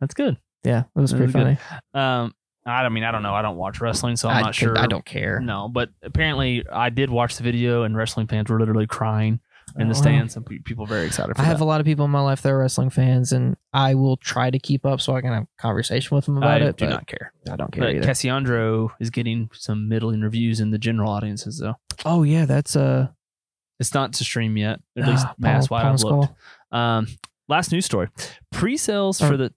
[0.01, 0.39] That's good.
[0.65, 1.59] Yeah, it was That pretty was good.
[1.93, 2.25] funny.
[2.25, 2.35] Um,
[2.67, 3.35] I don't mean I don't know.
[3.35, 4.79] I don't watch wrestling, so I'm I not sure.
[4.79, 5.41] I don't care.
[5.41, 9.41] No, but apparently I did watch the video, and wrestling fans were literally crying
[9.79, 10.35] in the Oh, stands.
[10.35, 11.65] Some pe- people very excited for I have that.
[11.65, 14.51] a lot of people in my life that are wrestling fans, and I will try
[14.51, 16.69] to keep up so I can have a conversation with them about I it.
[16.69, 17.33] I do not care.
[17.51, 18.07] I don't care But either.
[18.07, 21.77] Cassandro is getting some middling reviews in the general audiences, though.
[22.05, 23.09] oh yeah, that's uh,
[23.79, 26.33] It's not to stream yet, at least ah, past Paul- what Paul I've looked.
[26.73, 27.07] Um,
[27.49, 28.09] last news story:
[28.53, 29.53] pre-sales Or- for the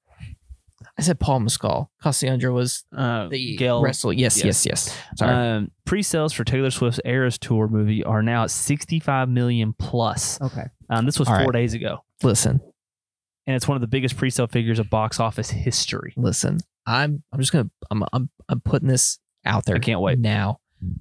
[0.97, 1.89] I said Paul Mescal.
[2.03, 4.13] Cassandro was uh, the Gail wrestler.
[4.13, 4.65] Yes, yes.
[4.65, 4.97] yes, yes.
[5.17, 5.33] Sorry.
[5.33, 10.39] Um, pre-sales for Taylor Swift's Eras Tour movie are now at 65 million plus.
[10.41, 10.65] okay.
[10.89, 11.53] Um, this was All four right.
[11.53, 12.61] days ago, Listen,
[13.47, 16.13] and it's one of the biggest pre-sale figures of box office history.
[16.15, 16.59] listen.
[16.85, 19.77] I'm I'm just gonna I'm I'm I'm putting this out there.
[19.77, 20.19] I can't wait.
[20.19, 20.59] now.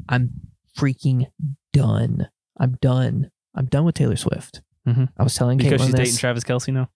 [0.08, 0.30] I'm
[0.78, 1.26] freaking
[1.72, 2.28] done.
[2.58, 3.30] I'm done.
[3.54, 4.62] I'm done with Taylor Swift.
[4.88, 5.08] Mhm.
[5.18, 6.08] I was telling because Caitlin she's this.
[6.08, 6.88] dating Travis Kelce now.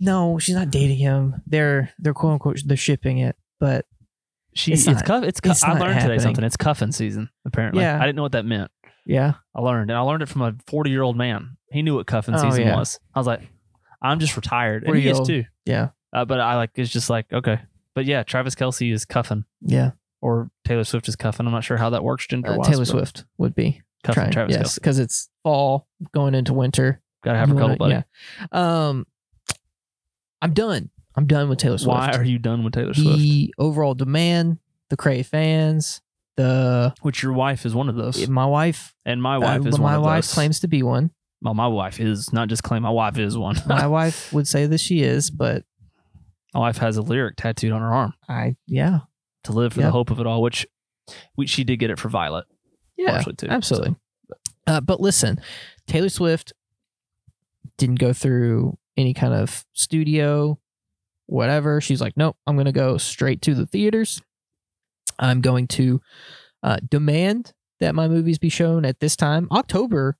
[0.00, 1.42] No, she's not dating him.
[1.46, 3.86] They're they're quote unquote they're shipping it, but
[4.54, 5.24] She It's it's, cuff.
[5.24, 5.52] It's, cuff.
[5.52, 6.44] it's I learned today something.
[6.44, 7.30] It's cuffing season.
[7.44, 7.96] Apparently, Yeah.
[7.96, 8.70] I didn't know what that meant.
[9.06, 11.56] yeah, I learned, and I learned it from a 40 year old man.
[11.72, 12.76] He knew what cuffing Oh, season yeah.
[12.76, 12.98] was.
[13.14, 13.40] I was like,
[14.02, 15.44] I'm just retired, and he is too.
[15.64, 17.60] yeah, Uh, but I like it's just like okay,
[17.94, 19.92] but yeah, Travis Kelce is cuffing, yeah.
[20.20, 21.46] or Taylor Swift is cuffing.
[21.46, 22.64] I'm not sure how that works gender Uh.
[22.64, 24.74] Taylor Swift would be cuffing trying, Travis yes, Kelce.
[24.76, 27.00] because it's fall going into winter.
[27.22, 27.94] Gotta have You cuddle wanna- buddy.
[28.52, 28.88] Yeah.
[28.88, 29.06] Um,
[30.42, 30.90] I'm done.
[31.16, 31.88] I'm done with Taylor Swift.
[31.88, 33.18] Why are you done with Taylor Swift?
[33.18, 34.58] the overall demand,
[34.88, 36.00] the Cray fans,
[36.36, 38.94] the Which your wife is one of those, my wife.
[39.04, 40.32] and my wife uh, is one my wife those.
[40.34, 41.10] claims to be one.
[41.42, 42.82] Well, my wife is not just claim.
[42.82, 43.56] My wife is one.
[43.66, 45.64] My wife would say that she is, but
[46.54, 49.00] my wife has a lyric tattooed on her arm I yeah
[49.44, 49.86] to live for Yeah.
[49.86, 50.42] the hope of it all.
[50.42, 50.66] Which
[51.36, 52.44] we, she did get it for Violet,
[52.96, 53.48] yeah too.
[53.48, 53.96] absolutely.
[54.66, 55.40] Uh, but listen,
[55.86, 56.52] Taylor Swift
[57.78, 60.58] didn't go through any kind of studio,
[61.26, 61.80] whatever.
[61.80, 64.20] She's like, nope, I'm going to go straight to the theaters.
[65.18, 66.00] I'm going to
[66.62, 69.48] uh, demand that my movies be shown at this time.
[69.50, 70.16] October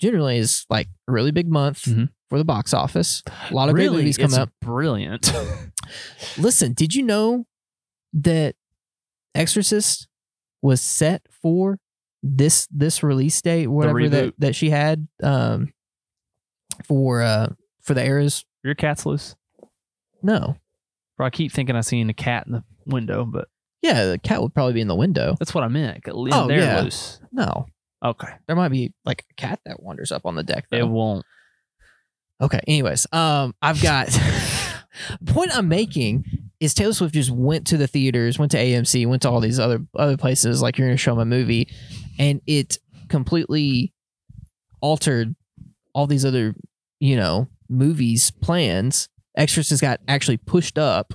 [0.00, 2.10] generally is like a really big month Mhm.
[2.28, 3.22] for the box office.
[3.50, 4.50] A lot of great really, movies come out.
[4.60, 5.32] Brilliant.
[6.38, 7.46] Listen, did you know
[8.12, 8.56] that
[9.34, 10.08] Exorcist
[10.62, 11.78] was set for
[12.22, 15.72] this this release date, whatever that, that she had um
[16.84, 17.48] for uh
[17.86, 18.44] for the eras?
[18.64, 19.36] Your cat's loose.
[20.22, 20.56] No.
[21.16, 23.48] Bro, I keep thinking I seen a cat in the window, but
[23.80, 25.36] Yeah, the cat would probably be in the window.
[25.38, 26.02] that's what I meant.
[26.06, 26.80] Oh, there yeah.
[26.82, 27.20] loose.
[27.32, 27.66] No.
[28.04, 28.28] Okay.
[28.46, 31.24] There might be like a cat that wanders up on the deck It won't.
[32.40, 32.60] Okay.
[32.66, 34.08] Anyways, um, I've got
[35.20, 36.24] the point I'm making
[36.60, 39.58] is Taylor Swift just went to the theaters, went to AMC, went to all these
[39.58, 41.68] other other places like you're gonna show my movie,
[42.18, 43.92] and it completely
[44.80, 45.34] altered
[45.94, 46.54] all these other,
[47.00, 49.08] you know, movies plans.
[49.36, 51.12] Exorcist got actually pushed up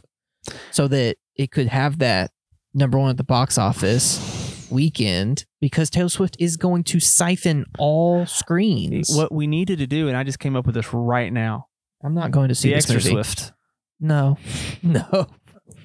[0.71, 2.31] so that it could have that
[2.73, 8.25] number one at the box office weekend because Taylor Swift is going to siphon all
[8.25, 9.09] screens.
[9.15, 11.67] What we needed to do, and I just came up with this right now.
[12.03, 13.23] I'm not going to see The this Extra movie.
[13.23, 13.53] Swift.
[13.99, 14.37] No,
[14.83, 15.27] no.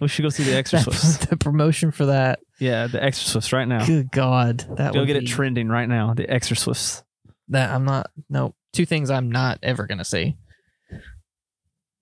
[0.00, 2.40] We should go see the Extra That- the promotion for that.
[2.60, 3.84] Yeah, the Exorswifts right now.
[3.84, 6.14] Good God, that Go get it trending right now.
[6.14, 7.02] The Exorswifts.
[7.48, 8.10] That I'm not.
[8.28, 10.36] No, two things I'm not ever gonna see.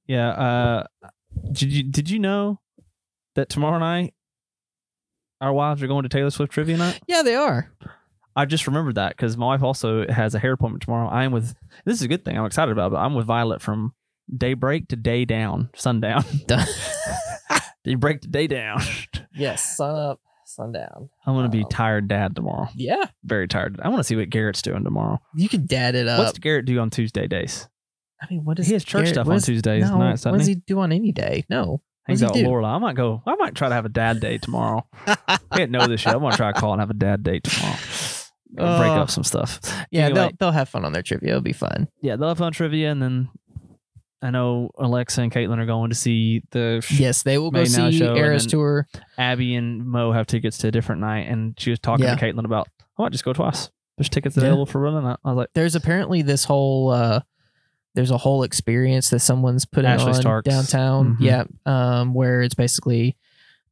[0.06, 0.28] Yeah.
[0.30, 0.86] Uh,
[1.52, 2.60] did you did you know
[3.34, 4.14] that tomorrow night
[5.40, 7.00] our wives are going to Taylor Swift trivia night?
[7.06, 7.70] Yeah, they are.
[8.36, 11.08] I just remembered that because my wife also has a hair appointment tomorrow.
[11.08, 11.54] I am with
[11.84, 12.36] this is a good thing.
[12.38, 13.94] I'm excited about, but I'm with Violet from
[14.36, 16.24] daybreak to day down, sundown.
[17.84, 18.80] daybreak to day down.
[19.34, 21.10] yes, sun up, sundown.
[21.26, 22.68] I'm gonna be tired dad tomorrow.
[22.74, 23.80] Yeah, Very tired.
[23.82, 25.20] I want to see what Garrett's doing tomorrow.
[25.34, 26.18] you could dad it up.
[26.18, 27.68] What's Garrett do on Tuesday days?
[28.30, 30.46] I mean, what is He has church Garrett- stuff on Tuesdays No, nights, what does
[30.46, 30.54] he?
[30.54, 31.44] he do on any day?
[31.48, 31.80] No.
[32.06, 32.44] Hangs out with?
[32.44, 32.74] Lorelai.
[32.74, 33.22] I might go.
[33.26, 34.86] I might try to have a dad day tomorrow.
[35.06, 36.14] I didn't know this yet.
[36.14, 37.76] I'm gonna try to call and have a dad date tomorrow.
[38.50, 39.58] Break Uh, up some stuff.
[39.90, 40.20] Yeah, Anyway.
[40.20, 41.30] they'll they'll have fun on their trivia.
[41.30, 41.88] It'll be fun.
[42.02, 43.28] Yeah, they'll have fun trivia, and then
[44.22, 47.70] I know Alexa and Caitlin are going to see the Yes, they will go Maybe
[47.70, 48.86] now see show Eras tour.
[49.18, 52.14] Abby and Mo have tickets to a different night, and she was talking Yeah.
[52.16, 52.68] to Caitlin about,
[52.98, 53.70] I might just go twice.
[53.96, 54.42] There's tickets Yeah.
[54.44, 55.20] available for running that.
[55.24, 57.20] I was like, There's apparently this whole uh
[57.94, 60.48] there's a whole experience that someone's putting Ashley on Starks.
[60.48, 61.16] downtown.
[61.16, 61.20] Mhm.
[61.20, 63.16] Yeah, um, where it's basically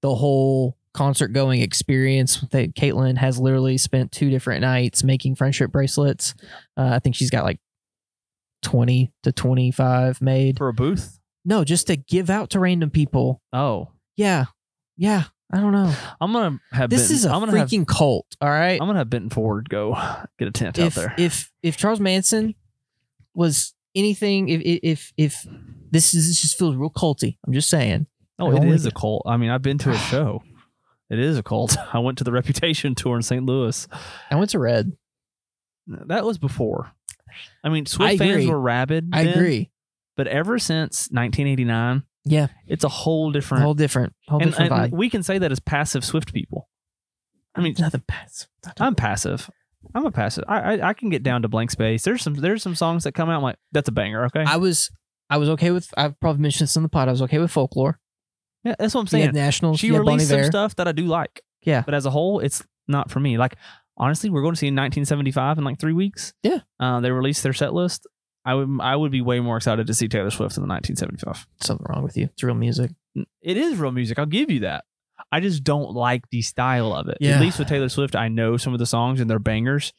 [0.01, 5.73] the whole concert going experience that Caitlin has literally spent two different nights making friendship
[5.73, 6.35] bracelets.
[6.77, 7.61] Uh, I think she's got like
[8.62, 10.59] twenty to twenty five made.
[10.59, 11.19] for a booth.
[11.44, 13.43] No, just to give out to random people.
[13.53, 14.47] Oh, Yeah,
[14.97, 15.24] yeah.
[15.55, 15.93] I don't know.
[16.20, 16.89] I'm gonna have.
[16.89, 17.69] This Benton, is a I'm gonna have.
[17.69, 18.27] freaking cult.
[18.40, 18.81] All right.
[18.81, 19.93] I'm gonna have Benton Ford go
[20.39, 21.15] get a tent out there.
[21.19, 22.55] if if Charles Manson
[23.35, 25.47] was anything, if if if,
[25.90, 27.36] this is this just feels real culty.
[27.47, 28.06] I'm just saying.
[28.39, 29.23] oh, it is a cult.
[29.27, 30.43] I mean, I've been to a show.
[31.10, 31.77] It is a cult.
[31.93, 33.44] I went to the Reputation tour in St.
[33.44, 33.86] Louis.
[34.31, 34.93] I went to Red.
[35.86, 36.93] That was before.
[37.64, 39.10] I mean, Swift I fans were rabid.
[39.12, 39.70] I then, agree.
[40.16, 43.64] but ever since 1989, Yeah, it's a whole different.
[43.64, 44.97] whole different, whole and, different and vibe.
[44.97, 46.69] we can say that as passive Swift people.
[47.55, 48.48] I mean, Nothing passive.
[48.78, 49.51] I'm passive.
[49.94, 50.44] I'm a passive.
[50.48, 52.02] I, I I can get down to blank space.
[52.02, 54.24] There's some there's some songs that come out I'm like that's a banger.
[54.26, 54.90] Okay, I was
[55.30, 55.92] I was okay with.
[55.96, 57.09] I've probably mentioned this in the pod.
[57.09, 57.98] I was okay with folklore.
[58.64, 59.26] yeah, that's what I'm saying.
[59.26, 59.80] had nationals.
[59.80, 61.42] she you had Bon released some stuff that I do like.
[61.62, 61.82] Yeah.
[61.84, 63.38] but as a whole, it's not for me.
[63.38, 63.56] Like
[63.96, 66.34] honestly, we're going to see in 1975 in like three weeks.
[66.42, 66.59] Yeah.
[66.80, 68.06] uh, they released their set list.
[68.44, 71.46] I would I would be way more excited to see Taylor Swift in the 1975.
[71.62, 72.24] Something wrong with you.
[72.32, 72.90] It's real music.
[73.14, 74.18] It is real music.
[74.18, 74.84] I'll give you that.
[75.32, 77.16] I just don't like the style of it.
[77.20, 77.36] Yeah.
[77.36, 79.92] At least with Taylor Swift, I know some of the songs and they're bangers.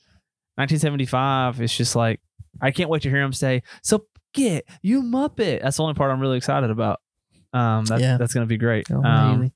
[0.57, 2.19] 1975 is just like
[2.61, 6.11] I can't wait to hear him say, "So get you Muppet." That's the only part
[6.11, 7.01] I'm really excited about.
[7.51, 8.17] Um, that, Yeah.
[8.17, 8.85] that's gonna be great.
[8.91, 9.51] Oh, um,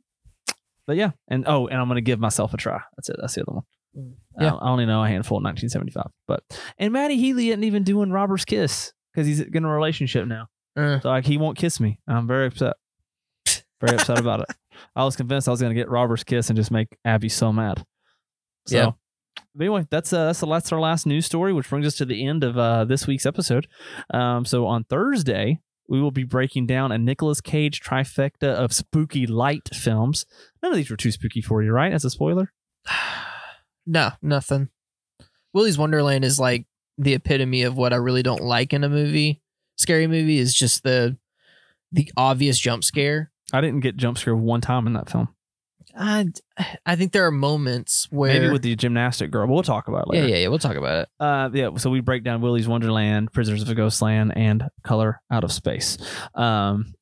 [0.88, 2.82] but yeah, and oh, and I'm gonna give myself a try.
[2.98, 3.18] That's it.
[3.22, 3.64] That's the other one.
[3.96, 4.14] Mm.
[4.40, 4.54] I- Yeah.
[4.56, 6.12] I only know a handful in 1975.
[6.28, 6.44] But
[6.80, 10.48] and Matty Healy isn't even doing Robert's kiss because he's in a relationship now.
[10.76, 12.00] Uh, So like he won't kiss me.
[12.08, 12.74] I'm very upset.
[13.80, 14.48] Very upset about it.
[14.96, 17.86] I was convinced I was gonna get Robert's kiss and just make Abby so mad.
[18.68, 18.92] So Yeah.
[19.56, 22.06] but anyway, that's uh that's the that's our last news story, which brings us to
[22.06, 23.68] the end of uh this week's episode.
[24.14, 25.60] Um so on Thursday,
[25.90, 30.26] we will be breaking down a Nicolas Cage trifecta of spooky light films.
[30.62, 31.94] None of these were too spooky for you, right?
[31.94, 32.52] As a spoiler?
[33.86, 34.70] no, nothing.
[35.54, 36.66] Willy's Wonderland is like
[36.98, 39.42] the epitome of what I really don't like in a movie.
[39.78, 41.18] Scary movie is just the
[41.92, 43.32] the obvious jump scare.
[43.54, 45.30] I didn't get jump scared one time in that film.
[45.98, 46.28] I
[46.86, 49.48] I think there are moments where Maybe with the gymnastic girl.
[49.48, 50.34] But we'll talk about it yeah later.
[50.34, 51.10] yeah yeah we'll talk about it.
[51.20, 51.70] Uh, yeah.
[51.78, 55.98] So we break down Willy's Wonderland, Prisoners of a Ghostland, and Color Out of Space.
[56.36, 56.94] Um,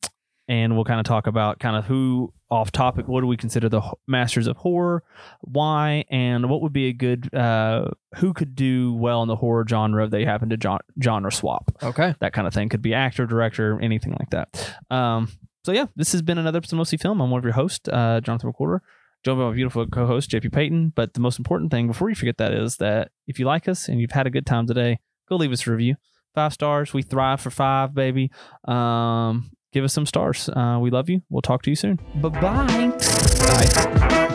[0.48, 3.08] and we'll kind of talk about kind of who off topic.
[3.08, 5.04] What do we consider the masters of horror?
[5.42, 9.66] Why and what would be a good uh, who could do well in the horror
[9.68, 11.72] genre if they happen to genre swap?
[11.82, 12.14] Okay.
[12.20, 14.76] That kind of thing could be actor, director, anything like that.
[14.96, 15.30] Um,
[15.66, 17.20] so yeah, this has been another episode of Mostly Film.
[17.20, 18.82] I'm one of your hosts, uh, Jonathan McWhorter,
[19.24, 20.94] joined by my beautiful co-host JP Payton.
[20.96, 23.88] But the most important thing before you forget that is that if you like us
[23.88, 25.96] and you've had a good time today, go leave us a review.
[26.36, 26.94] Five stars.
[26.94, 28.30] We thrive for five, baby.
[28.66, 30.50] Um, give us some stars.
[30.50, 31.24] Uh, we love you.
[31.32, 32.00] We'll talk to you soon.
[32.22, 32.92] Bye-bye.
[33.40, 34.26] Bye.